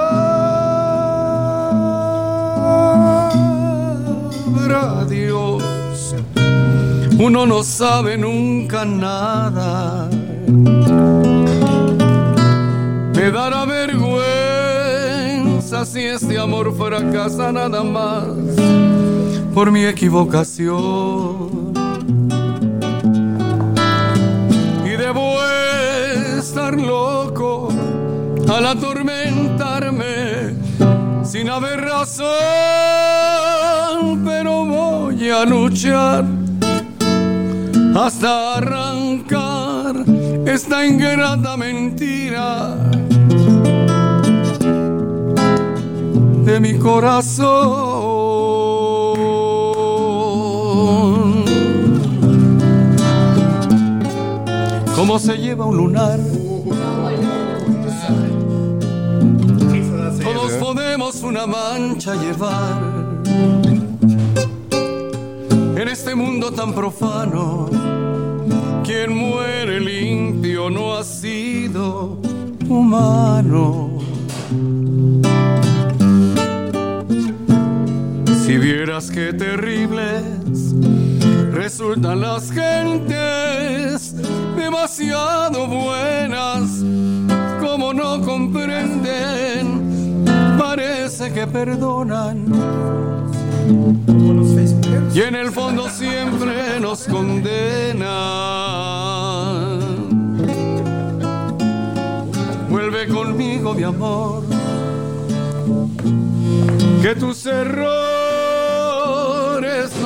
Dios, 5.09 5.63
uno 7.19 7.47
no 7.47 7.63
sabe 7.63 8.17
nunca 8.17 8.85
nada. 8.85 10.09
Me 13.15 13.31
dará 13.31 13.65
vergüenza 13.65 14.08
si 15.69 16.01
este 16.01 16.39
amor 16.39 16.75
fracasa 16.75 17.53
nada 17.53 17.83
más 17.83 18.25
por 19.53 19.71
mi 19.71 19.85
equivocación. 19.85 21.75
Y 24.83 24.89
debo 24.97 25.37
estar 26.39 26.73
loco 26.75 27.69
al 28.51 28.65
atormentarme 28.65 30.55
sin 31.23 31.51
haber 31.51 31.83
razón, 31.83 32.29
pero 34.25 34.65
voy 34.65 35.29
a 35.29 35.45
luchar 35.45 36.25
hasta 37.95 38.57
arrancar 38.57 39.97
esta 40.47 40.87
ingrata 40.87 41.59
mentira 41.59 42.88
de 46.49 46.61
mi 46.61 46.79
corazón. 46.79 47.47
Cómo 54.97 55.19
se 55.19 55.37
lleva 55.37 55.67
un 55.67 55.77
lunar. 55.77 56.19
Todos 60.23 60.53
podemos 60.53 61.23
una 61.23 61.47
mancha 61.47 62.15
llevar 62.15 62.81
en 65.77 65.89
este 65.89 66.15
mundo 66.15 66.51
tan 66.51 66.73
profano. 66.73 67.69
Quien 68.85 69.15
muere 69.15 69.81
limpio 69.81 70.71
no 70.71 70.95
ha 70.97 71.05
sido 71.05 72.19
humano. 72.67 73.88
Si 79.01 79.09
vieras 79.11 79.11
qué 79.11 79.33
terribles 79.33 80.75
resultan 81.53 82.21
las 82.21 82.51
gentes, 82.51 84.13
demasiado 84.57 85.69
buenas, 85.69 86.83
como 87.61 87.95
no 87.95 88.21
comprenden, 88.23 90.25
parece 90.59 91.33
que 91.33 91.47
perdonan. 91.47 92.47
Y 95.15 95.21
en 95.21 95.37
el 95.37 95.53
fondo 95.53 95.89
siempre 95.89 96.81
nos 96.81 97.05
condenan. 97.05 98.09
Vuelve 102.69 103.07
conmigo, 103.07 103.75
mi 103.75 103.85
amor 103.85 104.43
que 107.03 107.15
tus 107.15 107.47
errores 107.47 108.08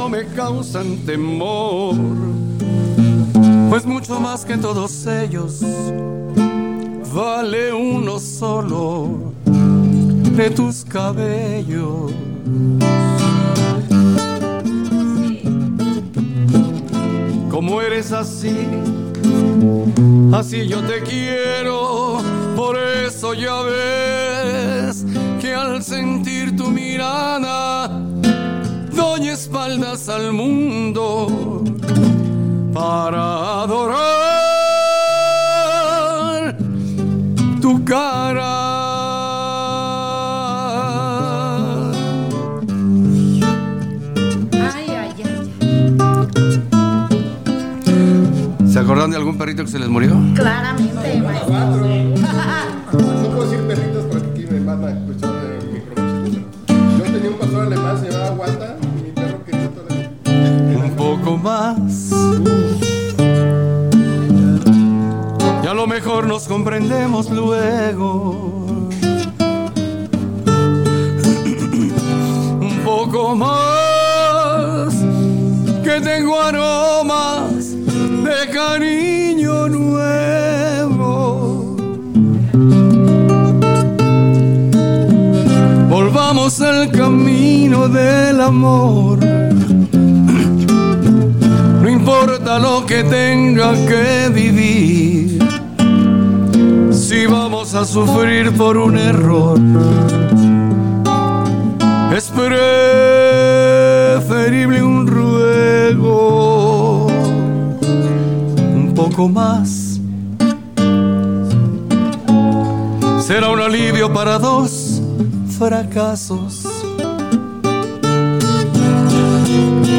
no 0.02 0.08
me 0.08 0.26
causan 0.34 0.96
temor, 1.06 1.94
pues 3.70 3.86
mucho 3.86 4.18
más 4.18 4.44
que 4.44 4.56
todos 4.56 5.06
ellos 5.06 5.60
vale 7.14 7.72
uno 7.72 8.18
solo 8.18 9.32
de 9.44 10.50
tus 10.50 10.84
cabellos. 10.84 12.10
Como 17.48 17.80
eres 17.80 18.10
así, 18.10 18.56
así 20.32 20.66
yo 20.66 20.80
te 20.82 21.00
quiero, 21.02 22.18
por 22.56 22.76
eso 22.76 23.34
ya 23.34 23.60
ves 23.62 25.06
que 25.40 25.54
al 25.54 25.80
sentir 25.84 26.56
tu 26.56 26.70
mirada 26.70 28.01
doy 29.22 29.30
espaldas 29.30 30.08
al 30.08 30.32
mundo 30.32 31.62
para 32.74 33.62
adorar 33.62 34.02
tu 37.60 37.84
cara. 37.84 38.72
Ay, 44.52 44.86
ay, 44.88 45.14
ay. 45.24 45.42
¿Se 48.66 48.78
acordan 48.80 49.10
de 49.10 49.16
algún 49.16 49.38
perrito 49.38 49.64
que 49.64 49.70
se 49.70 49.78
les 49.78 49.88
murió? 49.88 50.16
Claramente, 50.34 51.22
maestro. 51.22 52.21
Comprendemos 66.52 67.30
luego. 67.30 68.90
Un 72.60 72.80
poco 72.84 73.34
más. 73.34 74.92
Que 75.82 75.98
tengo 76.02 76.38
aromas 76.38 77.74
de 78.26 78.50
cariño 78.52 79.68
nuevo. 79.68 81.14
Volvamos 85.88 86.60
al 86.60 86.90
camino 86.90 87.88
del 87.88 88.40
amor. 88.42 89.18
No 91.82 91.88
importa 91.88 92.60
lo 92.60 92.86
que 92.86 93.02
tenga 93.02 93.72
que 93.86 94.28
vivir, 94.32 94.51
a 97.74 97.84
sufrir 97.86 98.52
por 98.52 98.76
un 98.76 98.98
error, 98.98 99.58
es 102.14 102.30
preferible 104.18 104.82
un 104.82 105.06
ruego, 105.06 107.06
un 108.74 108.92
poco 108.94 109.28
más. 109.28 109.98
Será 113.20 113.48
un 113.48 113.60
alivio 113.60 114.12
para 114.12 114.38
dos 114.38 115.00
fracasos. 115.58 116.66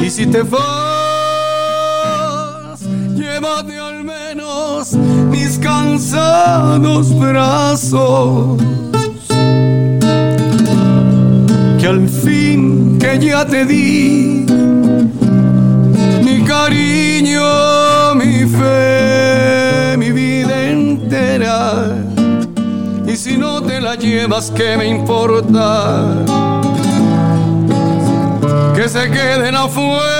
Y 0.04 0.10
si 0.12 0.28
te 0.28 0.44
vas, 0.44 0.83
mis 5.54 5.60
cansados 5.60 7.14
brazos. 7.20 8.58
Que 11.80 11.88
al 11.88 12.08
fin 12.08 12.98
que 13.00 13.20
ya 13.20 13.46
te 13.46 13.66
di 13.66 14.46
mi 16.24 16.44
cariño, 16.44 18.16
mi 18.16 18.46
fe, 18.48 19.98
mi 19.98 20.12
vida 20.12 20.70
entera. 20.70 21.98
Y 23.06 23.16
si 23.16 23.38
no 23.38 23.62
te 23.62 23.80
la 23.82 23.96
llevas, 23.96 24.52
¿qué 24.52 24.78
me 24.78 24.88
importa? 24.88 26.24
que 28.76 28.90
se 28.90 29.10
queden 29.12 29.56
afuera, 29.56 30.13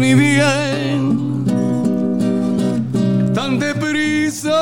mi 0.00 0.14
bien, 0.14 1.44
tan 3.34 3.58
deprisa 3.58 4.60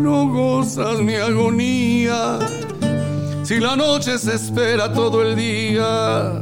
no 0.00 0.28
gozas 0.28 1.00
mi 1.00 1.16
agonía, 1.16 2.38
si 3.42 3.58
la 3.58 3.74
noche 3.74 4.16
se 4.18 4.36
espera 4.36 4.92
todo 4.92 5.22
el 5.22 5.34
día, 5.34 6.40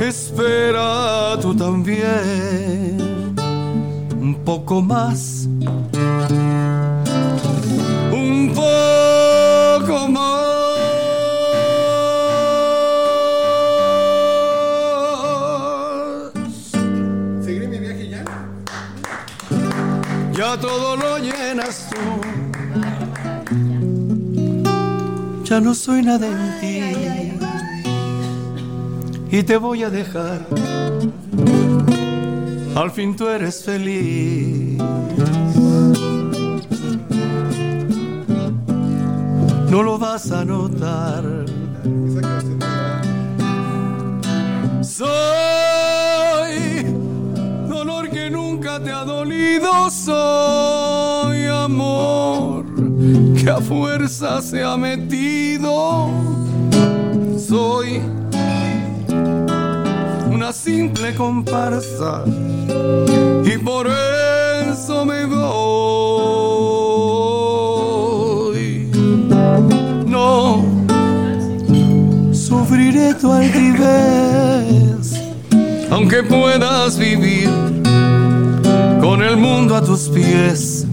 espera 0.00 1.36
tú 1.42 1.52
también 1.56 3.34
un 4.20 4.36
poco 4.44 4.80
más 4.80 5.48
Todo 20.60 20.96
lo 20.96 21.18
llenas 21.18 21.90
tú. 21.90 21.96
Ya 25.44 25.60
no 25.60 25.74
soy 25.74 26.02
nada 26.02 26.26
en 26.26 26.60
ti. 26.60 26.80
Y 29.36 29.42
te 29.42 29.56
voy 29.56 29.82
a 29.82 29.90
dejar. 29.90 30.46
Al 32.76 32.90
fin 32.92 33.16
tú 33.16 33.28
eres 33.28 33.64
feliz. 33.64 34.78
No 39.70 39.82
lo 39.82 39.98
vas 39.98 40.30
a 40.30 40.44
notar. 40.44 41.24
Soy 44.82 45.53
te 48.80 48.90
ha 48.90 49.04
dolido. 49.04 49.90
Soy 49.90 51.46
amor 51.46 52.64
que 53.36 53.50
a 53.50 53.60
fuerza 53.60 54.40
se 54.40 54.62
ha 54.62 54.76
metido. 54.76 56.10
Soy 57.38 58.00
una 60.30 60.52
simple 60.52 61.14
comparsa 61.14 62.24
y 63.44 63.58
por 63.58 63.88
eso 63.88 65.04
me 65.04 65.26
voy. 65.26 65.44
No 70.06 70.64
sufriré 72.32 73.14
tu 73.14 73.32
altivez, 73.32 75.20
aunque 75.90 76.22
puedas 76.22 76.98
vivir 76.98 77.73
con 79.04 79.22
el 79.22 79.36
mundo 79.36 79.76
a 79.76 79.84
tus 79.84 80.08
pies. 80.08 80.86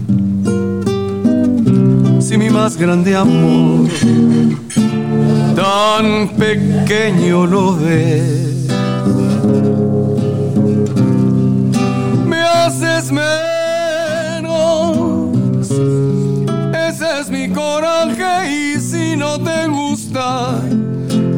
Si 2.20 2.36
mi 2.36 2.50
más 2.50 2.76
grande 2.76 3.16
amor 3.16 3.88
tan 5.56 6.28
pequeño 6.36 7.46
lo 7.46 7.74
ves, 7.74 8.68
me 12.26 12.42
haces 12.42 13.10
menos. 13.10 14.50
Ese 16.88 17.20
es 17.20 17.30
mi 17.30 17.48
coraje 17.48 18.52
y 18.52 18.78
si 18.78 19.16
no 19.16 19.40
te 19.40 19.66
gusta 19.68 20.60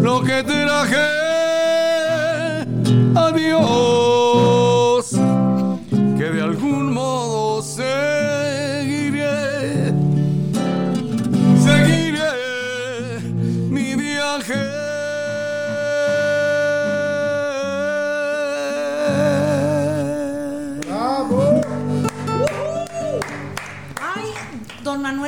lo 0.03 0.25
que 0.25 0.43
traje, 0.43 1.07
adiós. 3.15 4.14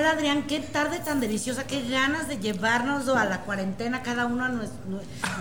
Adrián, 0.06 0.44
qué 0.46 0.60
tarde 0.60 1.00
tan 1.00 1.20
deliciosa, 1.20 1.66
qué 1.66 1.82
ganas 1.88 2.28
de 2.28 2.38
llevarnos 2.38 3.08
a 3.08 3.24
la 3.24 3.40
cuarentena 3.42 4.02
cada 4.02 4.26
uno 4.26 4.44
a 4.44 4.48
nuestro, 4.48 4.78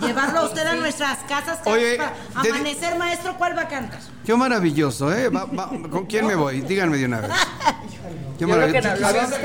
llevarlo 0.06 0.40
a 0.40 0.44
usted 0.46 0.66
a 0.66 0.74
nuestras 0.74 1.18
casas 1.28 1.58
Oye, 1.66 1.96
para 1.96 2.12
de- 2.42 2.50
amanecer, 2.50 2.96
maestro, 2.98 3.36
¿cuál 3.38 3.56
va 3.56 3.62
a 3.62 3.68
cantar? 3.68 4.00
Qué 4.24 4.34
maravilloso, 4.34 5.12
¿eh? 5.12 5.28
Va- 5.28 5.44
va- 5.44 5.70
¿Con 5.90 6.06
quién 6.06 6.26
me 6.26 6.34
voy? 6.34 6.60
Díganme 6.62 6.96
de 6.98 7.04
una 7.06 7.20
vez. 7.20 7.30
Qué 8.38 8.46
Yo 8.46 8.52
creo 8.52 8.70
que 8.70 8.82
maravilloso. 8.82 9.36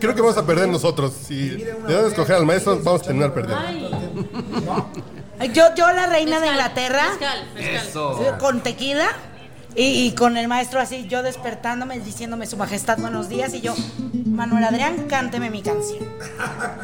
Creo 0.00 0.14
que 0.16 0.20
vamos 0.20 0.36
a 0.36 0.44
perder 0.44 0.68
nosotros. 0.68 1.12
Si 1.12 1.50
debemos 1.50 2.08
escoger 2.10 2.34
al 2.36 2.44
maestro, 2.44 2.80
vamos 2.82 3.02
a 3.02 3.04
terminar 3.04 3.32
perdiendo. 3.32 3.96
Ay, 5.38 5.48
Yo, 5.52 5.74
yo 5.76 5.92
la 5.92 6.06
reina 6.06 6.40
de 6.40 6.48
Inglaterra, 6.48 7.02
Mezcal, 7.10 7.48
mezcal. 7.54 7.86
Eso. 7.88 8.36
con 8.40 8.62
tequila. 8.62 9.06
Y, 9.76 10.06
y 10.06 10.12
con 10.12 10.36
el 10.36 10.46
maestro 10.46 10.78
así, 10.80 11.06
yo 11.08 11.22
despertándome, 11.24 11.98
diciéndome 11.98 12.46
su 12.46 12.56
majestad 12.56 12.96
buenos 12.98 13.28
días, 13.28 13.54
y 13.54 13.60
yo, 13.60 13.74
Manuel 14.24 14.62
Adrián, 14.64 15.06
cánteme 15.08 15.50
mi 15.50 15.62
canción. 15.62 16.04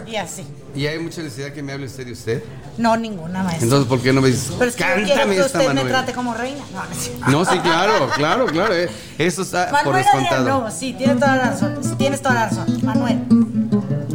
Y 0.07 0.16
así. 0.16 0.45
¿Y 0.74 0.86
hay 0.86 0.99
mucha 0.99 1.22
necesidad 1.22 1.53
que 1.53 1.62
me 1.62 1.72
hable 1.72 1.86
usted 1.86 2.05
de 2.07 2.12
usted? 2.12 2.43
No, 2.78 2.97
ninguna 2.97 3.43
maestra. 3.45 3.64
Entonces, 3.64 3.88
¿por 3.88 4.01
qué 4.01 4.12
no 4.12 4.20
me 4.20 4.28
dices? 4.28 4.53
Pero 4.59 4.70
es 4.70 4.76
que 4.76 4.82
quiero 4.84 5.07
Cántame 5.09 5.34
que 5.36 5.41
esta, 5.43 5.59
usted 5.61 5.72
me 5.74 5.84
trate 5.84 6.12
como 6.12 6.34
reina. 6.34 6.64
No, 7.26 7.30
no 7.30 7.45
sí, 7.45 7.59
claro, 7.61 8.09
claro, 8.16 8.47
claro. 8.47 8.74
eh. 8.74 8.88
Eso 9.18 9.43
está 9.43 9.66
por 9.66 9.72
Manuel 9.84 9.97
Adrián, 10.07 10.22
descontado. 10.24 10.61
no, 10.64 10.70
sí, 10.70 10.93
tienes 10.95 11.18
toda 11.20 11.36
la 11.36 11.51
razón. 11.51 11.78
sí, 11.82 11.95
Tienes 11.97 12.22
toda 12.22 12.34
la 12.34 12.49
razón. 12.49 12.80
Manuel, 12.82 13.18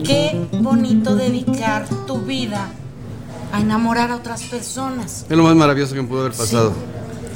qué 0.04 0.48
bonito 0.60 1.16
dedicar 1.16 1.88
tu 2.08 2.20
vida 2.20 2.68
a 3.54 3.62
enamorar 3.62 4.12
a 4.12 4.16
otras 4.18 4.44
personas. 4.44 5.26
Es 5.30 5.38
lo 5.38 5.44
más 5.44 5.56
maravilloso 5.56 5.94
que 5.94 6.02
me 6.02 6.08
pudo 6.08 6.22
haber 6.22 6.34
pasado. 6.34 6.74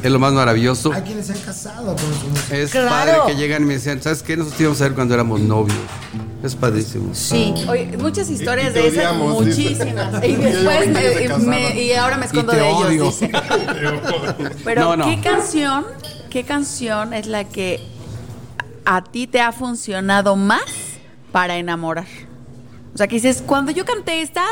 Es 0.04 0.10
lo 0.12 0.18
más 0.20 0.32
maravilloso. 0.34 0.94
Hay 0.94 1.02
quienes 1.02 1.28
se 1.28 1.34
han 1.34 1.40
casado 1.40 1.88
con 1.96 1.98
su 2.20 2.28
música. 2.30 2.56
Es 2.56 2.72
Claro. 2.72 2.90
padre 2.90 3.14
que 3.28 3.36
llegan 3.36 3.64
y 3.64 3.66
me 3.66 3.74
decían, 3.74 4.02
¿sabes 4.02 4.24
qué? 4.24 4.38
Nosotros 4.38 4.62
íbamos 4.62 4.80
a 4.82 4.84
ver 4.86 4.94
cuando 4.94 5.14
éramos 5.14 5.40
novios. 5.42 5.78
Es 6.42 6.56
padrísimo. 6.56 7.14
Sí. 7.14 7.54
Oye, 7.68 7.98
muchas 7.98 8.30
historias 8.30 8.70
Y 8.70 8.74
de 8.74 8.88
esas, 8.88 9.12
odiamos, 9.12 9.46
dice. 9.46 9.62
muchísimas. 9.62 10.24
Y 10.24 10.36
después 10.36 10.56
llevo 10.56 10.70
20 10.70 11.00
años 11.26 11.42
de 11.42 11.48
me- 11.48 11.82
y 11.84 11.94
ahora 11.94 12.18
me 12.18 12.26
escondo 12.28 12.52
te 12.54 12.60
de 12.60 12.70
ellos, 12.70 12.82
odio. 12.86 13.06
dice. 13.08 13.30
Pero 14.64 14.82
No, 14.82 14.96
no. 14.98 15.06
¿qué 15.06 15.20
canción, 15.22 15.86
qué 16.30 16.44
canción 16.46 17.14
es 17.14 17.28
la 17.28 17.44
que 17.44 17.82
a 18.86 19.04
ti 19.04 19.28
te 19.28 19.42
ha 19.42 19.52
funcionado 19.52 20.38
más 20.38 20.62
para 21.34 21.58
enamorar? 21.58 22.08
O 22.94 22.98
sea, 22.98 23.08
que 23.08 23.16
dices, 23.16 23.44
cuando 23.46 23.72
yo 23.74 23.84
canté 23.84 24.22
esta, 24.22 24.44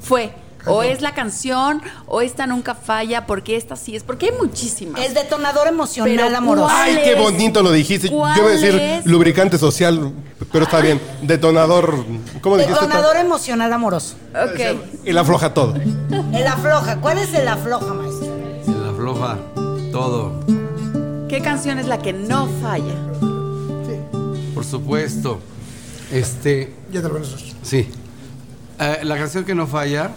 fue. 0.00 0.32
O 0.66 0.82
es 0.82 1.00
la 1.02 1.12
canción, 1.14 1.82
o 2.06 2.20
esta 2.20 2.46
nunca 2.46 2.74
falla, 2.74 3.26
porque 3.26 3.56
esta 3.56 3.76
sí 3.76 3.96
es, 3.96 4.02
porque 4.04 4.26
hay 4.26 4.32
muchísimas. 4.40 5.00
El 5.04 5.14
detonador 5.14 5.66
emocional 5.66 6.14
Pero 6.16 6.36
amoroso. 6.36 6.66
¿cuál 6.68 6.88
Ay, 6.88 7.00
qué 7.02 7.12
es? 7.14 7.18
bonito 7.18 7.62
lo 7.62 7.72
dijiste. 7.72 8.08
Yo 8.08 8.16
¿Cuál 8.18 8.38
iba 8.38 8.46
a 8.46 8.50
decir 8.52 8.74
es? 8.76 9.06
lubricante 9.06 9.58
social, 9.58 10.12
pero 10.52 10.64
está 10.64 10.80
bien. 10.80 11.00
Detonador. 11.22 12.04
¿Cómo 12.40 12.56
dijiste? 12.56 12.74
Detonador 12.80 13.16
emocional 13.16 13.72
amoroso. 13.72 14.14
Ok. 14.34 14.78
Y 15.04 15.12
la 15.12 15.22
afloja 15.22 15.52
todo. 15.52 15.74
El 16.32 16.46
afloja. 16.46 17.00
¿Cuál 17.00 17.18
es 17.18 17.34
el 17.34 17.48
afloja, 17.48 17.92
maestro? 17.94 18.36
Se 18.64 18.70
la 18.72 18.90
afloja 18.90 19.38
todo. 19.90 20.32
¿Qué 21.28 21.40
canción 21.40 21.78
es 21.78 21.86
la 21.86 21.98
que 21.98 22.12
no 22.12 22.48
falla? 22.62 22.94
Por 24.54 24.64
supuesto. 24.64 25.40
Este, 26.12 26.74
Ya 26.92 27.00
te 27.00 27.08
lo 27.08 27.18
sí. 27.62 27.88
Eh, 28.84 29.00
la 29.04 29.16
canción 29.16 29.44
que 29.44 29.54
no 29.54 29.66
falla, 29.66 30.10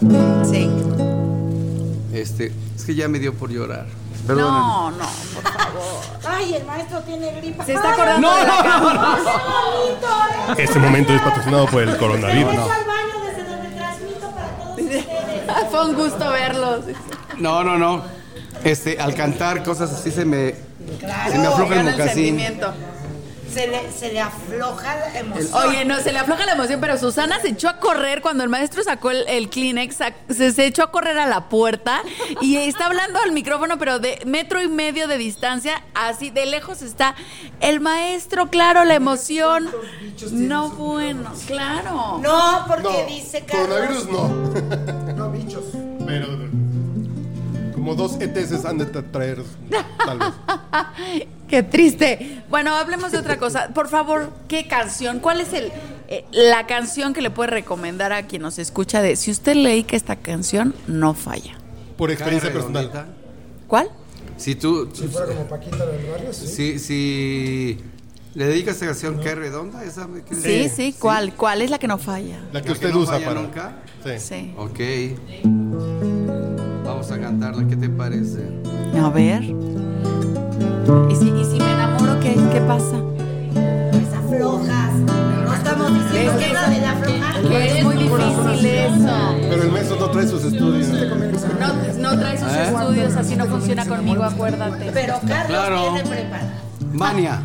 Sí. 0.50 0.68
este, 2.12 2.52
es 2.74 2.84
que 2.84 2.94
ya 2.94 3.06
me 3.08 3.18
dio 3.20 3.32
por 3.34 3.50
llorar. 3.50 3.86
Perdónenme. 4.26 4.58
No, 4.58 4.90
no, 4.90 4.96
por 5.34 5.52
favor. 5.52 6.00
Ay, 6.28 6.54
el 6.54 6.64
maestro 6.66 7.00
tiene 7.02 7.30
gripa. 7.36 7.64
Se 7.64 7.74
está 7.74 7.92
acordando 7.92 8.28
de 8.34 8.42
la 8.44 8.62
qué 8.62 8.84
bonito, 8.84 10.06
¿eh? 10.58 10.64
Este 10.64 10.78
momento 10.80 11.14
es 11.14 11.20
patrocinado 11.22 11.66
por 11.66 11.82
el 11.82 11.96
coronavirus. 11.96 12.50
Regreso 12.50 12.72
al 12.72 12.84
baño 12.86 13.24
desde 13.24 13.48
donde 13.48 13.68
transmito 13.76 14.30
para 14.32 14.48
todos 14.56 14.70
ustedes. 14.80 15.04
Fue 15.70 15.88
un 15.88 15.94
gusto 15.94 16.30
verlos. 16.30 16.84
No, 17.38 17.62
no, 17.62 17.78
no. 17.78 18.02
Este, 18.64 18.98
al 18.98 19.14
cantar 19.14 19.62
cosas 19.62 19.92
así 19.92 20.10
se 20.10 20.24
me, 20.24 20.54
Claro. 20.98 21.30
se 21.32 21.38
me 21.38 21.46
afloja 21.46 21.74
el 21.80 21.84
mocasín. 21.90 22.40
Se 23.56 23.66
le, 23.68 23.90
se 23.90 24.12
le 24.12 24.20
afloja 24.20 24.96
la 24.96 25.18
emoción. 25.18 25.66
Oye, 25.66 25.84
no, 25.86 25.98
se 26.00 26.12
le 26.12 26.18
afloja 26.18 26.44
la 26.44 26.52
emoción, 26.52 26.78
pero 26.78 26.98
Susana 26.98 27.40
se 27.40 27.48
echó 27.48 27.70
a 27.70 27.78
correr 27.78 28.20
cuando 28.20 28.44
el 28.44 28.50
maestro 28.50 28.82
sacó 28.82 29.10
el, 29.10 29.24
el 29.28 29.48
Kleenex, 29.48 29.96
se, 30.28 30.52
se 30.52 30.66
echó 30.66 30.82
a 30.82 30.90
correr 30.90 31.18
a 31.18 31.26
la 31.26 31.48
puerta 31.48 32.02
y 32.42 32.56
está 32.58 32.84
hablando 32.84 33.18
al 33.18 33.32
micrófono, 33.32 33.78
pero 33.78 33.98
de 33.98 34.20
metro 34.26 34.62
y 34.62 34.68
medio 34.68 35.08
de 35.08 35.16
distancia, 35.16 35.82
así 35.94 36.28
de 36.28 36.44
lejos 36.44 36.82
está 36.82 37.14
el 37.60 37.80
maestro, 37.80 38.50
claro, 38.50 38.84
la 38.84 38.94
emoción. 38.94 39.70
No, 40.32 40.68
bueno, 40.72 41.32
claro. 41.46 42.18
No, 42.22 42.64
porque 42.68 42.82
No, 42.82 43.06
dice 43.08 43.44
Carlos. 43.46 43.68
coronavirus 43.68 44.08
no. 44.10 45.14
No, 45.14 45.30
bichos. 45.30 45.64
Pero 46.06 46.26
como 47.86 47.94
dos 47.94 48.16
ETS 48.20 48.64
han 48.64 48.78
de 48.78 48.90
tra- 48.92 49.04
traer, 49.12 49.42
tal 50.04 50.18
vez. 50.18 50.28
Qué 51.48 51.62
triste. 51.62 52.42
Bueno, 52.50 52.74
hablemos 52.74 53.12
de 53.12 53.18
otra 53.18 53.36
cosa. 53.38 53.68
Por 53.72 53.88
favor, 53.88 54.32
¿qué 54.48 54.66
canción? 54.66 55.20
¿Cuál 55.20 55.40
es 55.40 55.52
el 55.52 55.70
eh, 56.08 56.24
la 56.32 56.66
canción 56.66 57.14
que 57.14 57.20
le 57.22 57.30
puede 57.30 57.50
recomendar 57.50 58.12
a 58.12 58.24
quien 58.26 58.42
nos 58.42 58.58
escucha 58.58 59.02
de 59.02 59.14
si 59.14 59.30
usted 59.30 59.54
le 59.54 59.70
dedica 59.70 59.94
esta 59.96 60.16
canción, 60.16 60.74
no 60.88 61.14
falla? 61.14 61.56
Por 61.96 62.10
experiencia 62.10 62.52
personal. 62.52 62.90
¿Cuál? 63.68 63.88
Si 64.36 64.56
tú, 64.56 64.90
Si 64.92 65.06
fuera 65.06 65.28
como 65.28 65.44
Paquita 65.46 65.86
del 65.86 66.06
barrio, 66.10 66.32
sí. 66.32 66.46
si, 66.48 66.78
si 66.80 67.78
le 68.34 68.46
dedicas 68.48 68.74
esta 68.74 68.86
canción, 68.86 69.20
¿qué 69.20 69.34
redonda? 69.36 69.84
¿Esa 69.84 70.08
me 70.08 70.22
quieres 70.22 70.42
Sí, 70.44 70.68
sí, 70.92 70.96
¿cuál? 70.98 71.34
¿Cuál 71.34 71.62
es 71.62 71.70
la 71.70 71.78
que 71.78 71.86
no 71.86 71.98
falla? 71.98 72.40
La 72.52 72.60
que 72.60 72.66
¿La 72.68 72.72
usted 72.74 72.88
que 72.88 72.92
no 72.94 73.00
usa 73.00 73.12
falla 73.14 73.26
para. 73.28 73.40
nunca? 73.42 73.76
Sí. 74.04 74.18
Sí. 74.18 74.54
Ok. 74.58 74.80
Vamos 77.08 77.20
a 77.20 77.22
cantarla, 77.22 77.68
¿qué 77.68 77.76
te 77.76 77.88
parece? 77.88 78.48
A 79.00 79.08
ver. 79.10 79.44
¿Y 79.44 81.14
si, 81.14 81.28
y 81.28 81.44
si 81.44 81.56
me 81.60 81.72
enamoro, 81.72 82.18
qué, 82.18 82.34
qué 82.34 82.60
pasa? 82.66 82.96
Pues 83.92 84.12
aflojas. 84.12 84.92
No 85.44 85.54
estamos 85.54 85.94
diciendo 85.94 86.32
Es 86.32 86.44
que 86.46 86.52
nada 86.52 86.68
de 86.68 86.84
aflojar. 86.84 87.42
Que 87.42 87.78
es 87.78 87.84
muy 87.84 87.94
difícil 87.96 88.66
eso. 88.66 89.34
Pero 89.48 89.62
el 89.62 89.70
maestro 89.70 89.96
no 90.00 90.10
trae 90.10 90.26
sus 90.26 90.44
estudios. 90.46 90.88
No, 90.88 92.10
no 92.10 92.18
trae 92.18 92.38
sus 92.38 92.48
¿Eh? 92.48 92.64
estudios, 92.72 93.14
así 93.14 93.36
no 93.36 93.46
funciona 93.46 93.86
conmigo, 93.86 94.24
acuérdate. 94.24 94.90
Pero 94.92 95.14
Carlos 95.28 95.46
Claro. 95.46 95.82
tiene 95.94 96.08
preparado. 96.10 96.50
Vania. 96.92 97.40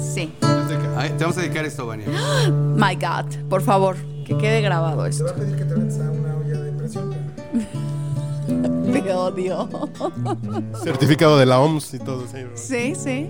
Sí. 0.00 0.32
Te 0.40 1.22
vamos 1.24 1.36
a 1.36 1.40
dedicar 1.42 1.66
esto, 1.66 1.86
Vania. 1.86 2.06
My 2.76 2.94
God, 2.94 3.26
por 3.50 3.60
favor, 3.60 3.96
que 4.24 4.38
quede 4.38 4.62
grabado 4.62 5.02
Te 5.04 5.10
esto. 5.10 5.24
va 5.26 5.30
a 5.32 5.34
pedir 5.34 5.56
que 5.56 5.64
te 5.66 5.74
Certificado 10.82 11.38
de 11.38 11.46
la 11.46 11.60
OMS 11.60 11.94
y 11.94 11.98
todo. 11.98 12.24
Sí, 12.54 12.94
sí. 12.94 13.28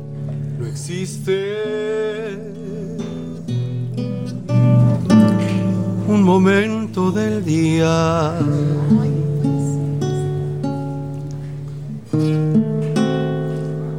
No 0.59 0.67
existe 0.67 2.37
un 6.09 6.23
momento 6.23 7.11
del 7.11 7.45
día. 7.45 8.35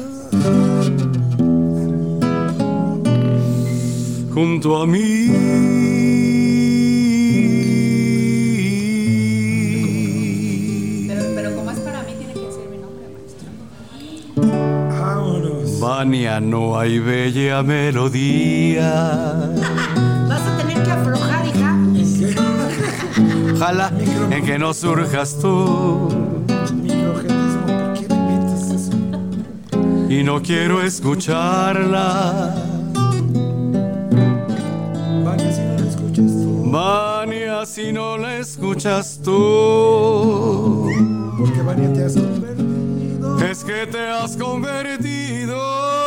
junto 4.33 4.81
a 4.81 4.87
mí. 4.87 5.64
Vania, 15.85 16.41
no 16.41 16.79
hay 16.79 16.97
bella 16.97 17.61
melodía. 17.61 19.51
Vas 20.27 20.41
a 20.41 20.57
tener 20.57 20.81
que 20.81 20.91
aflojar, 20.91 21.45
hija. 21.45 21.77
Ojalá 23.53 23.91
en 24.31 24.43
que 24.43 24.57
no 24.57 24.73
surjas 24.73 25.37
tú. 25.39 26.09
Y 30.09 30.23
no 30.23 30.41
quiero 30.41 30.81
escucharla. 30.81 32.55
Vania, 35.23 35.51
si 35.53 35.61
no 35.61 35.77
lo 35.77 35.85
escuchas 35.87 36.31
tú. 36.31 36.71
Vania, 36.71 37.65
si 37.67 37.93
no 37.93 38.17
la 38.17 38.37
escuchas 38.37 39.19
tú. 39.23 40.89
Porque 41.37 41.61
Vania 41.61 41.93
te 41.93 42.01
convertido. 42.01 42.34
Es 43.49 43.63
que 43.63 43.85
te 43.85 44.09
has 44.09 44.35
convertido 44.35 46.04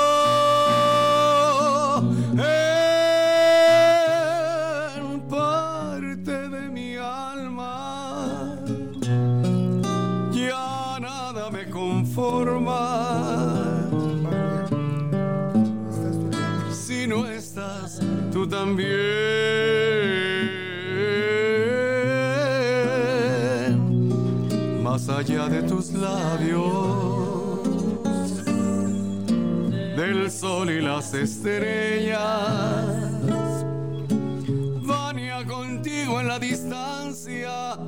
las 30.98 31.14
estrellas, 31.14 32.18
Vania 34.82 35.46
contigo 35.46 36.20
en 36.20 36.26
la 36.26 36.40
distancia, 36.40 37.78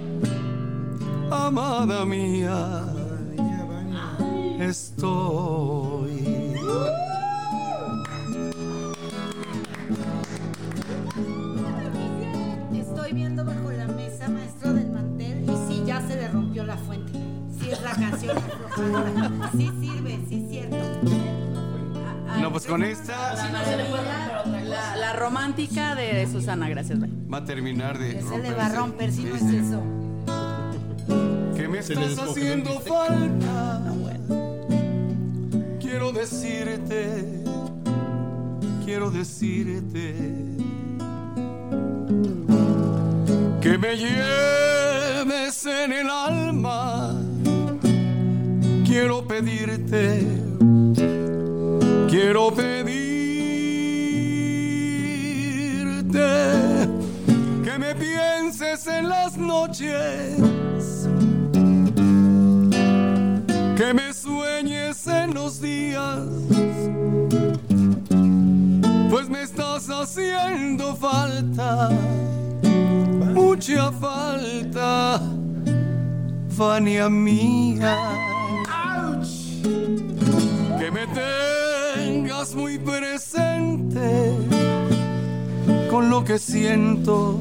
amada 1.29 2.05
mía, 2.05 2.85
estoy. 4.61 6.55
Estoy 12.73 13.13
viendo 13.13 13.45
bajo 13.45 13.73
la 13.73 13.89
mesa, 13.89 14.29
maestro 14.29 14.73
del 14.73 14.89
mantel, 14.89 15.51
y 15.51 15.57
sí, 15.67 15.83
ya 15.85 16.01
se 16.07 16.15
le 16.15 16.29
rompió 16.29 16.63
la 16.63 16.77
fuente. 16.77 17.19
Sí, 17.61 17.71
es 17.73 17.83
la 17.83 17.91
canción. 17.91 18.37
Sí 19.57 19.69
sirve, 19.81 20.25
sí 20.29 20.45
es 20.45 20.49
cierto. 20.49 20.90
Pues 22.51 22.67
con 22.67 22.83
esta 22.83 23.35
La, 24.65 24.97
la 24.97 25.13
romántica 25.15 25.95
de 25.95 26.27
Susana, 26.31 26.69
gracias, 26.69 26.99
bye. 26.99 27.11
va 27.33 27.39
a 27.39 27.45
terminar 27.45 27.99
de. 27.99 28.21
Se 28.23 28.39
le 28.39 28.53
va 28.53 28.67
a 28.67 28.69
romper 28.75 29.13
si 29.13 29.25
no 29.25 29.35
es 29.37 29.43
eso. 29.43 29.83
que 31.57 31.69
me 31.69 31.79
estás 31.79 32.19
haciendo 32.19 32.81
falta. 32.81 33.83
Quiero 35.81 36.13
decirte, 36.13 37.25
quiero 38.85 39.11
decirte 39.11 40.15
que 43.61 43.79
me 43.79 43.97
lleves 43.97 45.67
en 45.67 45.93
el 45.93 46.09
alma. 46.11 47.15
Quiero 48.87 49.27
pedirte, 49.27 50.27
quiero 52.23 52.51
pedirte 52.51 52.71
que 57.65 57.79
me 57.79 57.95
pienses 57.95 58.87
en 58.87 59.09
las 59.09 59.39
noches 59.39 61.07
que 63.75 63.95
me 63.95 64.13
sueñes 64.13 65.07
en 65.07 65.33
los 65.33 65.63
días, 65.63 66.21
pues 69.09 69.31
me 69.31 69.43
estás 69.43 69.89
haciendo 69.89 70.95
falta, 70.97 71.89
mucha 73.35 73.91
falta, 73.93 75.23
Fania 76.51 77.09
mía. 77.09 77.97
Que 80.79 80.91
me 80.91 81.07
tengas 82.41 82.55
muy 82.55 82.79
presente 82.79 84.33
con 85.91 86.09
lo 86.09 86.25
que 86.25 86.39
siento, 86.39 87.39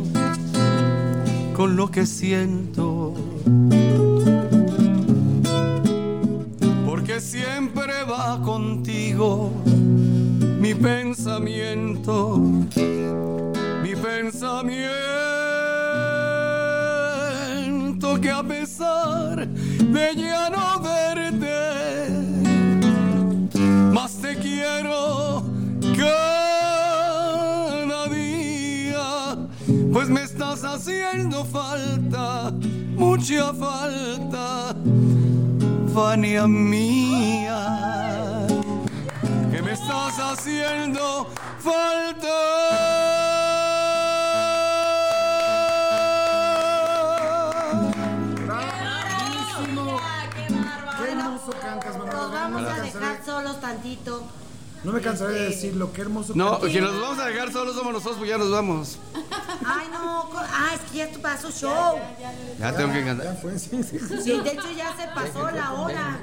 con 1.55 1.77
lo 1.77 1.89
que 1.89 2.05
siento. 2.05 3.13
porque 6.85 7.21
siempre 7.21 8.03
va 8.03 8.41
contigo 8.43 9.51
mi 10.59 10.73
pensamiento, 10.73 12.37
mi 12.37 13.95
pensamiento 13.95 14.59
que 18.21 18.31
a 18.31 18.43
pesar 18.43 19.47
de 19.47 20.15
ya 20.15 20.49
no 20.49 20.81
verte, 20.81 21.88
quiero 24.59 25.43
cada 25.97 28.07
día, 28.07 29.37
pues 29.93 30.09
me 30.09 30.23
estás 30.23 30.63
haciendo 30.63 31.45
falta, 31.45 32.51
mucha 32.95 33.53
falta. 33.53 34.75
Fania 35.93 36.47
mía, 36.47 38.47
que 39.51 39.61
me 39.61 39.73
estás 39.73 40.19
haciendo 40.19 41.27
falta. 41.59 42.27
Nos 52.05 52.31
vamos 52.31 52.63
a 52.63 52.81
dejar 52.81 53.25
solos 53.25 53.59
tantito. 53.61 54.38
No 54.83 54.91
me 54.93 55.01
cansaré 55.01 55.33
de 55.33 55.45
decirlo. 55.49 55.91
Qué 55.93 56.01
hermoso 56.01 56.33
No, 56.35 56.59
que 56.61 56.79
nos 56.81 56.99
vamos 57.01 57.19
a 57.19 57.25
dejar 57.25 57.51
solos 57.51 57.75
somos 57.75 57.93
nosotros, 57.93 58.17
pues 58.17 58.29
ya 58.29 58.37
nos 58.37 58.51
vamos. 58.51 58.97
Ay, 59.65 59.87
no. 59.91 60.29
Ah, 60.35 60.69
es 60.73 60.91
que 60.91 60.97
ya 60.99 61.11
tu 61.11 61.19
pasó 61.19 61.51
show. 61.51 61.97
Ya 62.59 62.75
tengo 62.75 62.91
que 62.93 62.99
Ya 62.99 63.05
cantar. 63.05 63.37
fue, 63.41 63.57
sí, 63.59 63.83
sí. 63.83 63.97
Sí, 64.23 64.39
de 64.39 64.51
hecho 64.51 64.71
ya 64.75 64.93
se 64.97 65.07
pasó 65.13 65.49
la 65.51 65.73
hora. 65.73 66.17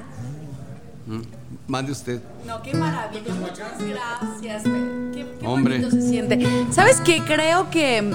Mande 1.67 1.91
usted. 1.91 2.21
No, 2.45 2.61
qué 2.61 2.73
maravilla. 2.73 3.33
Muchas 3.35 3.77
gracias. 3.79 4.63
Qué 4.63 5.25
Hombre. 5.45 5.79
bonito 5.79 5.91
se 5.91 6.01
siente. 6.09 6.65
¿Sabes 6.71 6.99
qué? 7.01 7.21
Creo 7.23 7.69
que 7.69 8.11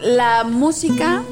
la 0.00 0.44
música 0.44 1.22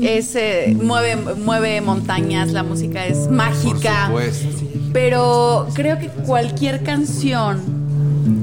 es 0.00 0.34
eh, 0.36 0.76
mueve 0.80 1.16
mueve 1.16 1.80
montañas, 1.80 2.52
la 2.52 2.62
música 2.62 3.06
es 3.06 3.28
mágica. 3.28 4.08
Por 4.10 4.22
supuesto. 4.32 4.66
Pero 4.92 5.68
creo 5.74 5.98
que 5.98 6.08
cualquier 6.08 6.82
canción 6.84 7.75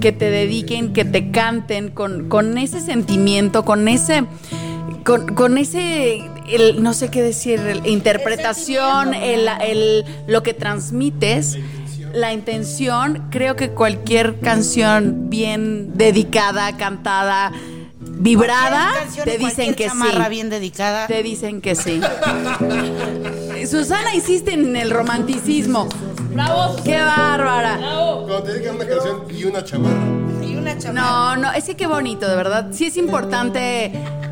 que 0.01 0.11
te 0.11 0.29
dediquen, 0.29 0.93
que 0.93 1.05
te 1.05 1.31
canten 1.31 1.89
con, 1.89 2.29
con 2.29 2.57
ese 2.57 2.79
sentimiento, 2.81 3.63
con 3.65 3.87
ese 3.87 4.25
con, 5.05 5.33
con 5.35 5.57
ese 5.57 6.21
el- 6.49 6.81
no 6.81 6.93
sé 6.93 7.09
qué 7.09 7.21
decir, 7.21 7.59
el- 7.59 7.85
interpretación, 7.87 9.13
el, 9.13 9.47
el- 9.65 10.05
lo 10.27 10.43
que 10.43 10.53
transmites 10.53 11.57
la 12.13 12.31
intención, 12.31 13.23
creo 13.31 13.55
que 13.55 13.71
cualquier 13.71 14.39
canción 14.39 15.29
bien 15.29 15.97
dedicada, 15.97 16.77
cantada, 16.77 17.51
vibrada, 17.99 18.91
te 19.23 19.37
dicen 19.39 19.73
que 19.73 19.89
sí. 19.89 19.95
bien 20.29 20.49
dedicada. 20.49 21.07
Te 21.07 21.23
dicen 21.23 21.59
que 21.59 21.73
sí. 21.75 21.99
Susana 23.69 24.13
insiste 24.13 24.53
en 24.53 24.75
el 24.75 24.91
romanticismo. 24.91 25.87
¡Bravo! 26.33 26.75
¡Qué 26.83 26.99
bárbara! 27.01 27.77
¡Bravo! 27.77 28.23
Cuando 28.27 28.43
te 28.43 28.59
digan 28.59 28.75
una 28.75 28.85
canción 28.87 29.23
y 29.29 29.43
una 29.45 29.63
chamarra. 29.63 30.01
Y 30.43 30.55
una 30.55 30.77
chamarra. 30.77 31.35
No, 31.35 31.35
no, 31.37 31.51
es 31.53 31.63
que 31.65 31.75
qué 31.75 31.87
bonito, 31.87 32.27
de 32.27 32.35
verdad. 32.35 32.67
Sí 32.71 32.85
es 32.85 32.97
importante 32.97 33.91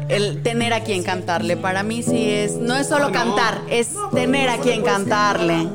el 0.09 0.41
tener 0.43 0.73
a 0.73 0.81
quien 0.83 1.03
cantarle. 1.03 1.57
Para 1.57 1.83
mí 1.83 2.03
sí 2.03 2.29
es, 2.29 2.53
no 2.57 2.75
es 2.75 2.87
solo 2.87 3.11
cantar, 3.11 3.61
es 3.69 3.89
tener 4.13 4.49
a 4.49 4.57
quien 4.57 4.81
cantarle. 4.83 5.67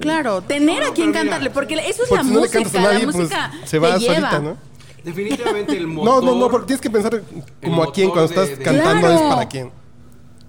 Claro, 0.00 0.40
tener 0.40 0.82
a 0.82 0.92
quien 0.92 1.12
cantarle, 1.12 1.50
porque 1.50 1.74
eso 1.74 2.02
es 2.04 2.08
Porque 2.08 2.14
la 2.14 2.22
si 2.22 2.28
no 2.30 2.34
le 2.36 2.40
música, 2.40 2.58
cantas 2.62 2.74
a 2.74 2.80
nadie, 2.82 2.98
la 2.98 3.04
pues 3.04 3.16
música 3.16 3.52
se 3.64 3.78
va 3.78 3.94
te 3.94 4.00
lleva. 4.00 4.14
solita, 4.14 4.38
¿no? 4.40 4.56
Definitivamente 5.04 5.76
el 5.76 5.86
No, 5.88 6.04
motor. 6.04 6.24
no, 6.24 6.34
no, 6.36 6.50
porque 6.50 6.66
tienes 6.68 6.80
que 6.80 6.90
pensar 6.90 7.22
como 7.62 7.82
a 7.82 7.92
quién 7.92 8.08
cuando 8.10 8.28
de- 8.28 8.34
estás 8.34 8.58
de- 8.58 8.64
cantando 8.64 9.06
Claro. 9.06 9.14
es 9.28 9.34
para 9.34 9.48
quién. 9.48 9.70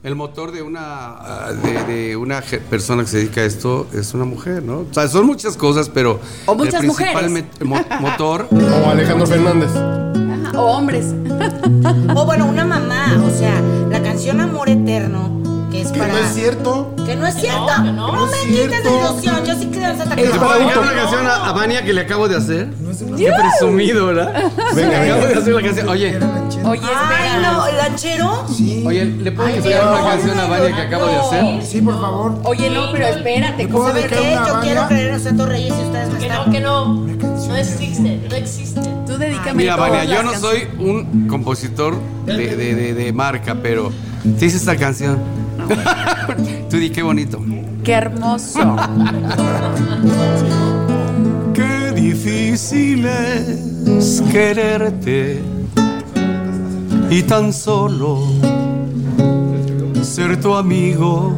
El 0.04 0.16
motor 0.16 0.52
de 0.52 0.64
una 0.64 1.18
de, 1.64 1.94
de 1.94 2.18
una 2.18 2.42
je- 2.42 2.60
persona 2.60 3.04
que 3.04 3.10
se 3.10 3.18
dedica 3.18 3.42
a 3.42 3.46
esto 3.46 3.86
es 3.94 4.16
una 4.16 4.26
mujer, 4.26 4.64
¿no? 4.64 4.80
O 4.80 4.88
sea, 4.92 5.08
son 5.08 5.28
muchas 5.28 5.56
cosas, 5.56 5.90
pero 5.90 6.20
O 6.48 6.56
muchas 6.56 6.74
el 6.76 6.80
principal 6.92 7.30
mujeres. 7.30 7.62
mo- 7.64 7.86
motor 8.02 8.48
O 8.52 8.90
Alejandro 8.90 9.28
Fernández. 9.28 9.70
Ajá, 9.76 10.60
O 10.60 10.78
hombres. 10.78 11.06
O 12.16 12.26
bueno, 12.26 12.46
una 12.46 12.66
mamá, 12.66 13.22
o 13.26 13.30
sea, 13.38 13.62
la 13.90 14.02
canción 14.02 14.42
Amor 14.42 14.70
Eterno, 14.70 15.41
es 15.82 15.92
Que 15.92 16.00
para... 16.00 16.14
no 16.14 16.20
es 16.20 16.34
cierto. 16.34 16.96
Que 17.06 17.16
no 17.16 17.28
es 17.28 17.36
cierto. 17.36 17.66
No, 17.78 17.84
no. 17.84 17.92
No, 17.94 18.12
No 18.16 18.26
es 18.26 18.32
me 18.32 18.52
quites 18.52 18.70
la 18.70 18.78
cierto. 18.82 19.10
ilusión. 19.12 19.46
Yo 19.46 19.56
sí 19.56 19.70
creo 19.72 19.92
en 19.92 19.98
Santa 19.98 20.16
Es 20.16 20.22
Claus. 20.30 20.38
para 20.38 20.40
¿Puedo 20.40 20.52
un 20.52 20.60
dedicar 20.68 20.74
to- 20.74 20.82
una 20.92 21.02
canción 21.02 21.28
a, 21.28 21.50
a 21.50 21.52
Vania 21.54 21.84
que 21.86 21.94
le 21.94 22.02
acabo 22.02 22.28
de 22.28 22.36
hacer? 22.38 22.68
Qué 23.18 23.32
presumido, 23.32 24.06
¿verdad? 24.08 24.34
Venga, 24.76 25.02
Acabo 25.02 25.22
de 25.22 25.28
venga. 25.28 25.40
hacer 25.40 25.54
la 25.54 25.62
canción. 25.62 25.90
Oye, 25.90 26.20
Oye, 26.64 26.80
Ay, 26.84 27.26
espera. 27.26 27.52
no, 27.54 27.66
¿el 27.68 27.78
lanchero? 27.78 28.46
oye, 28.86 29.06
¿le 29.06 29.32
puedo 29.32 29.50
dedicar 29.50 29.88
una 29.88 30.04
canción 30.12 30.40
a 30.40 30.46
Vania 30.48 30.76
que 30.76 30.82
acabo 30.84 31.08
de 31.08 31.16
hacer? 31.16 31.66
Sí, 31.66 31.82
por 31.82 32.00
favor. 32.00 32.40
Oye, 32.44 32.70
no, 32.70 32.92
pero 32.92 33.08
espérate. 33.08 33.64
¿Me 33.64 33.68
puedo 33.70 33.86
¿cómo 33.86 33.88
¿Sabe 33.88 34.02
dedicar 34.08 34.20
qué? 34.22 34.38
una 34.38 34.48
Yo 34.48 34.60
quiero 34.62 34.88
creer 34.88 35.08
en 35.08 35.14
los 35.14 35.22
Santos 35.24 35.50
Reyes 35.50 35.74
y 35.80 35.84
ustedes 35.86 36.10
me 36.14 36.20
Que 36.20 36.28
no, 36.30 36.34
están... 36.36 36.52
que 36.52 36.60
no. 36.60 36.86
No 37.48 37.56
existe, 37.58 38.22
no 38.30 38.36
existe. 38.36 38.82
Tú 39.08 39.18
dedícame 39.18 39.54
Mira, 39.56 39.76
todas 39.76 39.90
Vania, 39.90 40.06
yo 40.06 40.22
las 40.24 40.34
no 40.36 40.40
soy 40.40 40.68
un 40.80 41.28
compositor 41.28 41.96
de, 42.26 42.56
de- 42.56 42.76
de- 42.76 42.94
de 42.94 43.14
marca, 43.14 43.58
pero 43.62 43.92
te 44.40 44.46
hice 44.46 44.58
esta 44.58 44.76
canción. 44.78 45.18
Tú 46.70 46.78
di 46.78 46.90
qué 46.90 47.04
bonito. 47.04 47.40
Qué 47.84 47.94
hermoso. 47.94 48.60
Qué 51.54 51.92
difícil 51.94 53.06
es 53.06 54.24
quererte 54.32 55.42
y 57.10 57.24
tan 57.24 57.52
solo 57.52 58.20
ser 60.02 60.40
tu 60.40 60.56
amigo. 60.56 61.38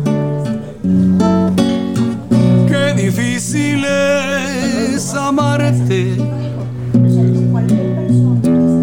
Qué 2.67 2.93
difícil 2.95 3.86
es 3.86 5.13
amarte 5.13 6.15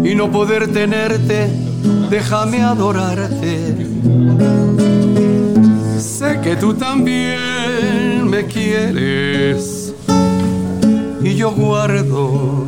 y 0.03 0.15
no 0.15 0.31
poder 0.31 0.71
tenerte. 0.71 1.49
Déjame 2.09 2.61
adorarte. 2.61 4.90
Sé 6.01 6.39
que 6.41 6.55
tú 6.55 6.73
también 6.73 8.27
me 8.27 8.47
quieres 8.47 9.93
y 11.23 11.35
yo 11.35 11.51
guardo 11.51 12.65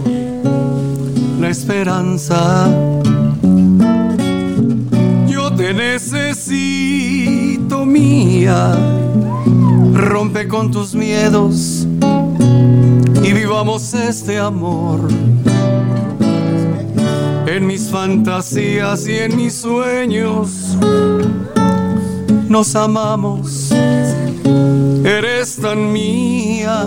la 1.39 1.49
esperanza. 1.49 2.69
Yo 5.27 5.51
te 5.55 5.73
necesito 5.73 6.27
mía, 7.87 8.77
rompe 9.95 10.47
con 10.47 10.69
tus 10.69 10.93
miedos 10.93 11.87
y 13.23 13.33
vivamos 13.33 13.95
este 13.95 14.37
amor. 14.37 15.07
En 17.47 17.65
mis 17.65 17.89
fantasías 17.89 19.07
y 19.07 19.17
en 19.17 19.35
mis 19.35 19.55
sueños 19.55 20.77
nos 22.53 22.75
amamos, 22.75 23.71
eres 25.03 25.57
tan 25.59 25.91
mía. 25.91 26.85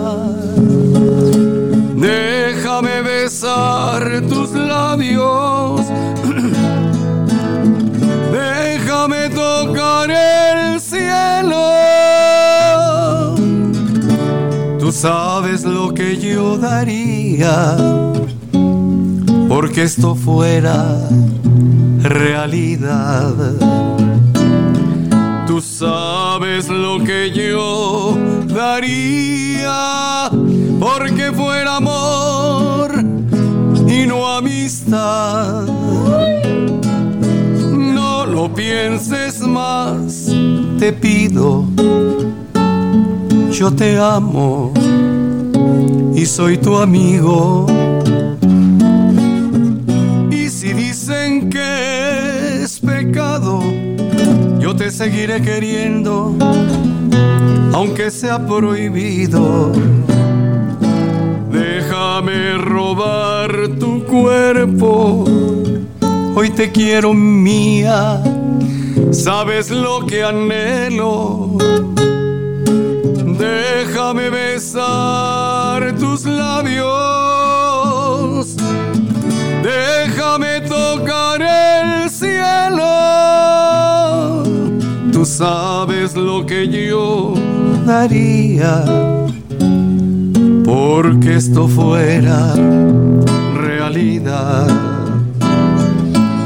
Déjame 1.93 3.01
besar 3.01 4.21
tus 4.29 4.53
labios. 4.53 5.81
Déjame 8.31 9.29
tocar 9.29 10.09
el 10.09 10.79
cielo. 10.79 11.65
Tú 14.79 14.93
sabes 14.93 15.65
lo 15.65 15.93
que 15.93 16.15
yo 16.15 16.57
daría 16.57 17.75
porque 19.49 19.83
esto 19.83 20.15
fuera 20.15 21.09
realidad. 22.03 23.35
Sabes 25.67 26.69
lo 26.69 27.03
que 27.03 27.29
yo 27.31 28.17
daría 28.47 30.27
porque 30.79 31.31
fuera 31.31 31.75
amor 31.75 32.91
y 33.87 34.07
no 34.07 34.27
amistad. 34.27 35.67
No 37.67 38.25
lo 38.25 38.51
pienses 38.51 39.41
más, 39.41 40.31
te 40.79 40.93
pido. 40.93 41.65
Yo 43.51 43.71
te 43.71 43.99
amo 43.99 44.73
y 46.15 46.25
soy 46.25 46.57
tu 46.57 46.77
amigo. 46.77 47.67
Seguiré 54.91 55.41
queriendo, 55.41 56.35
aunque 57.73 58.11
sea 58.11 58.45
prohibido. 58.45 59.71
Déjame 61.51 62.57
robar 62.57 63.67
tu 63.79 64.03
cuerpo, 64.03 65.25
hoy 66.35 66.49
te 66.49 66.71
quiero 66.71 67.13
mía, 67.13 68.21
sabes 69.11 69.71
lo 69.71 70.05
que 70.05 70.23
anhelo. 70.23 71.57
Déjame 73.37 74.29
besar 74.29 75.95
tus 75.97 76.25
labios. 76.25 76.87
Déjame 79.63 80.61
tocar 80.61 81.66
sabes 85.37 86.15
lo 86.15 86.43
que 86.47 86.67
yo 86.67 87.35
daría 87.85 88.83
porque 90.65 91.35
esto 91.35 91.67
fuera 91.67 92.55
realidad. 93.53 94.67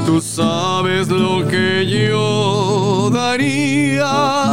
Tú 0.05 0.19
sabes 0.19 1.07
lo 1.07 1.47
que 1.47 1.87
yo 1.89 3.09
daría 3.13 4.50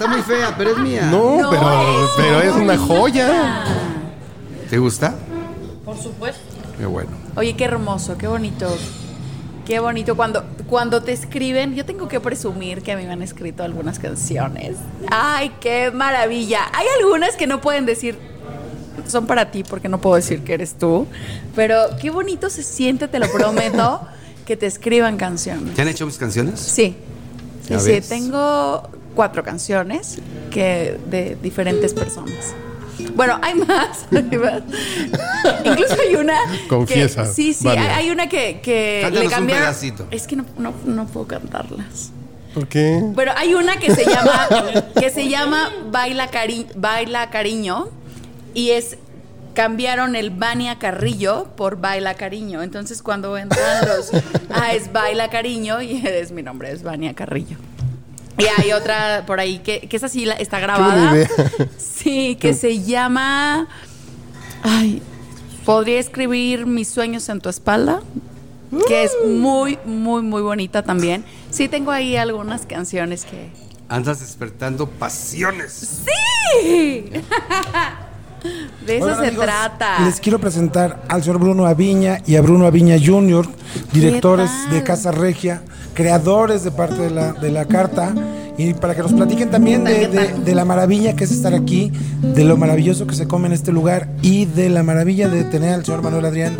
Está 0.00 0.10
muy 0.10 0.22
fea, 0.22 0.54
pero 0.56 0.70
es 0.70 0.78
mía. 0.78 1.08
no, 1.10 1.42
No, 1.42 1.50
pero, 1.50 2.04
es 2.04 2.10
pero 2.16 2.40
es 2.40 2.56
una 2.56 2.78
joya. 2.78 3.64
¿Te 4.70 4.78
gusta? 4.78 5.14
Por 5.84 5.98
supuesto. 5.98 6.40
Qué 6.78 6.86
bueno. 6.86 7.10
Oye, 7.36 7.54
qué 7.54 7.64
hermoso, 7.64 8.16
qué 8.16 8.26
bonito. 8.26 8.74
Qué 9.66 9.78
bonito 9.78 10.16
cuando, 10.16 10.42
cuando 10.70 11.02
te 11.02 11.12
escriben. 11.12 11.74
Yo 11.74 11.84
tengo 11.84 12.08
que 12.08 12.18
presumir 12.18 12.80
que 12.80 12.92
a 12.92 12.96
mí 12.96 13.04
me 13.04 13.12
han 13.12 13.20
escrito 13.20 13.62
algunas 13.62 13.98
canciones. 13.98 14.78
¡Ay, 15.10 15.52
qué 15.60 15.90
maravilla! 15.90 16.60
Hay 16.72 16.86
algunas 16.98 17.36
que 17.36 17.46
no 17.46 17.60
pueden 17.60 17.84
decir. 17.84 18.18
Son 19.06 19.26
para 19.26 19.50
ti 19.50 19.64
porque 19.64 19.90
no 19.90 20.00
puedo 20.00 20.16
decir 20.16 20.42
que 20.44 20.54
eres 20.54 20.78
tú. 20.78 21.06
Pero 21.54 21.88
qué 22.00 22.08
bonito 22.08 22.48
se 22.48 22.62
siente, 22.62 23.06
te 23.06 23.18
lo 23.18 23.30
prometo, 23.30 24.00
que 24.46 24.56
te 24.56 24.64
escriban 24.64 25.18
canciones. 25.18 25.74
¿Te 25.74 25.82
han 25.82 25.88
hecho 25.88 26.06
mis 26.06 26.16
canciones? 26.16 26.58
Sí. 26.58 26.96
Sí, 27.66 27.74
Ya 27.74 27.80
sí, 27.80 27.90
ves. 27.90 28.08
tengo 28.08 28.88
cuatro 29.20 29.44
canciones 29.44 30.16
que 30.50 30.96
de 31.10 31.36
diferentes 31.42 31.92
personas. 31.92 32.54
Bueno, 33.14 33.38
hay 33.42 33.54
más. 33.54 34.06
hay 34.10 34.38
más. 34.38 34.62
Incluso 35.62 35.94
hay 36.00 36.14
una. 36.14 36.38
Confiesa, 36.70 37.24
que- 37.24 37.28
sí, 37.28 37.52
sí, 37.52 37.68
hay, 37.68 38.08
una 38.08 38.30
que, 38.30 38.60
que 38.62 39.00
Cántanos 39.02 39.20
le 39.20 39.26
un 39.26 39.30
cambiaron. 39.34 39.64
pedacito. 39.64 40.06
Es 40.10 40.26
que 40.26 40.36
no, 40.36 40.46
no, 40.56 40.72
no 40.86 41.06
puedo 41.06 41.26
cantarlas. 41.26 42.12
¿Por 42.54 42.66
qué? 42.66 42.98
Bueno, 43.02 43.32
hay 43.36 43.52
una 43.52 43.76
que 43.78 43.94
se 43.94 44.06
llama 44.06 44.48
que 44.98 45.10
se 45.10 45.28
llama 45.28 45.70
Baila, 45.90 46.30
Cari- 46.30 46.66
Baila 46.74 47.28
Cariño 47.28 47.88
y 48.54 48.70
es 48.70 48.96
cambiaron 49.54 50.16
el 50.16 50.30
Vania 50.30 50.78
Carrillo 50.78 51.48
por 51.56 51.76
Baila 51.78 52.14
Cariño. 52.14 52.62
Entonces 52.62 53.02
cuando 53.02 53.36
entran 53.36 53.86
los 53.86 54.12
ah 54.48 54.72
es 54.72 54.90
Baila 54.94 55.28
Cariño 55.28 55.82
y 55.82 56.00
es 56.06 56.32
mi 56.32 56.42
nombre 56.42 56.72
es 56.72 56.82
Vania 56.82 57.12
Carrillo. 57.14 57.58
Y 58.40 58.60
hay 58.60 58.72
otra 58.72 59.24
por 59.26 59.40
ahí 59.40 59.58
que, 59.58 59.80
que 59.80 59.96
esa 59.96 60.08
sí 60.08 60.24
la- 60.24 60.34
está 60.34 60.58
grabada. 60.60 61.14
Sí, 61.78 62.36
que 62.40 62.54
se 62.54 62.80
llama 62.82 63.68
Ay, 64.62 65.02
podría 65.64 65.98
escribir 65.98 66.66
mis 66.66 66.88
sueños 66.88 67.28
en 67.28 67.40
tu 67.40 67.48
espalda. 67.48 68.02
Que 68.86 69.02
es 69.04 69.12
muy, 69.26 69.78
muy, 69.84 70.22
muy 70.22 70.42
bonita 70.42 70.82
también. 70.82 71.24
Sí, 71.50 71.68
tengo 71.68 71.90
ahí 71.90 72.16
algunas 72.16 72.66
canciones 72.66 73.24
que. 73.24 73.50
Andas 73.88 74.20
despertando 74.20 74.88
pasiones. 74.88 76.04
¡Sí! 76.62 77.10
De 78.86 78.96
eso 78.96 79.06
Bueno, 79.06 79.20
se 79.20 79.26
amigos, 79.28 79.44
trata. 79.44 80.04
Les 80.04 80.20
quiero 80.20 80.38
presentar 80.38 81.02
al 81.08 81.22
señor 81.22 81.38
Bruno 81.38 81.66
Aviña 81.66 82.18
y 82.26 82.36
a 82.36 82.40
Bruno 82.42 82.66
Aviña 82.66 82.96
Jr., 83.04 83.46
directores 83.92 84.50
de 84.70 84.82
Casa 84.82 85.10
Regia, 85.12 85.62
creadores 85.94 86.64
de 86.64 86.70
parte 86.70 86.96
de 87.02 87.10
la, 87.10 87.32
de 87.32 87.50
la 87.50 87.64
carta, 87.66 88.14
y 88.56 88.74
para 88.74 88.94
que 88.94 89.02
nos 89.02 89.12
platiquen 89.12 89.50
también 89.50 89.84
de, 89.84 90.06
de- 90.08 90.32
de 90.34 90.54
la 90.54 90.64
maravilla 90.64 91.14
que 91.16 91.24
es 91.24 91.30
estar 91.32 91.54
aquí, 91.54 91.92
de 92.22 92.44
lo 92.44 92.56
maravilloso 92.56 93.06
que 93.06 93.14
se 93.14 93.26
come 93.28 93.46
en 93.46 93.52
este 93.52 93.72
lugar 93.72 94.08
y 94.22 94.44
de 94.46 94.68
la 94.70 94.82
maravilla 94.82 95.28
de 95.28 95.44
tener 95.44 95.72
al 95.74 95.84
señor 95.84 96.02
Manuel 96.02 96.24
Adrián 96.26 96.56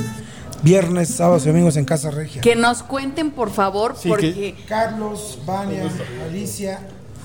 viernes, 0.62 1.08
sábados 1.08 1.44
y 1.44 1.48
domingos 1.48 1.76
en 1.76 1.84
Casa 1.86 2.10
Regia. 2.10 2.42
Que 2.42 2.54
nos 2.54 2.82
cuenten, 2.82 3.30
por 3.30 3.50
favor, 3.50 3.94
Sí, 3.98 4.08
porque. 4.08 4.54
Carlos, 4.68 5.38
Vania, 5.46 5.84
Alicia, 6.28 6.80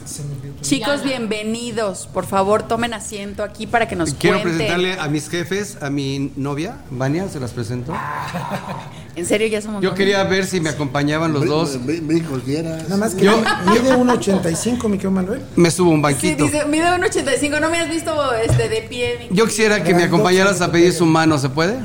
se 0.06 0.24
me 0.24 0.34
olvidó 0.36 0.54
tu- 0.56 0.62
Chicos, 0.64 1.04
bienvenidos. 1.04 2.08
Por 2.08 2.26
favor, 2.26 2.64
tomen 2.64 2.94
asiento 2.94 3.44
aquí 3.44 3.68
para 3.68 3.88
que 3.88 3.96
nos 3.96 4.14
Quiero 4.14 4.38
cuenten. 4.42 4.58
presentarle 4.58 5.00
a 5.00 5.08
mis 5.08 5.30
jefes, 5.30 5.78
a 5.82 5.90
mi 5.90 6.32
novia, 6.36 6.78
Vania, 6.92 7.28
se 7.30 7.40
las 7.40 7.52
presento. 7.52 7.94
En 9.16 9.26
serio, 9.26 9.48
ya 9.48 9.62
somos 9.62 9.82
Yo 9.82 9.90
novios? 9.92 9.96
quería 9.98 10.24
ver 10.26 10.46
si 10.46 10.60
me 10.60 10.70
acompañaban 10.70 11.32
los 11.32 11.46
dos. 11.46 11.80
Nada 11.86 12.98
más 12.98 13.16
que 13.16 13.24
Yo- 13.26 13.38
mide 13.72 13.96
1.85, 13.96 14.90
mi 14.90 14.98
querido 14.98 15.12
Manuel. 15.12 15.42
Me 15.56 15.72
subo 15.72 15.92
un 15.92 15.98
Sí, 15.98 16.02
banquito. 16.02 16.44
dice, 16.44 16.66
mide 16.66 16.94
un 16.94 17.04
85. 17.04 17.60
No 17.62 17.70
me 17.70 17.80
has 17.80 17.90
visto 17.90 18.34
este, 18.34 18.68
de 18.68 18.82
pie. 18.82 19.28
Yo 19.32 19.46
quisiera 19.46 19.82
que 19.84 19.94
me 19.96 20.04
acompañaras 20.04 20.60
a 20.62 20.72
pedir 20.72 20.92
su 20.92 21.06
mano, 21.06 21.38
¿se 21.38 21.48
puede? 21.50 21.78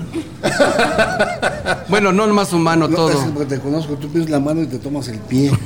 Bueno, 1.89 2.12
no 2.12 2.27
nomás 2.27 2.48
su 2.48 2.59
mano, 2.59 2.89
No, 2.89 2.97
todo. 2.97 3.11
es 3.12 3.19
que 3.39 3.44
te 3.47 3.61
conozco, 3.61 3.94
tú 3.94 4.11
pides 4.11 4.28
la 4.31 4.40
mano 4.40 4.62
y 4.62 4.66
te 4.66 4.78
tomas 4.78 5.07
el 5.09 5.19
pie. 5.19 5.52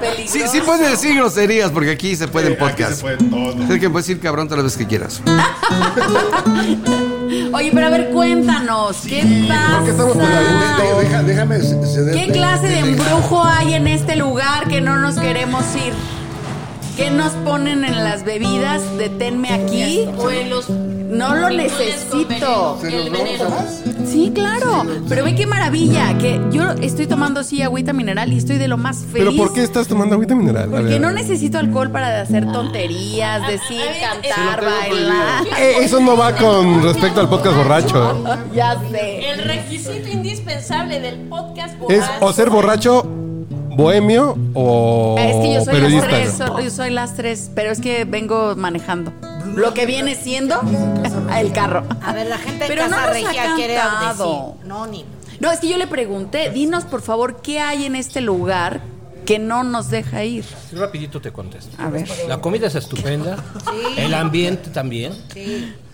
Peligroso. 0.00 0.32
Sí, 0.32 0.40
sí 0.52 0.60
puedes 0.64 0.90
decir 0.90 1.16
groserías, 1.16 1.70
porque 1.70 1.90
aquí 1.90 2.14
se 2.14 2.28
puede 2.28 2.48
en 2.48 2.52
Aquí 2.54 2.62
podcast. 2.62 2.92
se 2.94 3.00
puede 3.02 3.16
todo. 3.16 3.74
Es 3.74 3.80
que 3.80 3.90
puedes 3.90 4.06
decir 4.06 4.20
cabrón 4.22 4.46
todas 4.48 4.62
las 4.62 4.72
veces 4.72 4.78
que 4.78 4.86
quieras. 4.86 5.20
Oye, 7.54 7.70
pero 7.72 7.86
a 7.86 7.90
ver, 7.90 8.10
cuéntanos. 8.10 8.98
¿Qué 9.08 9.20
porque 9.22 9.48
la 9.48 9.71
pasa? 9.80 10.02
Déjame. 11.22 11.58
¿Qué 12.12 12.32
clase 12.32 12.66
de 12.68 12.78
embrujo 12.78 13.42
hay 13.44 13.74
en 13.74 13.86
este 13.86 14.16
lugar 14.16 14.68
que 14.68 14.80
no 14.80 14.96
nos 14.98 15.16
queremos 15.18 15.64
ir? 15.76 15.92
¿Qué 16.96 17.10
nos 17.10 17.32
ponen 17.32 17.84
en 17.84 18.04
las 18.04 18.24
bebidas? 18.24 18.82
Deténme 18.98 19.50
aquí. 19.50 20.06
O 20.18 20.30
en 20.30 20.50
los 20.50 20.68
No 20.68 21.34
lo 21.34 21.48
necesito. 21.48 22.78
Se 22.80 22.90
Sí, 24.06 24.30
claro. 24.34 24.84
Pero 25.08 25.24
ve 25.24 25.34
qué 25.34 25.46
maravilla. 25.46 26.18
Que 26.18 26.38
yo 26.50 26.70
estoy 26.82 27.06
tomando 27.06 27.44
sí 27.44 27.62
agüita 27.62 27.92
mineral 27.94 28.32
y 28.32 28.36
estoy 28.36 28.58
de 28.58 28.68
lo 28.68 28.76
más 28.76 28.98
feliz. 28.98 29.12
¿Pero 29.12 29.36
por 29.36 29.54
qué 29.54 29.62
estás 29.62 29.88
tomando 29.88 30.14
agüita 30.16 30.34
mineral? 30.34 30.68
Porque 30.68 30.98
no 31.00 31.12
necesito 31.12 31.58
alcohol 31.58 31.90
para 31.90 32.20
hacer 32.20 32.50
tonterías, 32.52 33.46
decir, 33.46 33.80
a 33.80 33.84
ver, 33.84 34.00
cantar, 34.22 34.64
bailar. 34.64 35.44
Eh, 35.58 35.76
eso 35.80 35.98
no 36.00 36.16
va 36.16 36.34
con 36.36 36.82
respecto 36.82 37.20
al 37.20 37.28
podcast 37.28 37.56
borracho. 37.56 38.24
Ya 38.54 38.78
sé. 38.90 39.30
El 39.30 39.44
requisito 39.44 40.08
indispensable 40.08 41.00
del 41.00 41.20
podcast 41.28 41.74
Es 41.88 42.00
borracho. 42.00 42.26
o 42.26 42.32
ser 42.32 42.50
borracho, 42.50 43.06
bohemio 43.76 44.36
o 44.54 45.16
Es 45.18 45.36
que 45.36 45.54
yo 45.54 45.64
soy 45.64 45.74
periodista. 45.74 46.08
las 46.10 46.36
tres, 46.36 46.64
yo 46.64 46.70
soy 46.70 46.90
las 46.90 47.14
tres, 47.14 47.50
pero 47.54 47.70
es 47.70 47.80
que 47.80 48.04
vengo 48.04 48.54
manejando. 48.56 49.12
Lo 49.54 49.74
que 49.74 49.86
viene 49.86 50.14
siendo 50.14 50.60
el 51.38 51.52
carro. 51.52 51.84
A 52.02 52.12
ver, 52.12 52.26
la 52.28 52.38
gente 52.38 52.64
Pero 52.68 52.84
no 52.84 52.90
Casa 52.90 53.06
nos 53.06 53.14
Regia 53.14 53.52
ha 53.52 53.56
quiere 53.56 53.74
decir. 53.74 54.26
No, 54.64 54.86
ni. 54.86 55.04
No, 55.40 55.50
es 55.50 55.60
que 55.60 55.68
yo 55.68 55.76
le 55.76 55.86
pregunté, 55.86 56.50
dinos 56.50 56.84
por 56.84 57.02
favor 57.02 57.42
qué 57.42 57.58
hay 57.58 57.84
en 57.84 57.96
este 57.96 58.20
lugar 58.20 58.80
que 59.26 59.38
no 59.38 59.64
nos 59.64 59.90
deja 59.90 60.24
ir. 60.24 60.44
Sí, 60.44 60.76
rapidito 60.76 61.20
te 61.20 61.32
contesto. 61.32 61.70
A 61.82 61.88
ver. 61.90 62.08
La 62.28 62.40
comida 62.40 62.66
es 62.68 62.74
estupenda, 62.74 63.36
el 63.96 64.14
ambiente 64.14 64.70
también, 64.70 65.12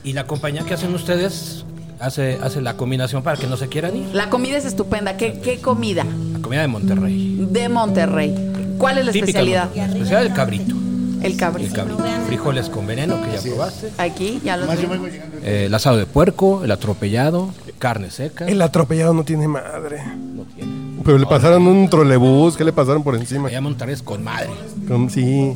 y 0.05 0.13
la 0.13 0.27
compañía 0.27 0.65
que 0.65 0.75
hacen 0.75 0.95
ustedes 0.95 1.65
hace, 2.01 2.39
hace 2.43 2.61
la 2.61 2.77
combinación 2.77 3.23
para 3.23 3.37
que 3.37 3.47
no 3.47 3.57
se 3.57 3.69
quieran 3.69 3.97
ir. 3.97 4.07
La 4.13 4.31
comida 4.31 4.57
es 4.57 4.65
estupenda. 4.65 5.17
¿Qué, 5.17 5.41
qué 5.43 5.61
comida? 5.61 6.05
La 6.33 6.39
comida 6.41 6.61
de 6.63 6.69
Monterrey. 6.69 7.47
De 7.51 7.69
Monterrey. 7.69 8.35
¿Cuál 8.79 8.99
es 8.99 9.07
la 9.07 9.13
Típica 9.13 9.27
especialidad? 9.31 9.69
La 9.75 9.85
especialidad 9.87 10.23
del 10.23 10.33
cabrito. 10.35 10.75
El 11.21 11.33
El 11.33 11.37
cabrito. 11.37 11.75
cabrito. 11.75 12.05
Frijoles 12.29 12.69
con 12.69 12.87
veneno 12.87 13.21
que 13.23 13.33
ya 13.37 13.43
probaste. 13.43 13.91
Aquí, 13.99 14.41
ya 14.45 14.57
lo 14.57 14.67
Más 14.67 14.77
yo 14.77 14.83
tengo. 14.83 14.93
vengo 14.95 15.09
llegando. 15.09 15.37
eh, 15.43 15.65
el 15.67 15.75
asado 15.75 15.97
de 15.97 16.07
puerco, 16.07 16.63
el 16.63 16.71
atropellado, 16.71 17.51
carne 17.79 18.11
seca. 18.11 18.47
El 18.47 18.63
atropellado 18.63 19.13
no 19.15 19.25
tiene 19.25 19.49
madre. 19.49 20.01
No 20.17 20.45
tiene. 20.45 20.79
Pero 21.05 21.19
le 21.19 21.27
pasaron 21.27 21.67
un 21.67 21.89
trolebús, 21.91 22.57
¿qué 22.57 22.65
le 22.65 22.73
pasaron 22.73 23.03
por 23.03 23.17
encima? 23.17 23.49
Allá 23.49 23.61
Monterrey 23.61 23.95
es 23.95 24.03
con 24.03 24.23
madre. 24.23 24.51
Como- 24.87 25.09
Sí. 25.11 25.55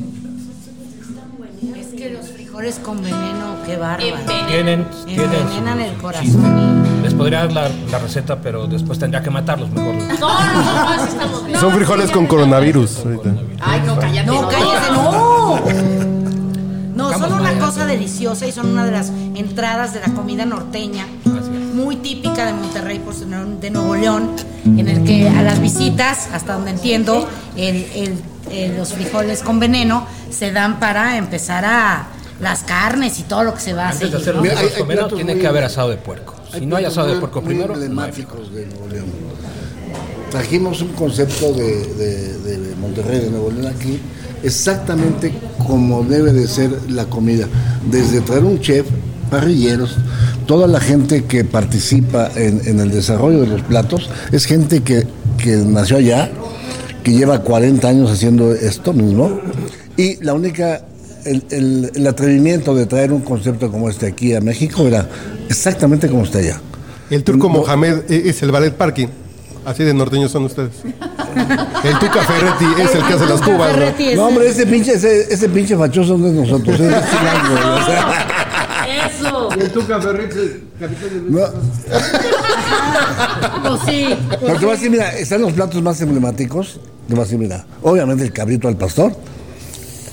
Frijoles 2.53 2.77
con 2.83 3.01
veneno, 3.01 3.55
qué 3.65 3.77
bárbaro. 3.77 4.15
Tienen, 4.47 4.85
tienen 5.07 5.25
Envenenan 5.33 5.77
su- 5.79 5.83
el 5.85 5.95
su 5.95 6.01
corazón. 6.03 6.23
chiste. 6.25 7.01
Les 7.01 7.13
podría 7.15 7.39
dar 7.39 7.51
la, 7.51 7.69
la 7.91 7.97
receta, 7.97 8.39
pero 8.39 8.67
después 8.67 8.99
tendría 8.99 9.23
que 9.23 9.31
matarlos 9.31 9.71
mejor. 9.71 9.95
No, 9.95 10.03
no, 10.19 10.63
no, 10.63 10.89
así 10.89 11.09
estamos 11.09 11.45
bien. 11.47 11.59
Son 11.59 11.71
frijoles 11.73 12.11
con 12.11 12.27
coronavirus. 12.27 13.05
ahorita. 13.05 13.33
Ay, 13.59 13.81
no, 13.87 13.97
cállate. 13.97 14.27
No, 14.27 14.41
no, 14.43 14.47
cállate, 14.49 14.91
no. 14.91 15.11
no. 15.11 16.13
No, 16.93 17.11
son 17.17 17.33
una 17.33 17.57
cosa 17.57 17.87
deliciosa 17.87 18.45
y 18.45 18.51
son 18.51 18.67
una 18.67 18.85
de 18.85 18.91
las 18.91 19.09
entradas 19.33 19.95
de 19.95 19.99
la 20.01 20.13
comida 20.13 20.45
norteña, 20.45 21.07
muy 21.73 21.95
típica 21.97 22.45
de 22.45 22.53
Monterrey, 22.53 22.99
por 22.99 23.15
ser 23.15 23.27
de 23.29 23.69
Nuevo 23.71 23.95
León, 23.95 24.29
en 24.63 24.87
el 24.87 25.03
que 25.03 25.27
a 25.27 25.41
las 25.41 25.59
visitas, 25.59 26.29
hasta 26.31 26.53
donde 26.53 26.69
entiendo, 26.69 27.27
el- 27.57 27.87
el- 27.95 28.21
el- 28.51 28.77
los 28.77 28.93
frijoles 28.93 29.41
con 29.41 29.59
veneno 29.59 30.05
se 30.29 30.51
dan 30.51 30.79
para 30.79 31.17
empezar 31.17 31.65
a 31.65 32.05
las 32.43 32.63
carnes 32.63 33.19
y 33.19 33.23
todo 33.23 33.43
lo 33.43 33.53
que 33.53 33.61
se 33.61 33.73
va 33.73 33.89
a 33.89 33.95
de 33.95 34.05
hacer 34.15 34.35
¿no? 34.35 34.41
hay- 34.43 34.49
hay 34.49 35.15
tiene 35.15 35.33
muy- 35.33 35.41
que 35.41 35.47
haber 35.47 35.63
asado 35.63 35.89
de 35.89 35.97
puerco. 35.97 36.35
Si 36.53 36.65
no 36.65 36.75
hay 36.75 36.85
asado 36.85 37.07
de 37.07 37.19
puerco 37.19 37.41
muy 37.41 37.47
primero, 37.49 37.69
no 37.75 37.81
emblemáticos 37.81 38.53
de 38.53 38.65
Nuevo 38.67 38.87
León. 38.89 39.05
Trajimos 40.31 40.81
un 40.81 40.89
concepto 40.89 41.53
de, 41.53 41.85
de- 41.95 42.37
de 42.57 42.75
Monterrey, 42.75 43.19
de 43.21 43.29
Nuevo 43.29 43.51
León 43.51 43.67
aquí, 43.67 43.99
exactamente 44.41 45.33
como 45.65 46.03
debe 46.03 46.33
de 46.33 46.47
ser 46.47 46.71
la 46.89 47.05
comida. 47.05 47.47
Desde 47.89 48.21
traer 48.21 48.43
un 48.43 48.59
chef, 48.59 48.85
parrilleros, 49.29 49.95
toda 50.47 50.67
la 50.67 50.79
gente 50.79 51.23
que 51.25 51.43
participa 51.45 52.29
en, 52.35 52.61
en 52.67 52.79
el 52.79 52.91
desarrollo 52.91 53.41
de 53.41 53.47
los 53.47 53.61
platos, 53.61 54.09
es 54.31 54.45
gente 54.45 54.81
que, 54.83 55.07
que 55.37 55.55
nació 55.57 55.97
allá, 55.97 56.29
que 57.03 57.11
lleva 57.13 57.39
40 57.41 57.87
años 57.87 58.11
haciendo 58.11 58.53
esto 58.53 58.93
mismo, 58.93 59.39
y 59.97 60.23
la 60.23 60.33
única 60.33 60.81
el, 61.25 61.45
el- 61.51 61.91
el 61.95 62.07
atrevimiento 62.07 62.73
de 62.75 62.85
traer 62.85 63.11
un 63.13 63.21
concepto 63.21 63.71
como 63.71 63.89
este 63.89 64.07
aquí 64.07 64.33
a 64.33 64.41
México 64.41 64.85
era 64.87 65.07
exactamente 65.49 66.07
como 66.09 66.23
está 66.23 66.39
allá. 66.39 66.59
El 67.09 67.23
turco 67.23 67.47
No- 67.47 67.59
Mohamed 67.59 68.09
e- 68.09 68.29
es 68.29 68.41
el 68.43 68.51
ballet 68.51 68.73
parking. 68.73 69.07
Así 69.65 69.83
de 69.83 69.93
norteños 69.93 70.29
son 70.31 70.43
ustedes. 70.43 70.71
El 71.85 71.97
Tuca 71.99 72.21
Ferretti 72.23 72.65
es 72.81 72.95
el 72.95 73.03
que 73.05 73.13
hace 73.13 73.25
las 73.25 73.41
cubas, 73.41 73.69
¿no? 73.71 73.79
Ferretti 73.79 74.17
hombre, 74.17 74.49
ese 74.49 74.65
pinche, 74.67 74.93
ese, 74.93 75.33
ese 75.33 75.47
pinche 75.47 75.77
fachoso 75.77 76.17
no 76.17 76.27
es 76.27 76.33
nosotros, 76.33 76.77
es 76.79 76.85
chilango, 77.09 77.81
o 77.81 77.85
sea, 77.85 78.27
Eso. 79.07 79.49
no. 81.29 81.39
Pues 83.63 83.81
sí. 83.85 84.15
Pero 84.41 84.53
te 84.59 84.65
voy 84.65 84.69
a 84.69 84.75
decir, 84.77 84.91
mira, 84.91 85.09
están 85.17 85.41
los 85.41 85.53
platos 85.53 85.81
más 85.81 85.99
emblemáticos. 86.01 86.79
Te 87.07 87.13
voy 87.15 87.21
a 87.21 87.23
decir, 87.23 87.39
mira, 87.39 87.65
obviamente 87.81 88.23
el 88.23 88.31
cabrito 88.33 88.67
al 88.67 88.77
pastor. 88.77 89.13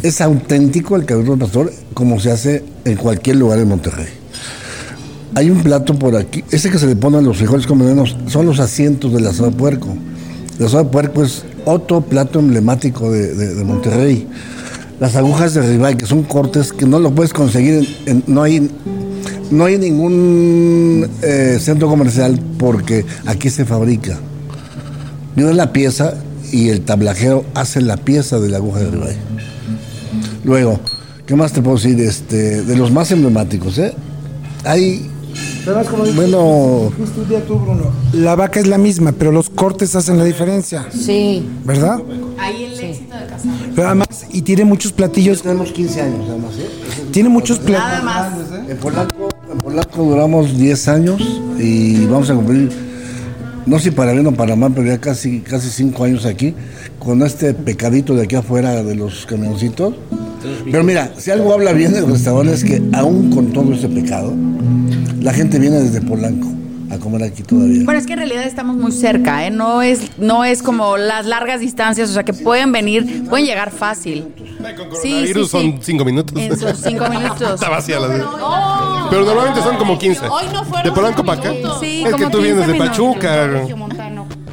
Es 0.03 0.21
auténtico 0.21 0.97
el 0.97 1.05
cabrito 1.05 1.37
pastor 1.37 1.73
como 1.95 2.19
se 2.21 2.31
hace 2.31 2.65
en 2.85 2.97
cualquier 2.97 3.37
lugar 3.37 3.59
en 3.59 3.69
Monterrey. 3.69 4.09
Hay 5.35 5.51
un 5.51 5.62
plato 5.62 5.99
por 5.99 6.17
aquí, 6.17 6.43
ese 6.51 6.71
que 6.71 6.79
se 6.79 6.87
le 6.87 6.97
ponen 6.97 7.25
los 7.25 7.37
frijoles 7.37 7.67
con 7.67 7.81
son 8.27 8.47
los 8.47 8.59
asientos 8.59 9.12
del 9.12 9.27
asado 9.27 9.51
de 9.51 9.57
puerco. 9.57 9.95
El 10.59 10.67
asado 10.67 10.85
de 10.85 10.91
puerco 10.91 11.23
es 11.23 11.45
otro 11.65 12.01
plato 12.01 12.39
emblemático 12.41 13.11
de, 13.12 13.65
Monterrey. 13.65 14.27
Las 14.99 15.17
agujas 15.17 15.55
de 15.55 15.62
ribeye, 15.62 15.97
que 15.97 16.07
son 16.07 16.25
cortes 16.25 16.73
que 16.73 16.85
no 16.87 16.99
lo 16.99 17.15
puedes 17.15 17.33
conseguir, 17.33 17.89
en- 18.07 18.25
no 18.27 18.43
hay 18.43 18.71
no 19.51 19.65
hay 19.65 19.79
ningún 19.79 21.09
eh, 21.23 21.59
centro 21.61 21.89
comercial 21.89 22.41
porque 22.59 23.05
aquí 23.27 23.51
se 23.51 23.65
fabrica. 23.65 24.19
Viene 25.37 25.55
la 25.55 25.73
pieza 25.73 26.15
y 26.53 26.69
el 26.69 26.83
tablajero 26.83 27.45
hace 27.55 27.81
la 27.81 27.97
pieza 27.97 28.39
de 28.39 28.49
la 28.49 28.59
aguja 28.59 28.81
de 28.81 28.91
ribeye. 28.91 29.17
Luego, 30.45 30.81
¿qué 31.27 31.35
más 31.37 31.53
te 31.53 31.62
puedo 31.62 31.77
decir? 31.77 32.01
Este, 32.01 32.62
de 32.62 32.77
los 32.77 32.91
más 32.91 33.11
emblemáticos, 33.12 33.79
¿eh? 33.79 33.93
Hay, 34.65 35.09
bueno, 36.17 36.91
Justo 36.99 37.21
un 37.23 37.29
día 37.29 37.45
tú, 37.47 37.59
Bruno. 37.59 37.85
La 38.12 38.35
vaca 38.35 38.61
es 38.61 38.67
la 38.67 38.79
misma, 38.79 39.12
pero 39.12 39.31
los 39.33 39.49
cortes 39.51 39.95
hacen 39.95 40.19
la 40.19 40.25
diferencia, 40.25 40.87
Sí. 40.91 41.47
¿verdad? 41.65 41.99
Ahí 42.39 42.65
el 42.65 42.73
éxito 42.81 43.15
de 43.15 43.27
casa. 43.27 43.49
Pero 43.75 43.87
además, 43.87 44.27
y 44.33 44.43
tiene 44.43 44.65
muchos 44.65 44.93
platillos, 44.93 45.43
tenemos 45.43 45.71
15 45.73 46.01
años 46.01 46.27
además, 46.29 46.53
¿eh? 46.59 46.69
tiene 47.12 47.29
muchos 47.29 47.61
Nada 47.62 48.01
platillos. 48.01 48.05
más. 48.05 48.71
En 48.71 48.77
Polanco, 48.79 49.29
en 49.53 49.59
Polanco 49.59 50.03
duramos 50.03 50.57
10 50.59 50.89
años 50.89 51.41
y 51.59 52.07
vamos 52.07 52.31
a 52.31 52.35
cumplir, 52.35 52.71
no 53.67 53.79
sé 53.79 53.85
si 53.85 53.91
para 53.93 54.12
bien 54.12 54.27
o 54.27 54.33
para 54.33 54.57
mal, 54.57 54.73
pero 54.75 54.87
ya 54.87 54.99
casi, 54.99 55.41
casi 55.41 55.69
5 55.71 56.05
años 56.05 56.25
aquí, 56.27 56.55
con 56.99 57.23
este 57.23 57.55
pecadito 57.55 58.15
de 58.15 58.23
aquí 58.25 58.37
afuera 58.37 58.83
de 58.83 58.95
los 58.95 59.27
camioncitos. 59.27 59.95
Pero 60.71 60.85
mira, 60.85 61.12
si 61.19 61.31
algo 61.31 61.53
habla 61.53 61.73
bien 61.73 61.93
del 61.93 62.07
restaurante 62.07 62.55
es 62.55 62.65
que 62.65 62.83
aún 62.93 63.31
con 63.31 63.53
todo 63.53 63.73
este 63.73 63.89
pecado, 63.89 64.33
la 65.21 65.33
gente 65.33 65.59
viene 65.59 65.81
desde 65.81 66.01
Polanco 66.01 66.49
a 66.91 66.99
comer 66.99 67.23
aquí 67.23 67.43
todavía. 67.45 67.85
Bueno, 67.85 68.01
es 68.01 68.07
que 68.07 68.15
en 68.15 68.19
realidad 68.19 68.43
estamos 68.45 68.77
muy 68.77 68.91
cerca, 68.91 69.47
¿eh? 69.47 69.51
No 69.51 69.81
es, 69.81 70.19
no 70.19 70.45
es 70.45 70.61
como 70.62 70.97
las 70.97 71.25
largas 71.27 71.61
distancias, 71.61 72.11
o 72.11 72.12
sea, 72.12 72.25
que 72.25 72.33
pueden 72.33 72.73
venir, 72.73 73.25
pueden 73.29 73.47
llegar 73.47 73.71
fácil. 73.71 74.27
Con 74.77 74.97
Sí, 75.01 75.09
coronavirus 75.11 75.51
sí, 75.51 75.57
sí. 75.59 75.71
son 75.73 75.79
cinco 75.83 76.05
minutos. 76.05 76.37
En 76.37 76.59
sus 76.59 76.77
cinco 76.83 77.09
minutos. 77.11 77.55
Está 77.55 77.69
vacía 77.69 78.01
la 78.01 78.09
Pero 79.09 79.25
normalmente 79.25 79.62
son 79.62 79.77
como 79.77 79.99
15. 79.99 80.27
Hoy 80.29 80.45
no 80.53 80.65
fueron 80.65 80.85
De 80.85 80.93
Polanco 80.93 81.25
para 81.25 81.41
acá. 81.41 81.53
Sí, 81.81 82.03
es 82.05 82.15
que 82.15 82.27
tú 82.27 82.39
vienes 82.39 82.67
de 82.67 82.73
15 82.73 82.73
minutos. 82.73 82.89
Pachuca. 82.89 84.10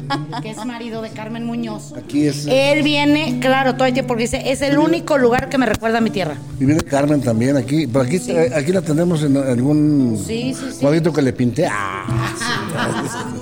Que 0.42 0.50
es 0.50 0.64
marido 0.64 1.02
de 1.02 1.10
Carmen 1.10 1.44
Muñoz. 1.44 1.92
Aquí 1.96 2.26
es, 2.26 2.46
Él 2.48 2.82
viene, 2.82 3.38
claro, 3.40 3.74
todo 3.74 3.86
el 3.86 3.92
tiempo 3.92 4.08
porque 4.08 4.22
dice, 4.24 4.42
es 4.50 4.62
el 4.62 4.78
único 4.78 5.18
lugar 5.18 5.48
que 5.48 5.58
me 5.58 5.66
recuerda 5.66 5.98
a 5.98 6.00
mi 6.00 6.10
tierra. 6.10 6.36
y 6.60 6.64
viene 6.64 6.80
Carmen 6.82 7.20
también 7.20 7.56
aquí, 7.56 7.86
pero 7.86 8.04
aquí, 8.04 8.20
eh, 8.28 8.50
aquí 8.54 8.72
la 8.72 8.82
tenemos 8.82 9.22
en 9.22 9.36
algún 9.36 10.16
Sí, 10.26 10.54
sí, 10.54 10.66
sí. 10.72 10.78
cuadrito 10.80 11.12
que 11.12 11.22
le 11.22 11.32
pinté. 11.32 11.66
Ah, 11.70 12.06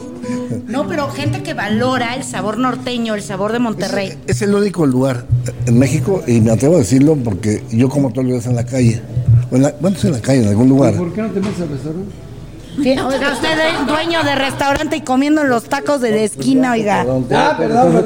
No, 0.66 0.88
pero 0.88 1.08
gente 1.10 1.42
que 1.44 1.54
valora 1.54 2.14
el 2.16 2.24
sabor 2.24 2.58
norteño, 2.58 3.14
el 3.14 3.22
sabor 3.22 3.52
de 3.52 3.60
Monterrey. 3.60 4.18
Es 4.26 4.42
el 4.42 4.52
único 4.54 4.84
lugar 4.84 5.24
en 5.66 5.78
México, 5.78 6.22
y 6.26 6.40
me 6.40 6.50
atrevo 6.50 6.74
a 6.76 6.78
decirlo 6.78 7.16
porque 7.16 7.62
yo 7.70 7.88
como 7.88 8.10
todos 8.10 8.24
los 8.24 8.32
días 8.34 8.46
en 8.46 8.56
la 8.56 8.64
calle. 8.66 9.00
En 9.52 9.62
la- 9.62 9.74
bueno, 9.80 9.96
sí, 9.96 10.08
en 10.08 10.14
la 10.14 10.20
calle, 10.20 10.42
en 10.42 10.48
algún 10.48 10.68
lugar. 10.68 10.94
qué 11.14 11.22
no 11.22 11.28
te 11.30 11.40
metes 11.40 11.60
al 11.60 11.68
restaurante? 11.68 12.10
Oiga, 12.78 13.32
usted 13.32 13.58
es 13.58 13.86
dueño 13.86 14.22
de 14.22 14.34
restaurante 14.34 14.96
y 14.96 15.00
comiendo 15.00 15.40
en 15.42 15.48
los 15.48 15.64
tacos 15.64 16.00
de 16.00 16.10
la 16.10 16.16
esquina, 16.22 16.72
oiga. 16.72 17.06
Ah, 17.32 17.54
perdón. 17.58 18.04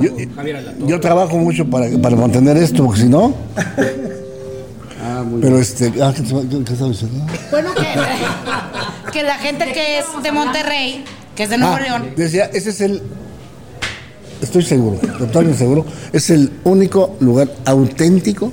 Yo, 0.00 0.10
yo 0.86 1.00
trabajo 1.00 1.36
mucho 1.38 1.68
para, 1.68 1.86
para 1.98 2.16
mantener 2.16 2.56
esto, 2.56 2.84
porque 2.84 3.00
si 3.02 3.08
no. 3.08 3.34
Pero 5.40 5.58
este. 5.58 5.92
Ah, 6.02 6.12
¿qué, 6.14 6.22
qué- 6.22 6.64
qué 6.64 6.72
estaba 6.72 6.90
diciendo? 6.90 7.24
Bueno, 7.50 7.70
que, 7.74 9.12
que 9.12 9.22
la 9.22 9.34
gente 9.38 9.72
que 9.72 9.98
es 9.98 10.04
de 10.22 10.32
Monterrey, 10.32 11.04
que 11.34 11.44
es 11.44 11.50
de 11.50 11.58
Nuevo 11.58 11.76
Ah, 11.76 11.80
León, 11.80 12.10
decía, 12.16 12.46
ese 12.52 12.70
es 12.70 12.80
el. 12.80 13.02
Estoy 14.42 14.62
seguro, 14.62 14.98
totalmente 15.18 15.58
seguro. 15.58 15.86
Es 16.12 16.28
el 16.30 16.50
único 16.64 17.16
lugar 17.20 17.48
auténtico 17.64 18.52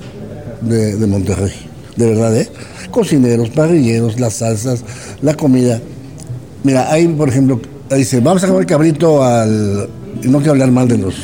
de, 0.64 0.96
de 0.96 1.06
Monterrey. 1.06 1.52
De 1.96 2.06
verdad, 2.06 2.36
¿eh? 2.36 2.48
Cocineros, 2.90 3.50
parrilleros, 3.50 4.18
las 4.18 4.34
salsas, 4.34 4.84
la 5.22 5.34
comida. 5.34 5.80
Mira, 6.64 6.90
hay, 6.90 7.06
por 7.08 7.28
ejemplo, 7.28 7.60
dice, 7.90 8.20
vamos 8.20 8.42
a 8.44 8.48
comer 8.48 8.66
cabrito 8.66 9.22
al. 9.22 9.88
no 10.22 10.38
quiero 10.38 10.52
hablar 10.52 10.70
mal 10.70 10.88
de 10.88 10.98
los. 10.98 11.14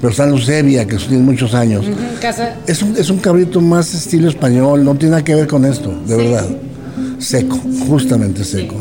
Pero 0.00 0.12
San 0.12 0.30
Lucebia, 0.30 0.86
que 0.86 0.96
tiene 0.96 1.22
muchos 1.22 1.54
años. 1.54 1.86
casa. 2.20 2.56
Es 2.66 2.82
un, 2.82 2.96
es 2.96 3.08
un 3.10 3.18
cabrito 3.18 3.60
más 3.60 3.94
estilo 3.94 4.28
español, 4.28 4.84
no 4.84 4.94
tiene 4.94 5.12
nada 5.12 5.24
que 5.24 5.34
ver 5.34 5.46
con 5.46 5.64
esto, 5.64 5.94
de 6.06 6.16
verdad. 6.16 6.46
Seco, 7.18 7.58
justamente 7.88 8.44
seco. 8.44 8.76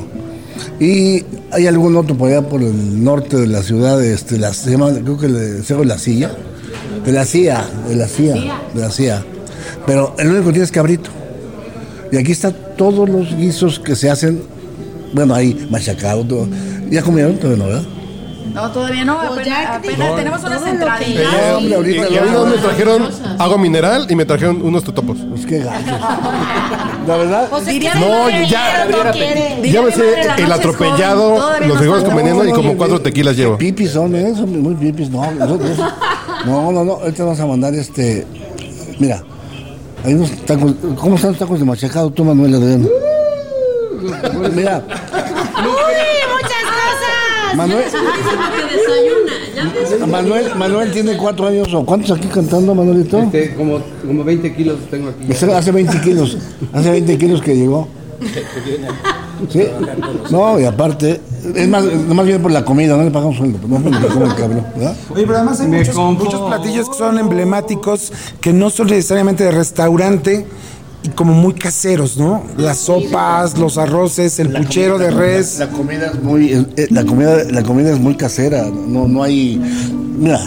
Y 0.79 1.23
hay 1.51 1.67
algún 1.67 1.95
otro 1.95 2.17
por 2.17 2.29
allá 2.29 2.41
por 2.41 2.61
el 2.61 3.03
norte 3.03 3.37
de 3.37 3.47
la 3.47 3.63
ciudad, 3.63 4.03
este, 4.03 4.37
la, 4.37 4.53
se 4.53 4.71
llama, 4.71 4.91
creo 4.91 5.17
que 5.17 5.27
el 5.27 5.63
Cerro 5.63 5.81
de 5.81 5.85
la 5.87 5.97
Silla. 5.97 6.31
De 7.05 7.11
la 7.11 7.25
CIA, 7.25 7.65
de 7.87 7.95
la 7.95 8.07
CIA, 8.07 8.35
de 8.73 8.81
la 8.81 8.89
CIA. 8.89 9.25
Pero 9.85 10.15
el 10.17 10.27
único 10.29 10.45
que 10.47 10.51
tiene 10.53 10.65
es 10.65 10.71
cabrito. 10.71 11.09
Y 12.11 12.17
aquí 12.17 12.31
están 12.31 12.55
todos 12.77 13.09
los 13.09 13.35
guisos 13.35 13.79
que 13.79 13.95
se 13.95 14.09
hacen, 14.09 14.43
bueno, 15.13 15.33
ahí 15.33 15.67
machacado, 15.69 16.23
todo. 16.23 16.47
¿Ya 16.89 17.01
comieron? 17.01 17.37
Todavía 17.37 17.57
no, 17.63 17.65
¿verdad? 17.69 17.83
No, 18.53 18.71
todavía 18.71 19.03
no, 19.03 19.19
apenas, 19.19 19.67
apenas 19.67 20.15
tenemos 20.15 20.43
unas 20.43 20.61
que 20.61 20.69
entradillas. 20.69 21.53
hombre, 21.55 21.75
ahorita 21.75 22.07
y 22.07 22.31
no, 22.31 22.45
me 22.45 22.57
trajeron 22.57 23.09
agua 23.39 23.57
mineral 23.57 24.05
y 24.09 24.15
me 24.15 24.25
trajeron 24.25 24.61
unos 24.61 24.83
totopos. 24.83 25.17
Pues 25.29 25.45
qué 25.45 25.59
gacho. 25.59 25.85
La 27.07 27.17
verdad. 27.17 27.47
Pues 27.49 27.63
es 27.63 27.73
Diría 27.73 27.95
No, 27.95 28.29
ya, 28.29 28.85
no 28.85 29.11
Ya 29.63 29.81
me 29.81 29.87
mi 29.87 29.91
sé 29.93 30.03
madre, 30.03 30.25
la 30.25 30.35
el 30.35 30.51
atropellado, 30.51 31.59
los 31.59 31.67
no 31.67 31.73
seguimos 31.75 31.95
falta. 31.99 32.07
conveniendo 32.09 32.45
y 32.45 32.49
No, 32.49 32.55
como 32.55 32.71
no, 32.73 32.77
cuatro 32.77 33.01
tequilas 33.01 33.35
llevo. 33.35 33.57
Pipis 33.57 33.91
son, 33.91 34.15
¿eh? 34.15 34.33
Son 34.35 34.61
muy 34.61 34.75
pipis. 34.75 35.09
No. 35.09 35.29
No, 35.31 36.71
no, 36.71 36.83
no. 36.83 36.91
Ahorita 36.93 37.23
vamos 37.23 37.39
a 37.39 37.45
mandar 37.47 37.73
este. 37.73 38.27
Mira, 38.99 39.23
hay 40.03 40.13
unos 40.13 40.31
tacos. 40.45 40.73
¿Cómo 40.99 41.15
están 41.15 41.31
los 41.31 41.39
tacos 41.39 41.59
de 41.59 41.65
machacado 41.65 42.09
tú, 42.11 42.23
Manuel 42.25 42.55
Adrián? 42.55 42.89
Mira, 44.53 44.83
¡Uy, 44.85 45.65
muchas 46.33 46.63
cosas! 46.63 47.55
Manuel, 47.55 47.85
Manuel, 50.07 50.55
Manuel 50.55 50.91
tiene 50.91 51.15
cuatro 51.17 51.47
años. 51.47 51.73
¿O 51.73 51.85
cuántos 51.85 52.11
aquí 52.17 52.27
cantando, 52.27 52.75
Manuelito? 52.75 53.19
Este, 53.19 53.53
como, 53.55 53.79
como 54.05 54.23
20 54.23 54.53
kilos 54.55 54.79
tengo 54.91 55.09
aquí. 55.09 55.31
Hace- 55.31 55.53
Hace 55.53 55.71
20 55.71 56.01
kilos. 56.01 56.37
Hace 56.73 56.91
20 56.91 57.17
kilos 57.17 57.41
que 57.41 57.55
llegó. 57.55 57.87
Sí. 59.49 59.63
No, 60.31 60.59
y 60.59 60.65
aparte, 60.65 61.21
es 61.55 61.67
más, 61.67 61.83
nomás 61.83 62.25
viene 62.25 62.39
por 62.39 62.51
la 62.51 62.63
comida, 62.63 62.95
no 62.95 63.03
le 63.03 63.11
pagamos 63.11 63.37
sueldo, 63.37 63.59
no 63.67 63.77
que 63.83 64.07
come 64.07 64.25
el 64.25 64.35
cabrón, 64.35 64.65
¿verdad? 64.75 64.95
Oye, 65.09 65.23
pero 65.23 65.37
además 65.37 65.59
hay 65.59 65.67
muchos, 65.67 66.41
platillos 66.41 66.89
que 66.89 66.97
son 66.97 67.19
emblemáticos, 67.19 68.11
que 68.39 68.53
no 68.53 68.69
son 68.69 68.87
necesariamente 68.87 69.43
de 69.43 69.51
restaurante 69.51 70.45
y 71.03 71.09
como 71.09 71.33
muy 71.33 71.53
caseros, 71.53 72.17
¿no? 72.17 72.43
Las 72.57 72.77
sopas, 72.77 73.57
los 73.57 73.77
arroces, 73.77 74.39
el 74.39 74.49
puchero 74.53 74.97
de 74.97 75.11
res. 75.11 75.59
La 75.59 75.69
comida 75.69 76.07
es 76.07 76.23
muy, 76.23 76.53
eh, 76.53 76.65
eh, 76.77 76.87
la 76.91 77.03
comida, 77.03 77.43
la 77.43 77.63
comida 77.63 77.91
es 77.91 77.99
muy 77.99 78.15
casera, 78.15 78.65
no, 78.69 79.07
no 79.07 79.23
hay, 79.23 79.61
mira, 80.17 80.39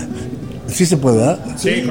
sí 0.66 0.86
se 0.86 0.96
puede, 0.96 1.18
¿verdad? 1.18 1.40
Sí, 1.56 1.82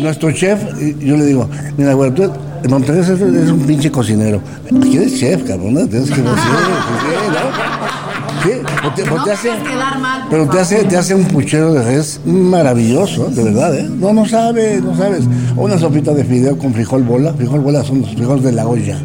nuestro 0.00 0.32
chef, 0.32 0.60
eh, 0.80 0.96
yo 0.98 1.16
le 1.16 1.26
digo, 1.26 1.48
mira, 1.76 1.92
güey, 1.92 2.10
tú 2.12 2.30
Monterrey 2.68 3.00
eres 3.00 3.50
un 3.50 3.60
pinche 3.60 3.90
cocinero, 3.90 4.40
aquí 4.66 4.96
eres 4.96 5.18
chef, 5.18 5.42
cabrón, 5.44 5.74
¿no? 5.74 5.86
tienes 5.86 6.10
que 6.10 6.22
decir, 6.22 6.24
¿no? 6.24 7.94
Sí, 8.42 8.50
o 8.86 8.92
te, 8.94 9.02
o 9.02 9.24
te 9.24 9.32
hace, 9.32 9.48
puedes 9.48 9.68
quedar 9.68 9.98
mal, 9.98 10.24
pero 10.28 10.48
te 10.48 10.60
hace, 10.60 10.84
te 10.84 10.96
hace 10.96 11.14
un 11.14 11.24
puchero 11.24 11.72
de 11.72 11.82
res 11.82 12.20
maravilloso, 12.26 13.30
de 13.30 13.42
verdad, 13.44 13.74
¿eh? 13.74 13.88
No, 13.88 14.12
no 14.12 14.26
sabes, 14.26 14.82
no 14.82 14.94
sabes. 14.96 15.24
O 15.56 15.64
una 15.64 15.78
sopita 15.78 16.12
de 16.12 16.24
fideo 16.24 16.58
con 16.58 16.74
frijol 16.74 17.04
bola, 17.04 17.32
frijol 17.32 17.60
bola 17.60 17.82
son 17.82 18.02
los 18.02 18.10
frijoles 18.10 18.44
de 18.44 18.52
la 18.52 18.66
olla. 18.66 18.98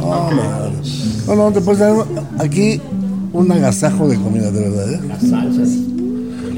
No, 0.00 0.30
no, 0.30 0.70
no, 1.26 1.36
no, 1.36 1.52
te 1.52 1.60
puedes 1.60 1.80
dar 1.80 1.94
aquí 2.38 2.80
un 3.34 3.50
agasajo 3.52 4.08
de 4.08 4.16
comida, 4.16 4.50
de 4.50 4.60
verdad. 4.60 4.92
¿eh? 4.92 5.00
Las 5.08 5.20
salsas. 5.20 5.68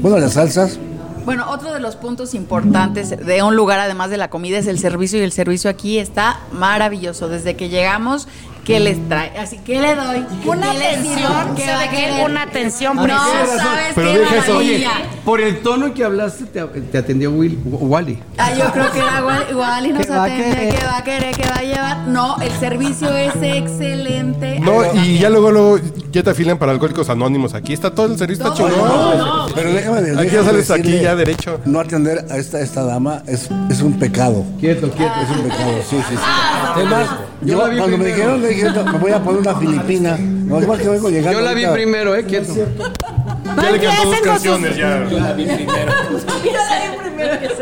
Bueno, 0.01 0.17
las 0.19 0.33
salsas. 0.33 0.79
Bueno, 1.27 1.47
otro 1.49 1.73
de 1.73 1.81
los 1.81 1.97
puntos 1.97 2.33
importantes 2.33 3.09
de 3.09 3.43
un 3.43 3.57
lugar, 3.57 3.81
además 3.81 4.09
de 4.09 4.15
la 4.15 4.29
comida, 4.29 4.59
es 4.59 4.67
el 4.67 4.79
servicio 4.79 5.19
y 5.19 5.23
el 5.23 5.33
servicio 5.33 5.69
aquí 5.69 5.99
está 5.99 6.39
maravilloso. 6.53 7.27
Desde 7.27 7.57
que 7.57 7.67
llegamos, 7.67 8.29
¿qué 8.67 8.79
les 8.81 9.07
trae? 9.09 9.31
Así 9.39 9.57
que 9.59 9.79
le 9.81 9.95
doy. 9.95 10.25
Una 10.45 10.71
atención, 10.71 11.55
¿Qué 11.55 11.65
¿sabe 11.65 11.73
va 11.77 11.81
a 11.83 11.89
qué? 11.89 11.95
querer? 11.97 12.25
Una 12.29 12.41
atención 12.43 12.95
No 12.97 13.03
preciosa. 13.03 13.57
sabes 13.63 13.93
Pero 13.95 14.11
qué 14.11 14.19
deja 14.19 14.35
eso. 14.37 14.53
maravilla. 14.53 14.91
Por 15.25 15.41
el 15.41 15.61
tono 15.61 15.93
que 15.93 16.03
hablaste, 16.03 16.45
te, 16.45 16.61
te 16.65 16.97
atendió 16.97 17.31
Will, 17.31 17.57
Wally. 17.65 18.19
Ah, 18.37 18.53
yo 18.53 18.71
creo 18.71 18.91
que 18.91 18.99
era 18.99 19.19
igual, 19.19 19.45
igual 19.49 19.85
y 19.87 19.89
nos 19.93 20.05
¿Qué 20.05 20.11
va 20.11 20.17
a 20.21 20.25
atende, 20.25 20.69
que 20.77 20.85
va 20.85 20.97
a 20.97 21.03
querer, 21.03 21.35
que 21.35 21.49
va 21.49 21.55
a 21.55 21.61
llevar. 21.63 21.97
No, 22.07 22.37
el 22.41 22.51
servicio 22.59 23.09
es 23.15 23.33
excelente. 23.41 24.59
No, 24.59 24.81
Ay, 24.81 24.99
y 25.15 25.17
ya 25.19 25.29
luego, 25.29 25.51
luego 25.51 25.79
ya 26.11 26.23
te 26.23 26.29
afilan 26.29 26.57
para 26.57 26.71
alcohólicos 26.73 27.09
anónimos. 27.09 27.53
Aquí 27.53 27.73
está 27.73 27.91
todo 27.95 28.07
el 28.07 28.17
servicio, 28.17 28.45
está 28.45 28.55
chingón. 28.57 29.51
Pero 29.55 29.73
déjame 29.73 30.01
decirle. 30.01 30.21
Aquí 30.27 30.35
ya 30.35 30.43
sales 30.43 30.71
aquí 30.71 30.99
ya 30.99 31.15
derecho. 31.15 31.59
No 31.65 31.79
atender 31.79 32.25
a 32.29 32.37
esta, 32.37 32.59
esta 32.59 32.83
dama 32.83 33.23
es, 33.27 33.49
es 33.69 33.81
un 33.81 33.93
pecado. 33.99 34.43
Quieto, 34.59 34.89
quieto. 34.91 35.13
Es 35.23 35.29
un 35.37 35.43
pecado, 35.43 35.71
sí, 35.89 35.97
sí, 36.09 36.15
sí. 36.15 36.83
Más, 36.85 37.07
Yo, 37.41 37.57
la 37.57 37.69
vi 37.69 37.77
cuando 37.77 37.97
me 37.97 38.03
primero. 38.05 38.37
dijeron, 38.37 38.41
le 38.41 38.47
dije, 38.49 38.63
"No, 38.71 38.83
me 38.91 38.97
voy 38.99 39.11
a 39.11 39.19
poner 39.19 39.41
una 39.41 39.55
filipina. 39.55 40.17
No, 40.17 40.59
igual 40.61 40.79
que 40.79 40.89
vengo 40.89 41.09
llegando. 41.09 41.39
Yo 41.39 41.45
la 41.45 41.53
vi 41.53 41.63
ahorita. 41.65 41.73
primero, 41.73 42.15
¿eh? 42.15 42.25
Quieto. 42.25 42.53
Ya 42.55 43.71
le 43.71 43.79
cantó 43.79 44.03
dos 44.03 44.17
empiecen 44.17 44.19
con 44.19 44.19
sus- 44.19 44.23
canciones, 44.23 44.75
ya. 44.77 45.03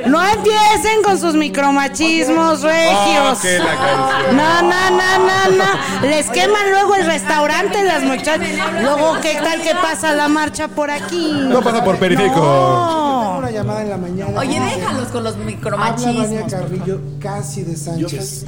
No 0.07 0.23
empiecen 0.23 1.01
con 1.03 1.19
sus 1.19 1.33
micromachismos 1.35 2.61
regios. 2.61 3.43
La 3.43 3.75
canción. 3.75 4.37
No, 4.37 4.61
no, 4.61 4.89
no, 4.91 5.17
no, 5.19 5.57
no. 5.57 6.07
Les 6.07 6.29
queman 6.29 6.69
luego 6.71 6.95
el 6.95 7.05
restaurante 7.05 7.83
las 7.83 8.03
muchachas. 8.03 8.39
Luego, 8.81 9.17
¿qué 9.21 9.35
tal 9.43 9.61
que 9.61 9.73
pasa 9.75 10.13
la 10.13 10.27
marcha 10.27 10.67
por 10.67 10.91
aquí? 10.91 11.31
No 11.49 11.61
pasa 11.61 11.83
por 11.83 11.97
periférico. 11.97 12.35
No. 12.39 13.14
Llamada 13.55 13.81
en 13.81 13.89
la 13.89 13.97
mañana. 13.97 14.39
Oye, 14.39 14.59
déjalos 14.59 15.07
con 15.09 15.23
los 15.23 15.33
Habla 15.33 15.45
Vania 15.45 15.55
micromachismos. 15.55 16.51
Carrillo 16.51 16.99
casi 17.19 17.63
de 17.63 17.75
Sánchez. 17.75 18.45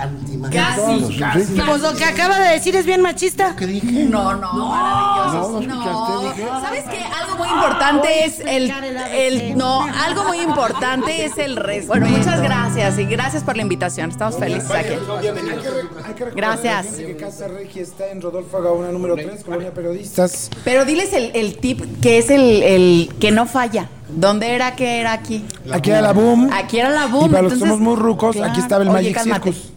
Casi, 0.52 1.46
Sí. 1.48 1.62
Pues 1.68 1.82
lo 1.82 1.94
que 1.96 2.06
acaba 2.06 2.40
de 2.40 2.54
decir 2.54 2.76
es 2.76 2.86
bien 2.86 3.02
machista. 3.02 3.56
¿Qué 3.56 3.66
dije? 3.68 4.06
No, 4.06 4.36
no, 4.36 4.54
maravilloso. 4.54 5.62
no 5.62 5.62
escuchaste, 5.62 6.42
dije. 6.42 6.50
¿Sabes 6.62 6.84
qué? 6.90 7.00
Algo 7.04 7.38
muy 7.38 7.50
importante 7.50 8.26
es 8.26 8.40
el, 8.40 8.72
el 9.14 9.58
no, 9.58 9.84
algo 9.84 10.24
muy 10.26 10.40
importante 10.42 11.26
es 11.26 11.38
el 11.38 11.56
respeto. 11.56 11.88
Bueno, 11.88 12.08
muchas 12.08 12.42
gracias 12.42 13.00
y 13.00 13.06
gracias 13.06 13.44
por 13.44 13.56
la 13.56 13.62
invitación. 13.64 14.10
Estamos 14.12 14.38
felices 14.38 14.70
aquí. 14.72 14.90
Hay 14.90 15.22
que, 15.22 15.32
re- 15.32 15.82
hay 16.06 16.14
que 16.14 16.26
recordar 16.26 16.34
Gracias. 16.36 16.88
que 16.96 17.16
Casa 17.18 17.48
Regia 17.48 17.82
está 17.84 18.08
en 18.12 18.22
Rodolfo 18.22 18.62
Gaona 18.62 18.92
número 18.92 19.16
3, 19.16 19.44
Colonia 19.44 19.74
Periodistas. 19.74 20.50
Pero 20.64 20.86
diles 20.86 21.14
el, 21.14 21.32
el 21.36 21.58
tip 21.58 21.82
que 22.02 22.18
es 22.18 22.30
el, 22.30 22.64
el 22.64 23.10
que 23.20 23.32
no 23.32 23.46
falla. 23.46 23.90
¿Dónde 24.10 24.56
era 24.56 24.76
que 24.76 25.00
era 25.02 25.14
aquí? 25.14 25.44
Aquí 25.72 25.90
era 25.90 26.02
la 26.02 26.14
Boom. 26.14 26.50
Aquí 26.54 26.80
era 26.80 26.90
la 26.90 27.08
boom. 27.08 27.26
Y 27.26 27.30
para 27.30 27.42
los 27.44 27.54
que 27.54 27.60
somos 27.60 27.80
muy 27.80 27.96
rucos, 27.96 28.38
aquí 28.38 28.60
estaba 28.60 28.84
el 28.84 28.90
Oye, 28.90 28.98
Magic 28.98 29.14
cálmate. 29.16 29.52
Circus. 29.54 29.72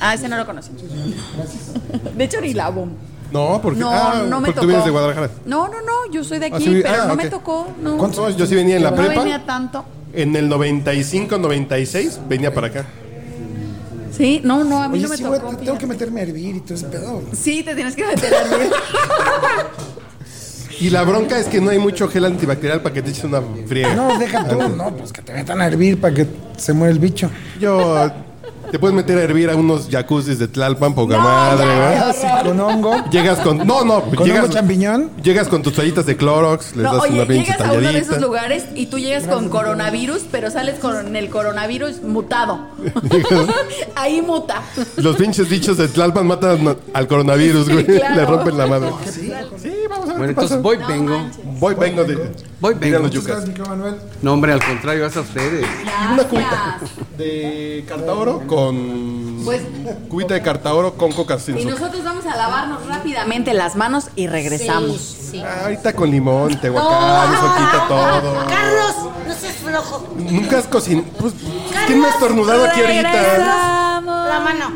Ah, 0.00 0.14
ese 0.14 0.28
no 0.28 0.36
lo 0.36 0.46
conocí. 0.46 0.70
De 2.16 2.24
hecho, 2.24 2.40
ni 2.40 2.54
la 2.54 2.70
boom. 2.70 2.90
No, 3.32 3.60
porque, 3.62 3.80
No, 3.80 3.90
ah, 3.90 4.24
no 4.28 4.40
me 4.40 4.46
porque 4.46 4.52
tocó. 4.52 4.60
tú 4.60 4.66
vienes 4.66 4.84
de 4.84 4.90
Guadalajara. 4.90 5.30
No, 5.46 5.66
no, 5.68 5.80
no, 5.80 6.12
yo 6.12 6.22
soy 6.22 6.38
de 6.38 6.46
Ah, 6.46 6.56
aquí, 6.56 6.64
sí, 6.64 6.80
pero 6.82 7.02
ah, 7.02 7.06
no 7.06 7.16
me 7.16 7.28
tocó. 7.28 7.66
No. 7.80 7.96
¿Cuántos 7.96 8.24
años? 8.26 8.36
Yo 8.36 8.46
sí 8.46 8.54
venía 8.54 8.76
en 8.76 8.82
la 8.84 8.90
no 8.90 8.96
prepa. 8.96 9.20
venía 9.20 9.44
tanto. 9.46 9.84
En 10.12 10.36
el 10.36 10.48
95, 10.48 11.38
96 11.38 12.20
venía 12.28 12.52
para 12.52 12.66
acá. 12.66 12.84
Sí, 14.16 14.42
no, 14.44 14.62
no, 14.64 14.82
a 14.82 14.88
mí 14.88 14.94
Oye, 14.98 15.04
no 15.04 15.08
me 15.08 15.16
sí, 15.16 15.22
tocó. 15.22 15.56
tengo 15.56 15.78
que 15.78 15.86
meterme 15.86 16.20
a 16.20 16.24
hervir 16.24 16.56
y 16.56 16.60
todo 16.60 16.74
ese 16.74 16.86
pedo. 16.86 17.22
Sí, 17.32 17.62
te 17.62 17.74
tienes 17.74 17.96
que 17.96 18.04
meter 18.06 18.34
a 18.34 18.44
mí. 18.44 18.64
Y 20.80 20.90
la 20.90 21.02
bronca 21.04 21.38
es 21.38 21.46
que 21.46 21.60
no 21.60 21.70
hay 21.70 21.78
mucho 21.78 22.08
gel 22.08 22.24
antibacterial 22.24 22.80
para 22.82 22.94
que 22.94 23.02
te 23.02 23.10
eches 23.10 23.24
una 23.24 23.40
friega. 23.66 23.94
No, 23.94 24.18
deja 24.18 24.46
tú. 24.48 24.58
No, 24.68 24.90
pues 24.96 25.12
que 25.12 25.22
te 25.22 25.32
metan 25.32 25.60
a 25.60 25.66
hervir 25.66 26.00
para 26.00 26.14
que 26.14 26.26
se 26.56 26.72
muera 26.72 26.92
el 26.92 26.98
bicho. 26.98 27.30
Yo 27.60 28.10
te 28.70 28.78
puedes 28.78 28.96
meter 28.96 29.18
a 29.18 29.22
hervir 29.22 29.50
a 29.50 29.56
unos 29.56 29.88
jacuzzis 29.90 30.38
de 30.38 30.48
Tlalpan, 30.48 30.94
poca 30.94 31.18
madre, 31.18 31.66
¿verdad? 31.66 32.08
Así 32.10 32.26
con 32.42 32.58
hongo. 32.58 33.04
Llegas 33.10 33.38
con. 33.40 33.58
No, 33.58 33.84
no, 33.84 34.02
Con 34.02 34.24
llegas, 34.26 34.44
hongo 34.44 34.54
champiñón. 34.54 35.10
llegas 35.22 35.48
con 35.48 35.62
tus 35.62 35.74
toallitas 35.74 36.06
de 36.06 36.16
Clorox, 36.16 36.74
les 36.76 36.84
No, 36.84 36.94
das 36.94 37.02
oye, 37.02 37.14
una 37.16 37.26
pinche 37.26 37.52
llegas 37.52 37.68
a 37.68 37.72
uno 37.72 37.92
de 37.92 37.98
esos 37.98 38.20
lugares 38.20 38.64
y 38.74 38.86
tú 38.86 38.98
llegas 38.98 39.24
con 39.24 39.50
coronavirus, 39.50 40.22
pero 40.32 40.50
sales 40.50 40.78
con 40.78 41.14
el 41.14 41.28
coronavirus 41.28 42.02
mutado. 42.02 42.60
Ahí 43.94 44.22
muta. 44.22 44.62
Los 44.96 45.16
pinches 45.16 45.48
bichos 45.50 45.76
de 45.76 45.88
Tlalpan 45.88 46.26
matan 46.26 46.76
al 46.94 47.06
coronavirus, 47.08 47.68
güey. 47.68 47.84
claro. 47.84 48.16
Le 48.16 48.24
rompen 48.26 48.56
la 48.56 48.66
madre. 48.66 48.90
Sí, 49.10 49.30
a 49.32 49.81
ver 50.12 50.18
Bueno, 50.18 50.34
pasa. 50.34 50.54
entonces 50.54 50.62
voy, 50.62 50.76
vengo. 50.88 51.30
Voy, 51.58 51.74
vengo 51.74 52.04
de. 52.04 52.32
Voy, 52.60 52.74
vengo. 52.74 52.98
los 52.98 53.02
Muchas 53.08 53.22
yucas. 53.24 53.44
gracias, 53.46 53.68
Manuel. 53.68 53.96
No, 54.22 54.32
hombre, 54.32 54.52
al 54.52 54.64
contrario, 54.64 55.02
vas 55.04 55.16
a 55.16 55.20
ustedes. 55.20 55.66
Y 55.66 56.12
una 56.12 56.24
cubita 56.24 56.78
de 57.18 57.84
cartaoro 57.88 58.46
con. 58.46 59.40
Pues- 59.44 59.62
Cubita 60.08 60.34
de 60.34 60.42
cartaoro 60.42 60.94
con 60.94 61.12
coca 61.12 61.38
sin 61.38 61.58
Y 61.58 61.64
nosotros 61.64 62.04
vamos 62.04 62.24
a 62.26 62.36
lavarnos 62.36 62.86
rápidamente 62.86 63.54
las 63.54 63.74
manos 63.76 64.06
y 64.14 64.26
regresamos. 64.28 65.16
Ah, 65.44 65.62
ahorita 65.64 65.94
con 65.94 66.10
limón, 66.10 66.60
tehuacán, 66.60 67.32
eso 67.34 67.54
quita 67.56 67.88
todo. 67.88 68.46
Carlos, 68.46 68.94
no 69.26 69.34
seas 69.34 69.54
flojo. 69.56 70.14
Nunca 70.16 70.58
has 70.58 70.66
cocinado. 70.66 71.06
Pues, 71.18 71.34
¿Quién 71.86 72.00
me 72.00 72.06
ha 72.06 72.10
estornudado 72.10 72.64
aquí 72.66 72.80
ahorita? 72.80 73.10
Regresamos. 73.12 74.28
La 74.28 74.40
mano. 74.40 74.70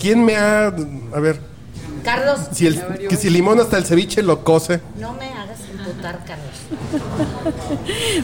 ¿Quién 0.00 0.24
me 0.24 0.36
ha.? 0.36 0.66
A 0.66 1.20
ver, 1.20 1.40
Carlos, 2.04 2.40
si 2.52 2.66
el, 2.66 3.08
que 3.08 3.16
si 3.16 3.28
el 3.28 3.34
limón 3.34 3.60
hasta 3.60 3.78
el 3.78 3.84
ceviche 3.84 4.22
lo 4.22 4.44
cose. 4.44 4.80
no 4.98 5.12
me 5.14 5.26
hagas 5.28 5.60
imputar, 5.70 6.18
Carlos. 6.24 6.50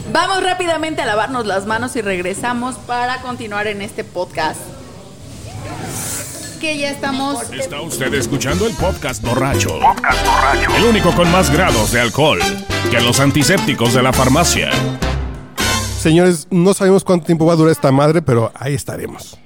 Vamos 0.13 0.43
rápidamente 0.43 1.01
a 1.01 1.05
lavarnos 1.05 1.45
las 1.45 1.65
manos 1.65 1.95
y 1.95 2.01
regresamos 2.01 2.75
para 2.75 3.21
continuar 3.21 3.67
en 3.67 3.81
este 3.81 4.03
podcast. 4.03 4.59
Que 6.59 6.77
ya 6.77 6.89
estamos. 6.89 7.51
Está 7.53 7.79
usted 7.81 8.13
escuchando 8.13 8.67
el 8.67 8.73
podcast 8.73 9.23
borracho. 9.23 9.79
El 10.75 10.83
único 10.83 11.13
con 11.13 11.31
más 11.31 11.49
grados 11.49 11.93
de 11.93 12.01
alcohol 12.01 12.39
que 12.91 12.99
los 12.99 13.19
antisépticos 13.21 13.93
de 13.93 14.03
la 14.03 14.11
farmacia. 14.11 14.69
Señores, 16.01 16.47
no 16.49 16.73
sabemos 16.73 17.03
cuánto 17.03 17.25
tiempo 17.25 17.45
va 17.45 17.53
a 17.53 17.55
durar 17.55 17.71
esta 17.71 17.91
madre, 17.91 18.21
pero 18.21 18.51
ahí 18.55 18.73
estaremos. 18.73 19.37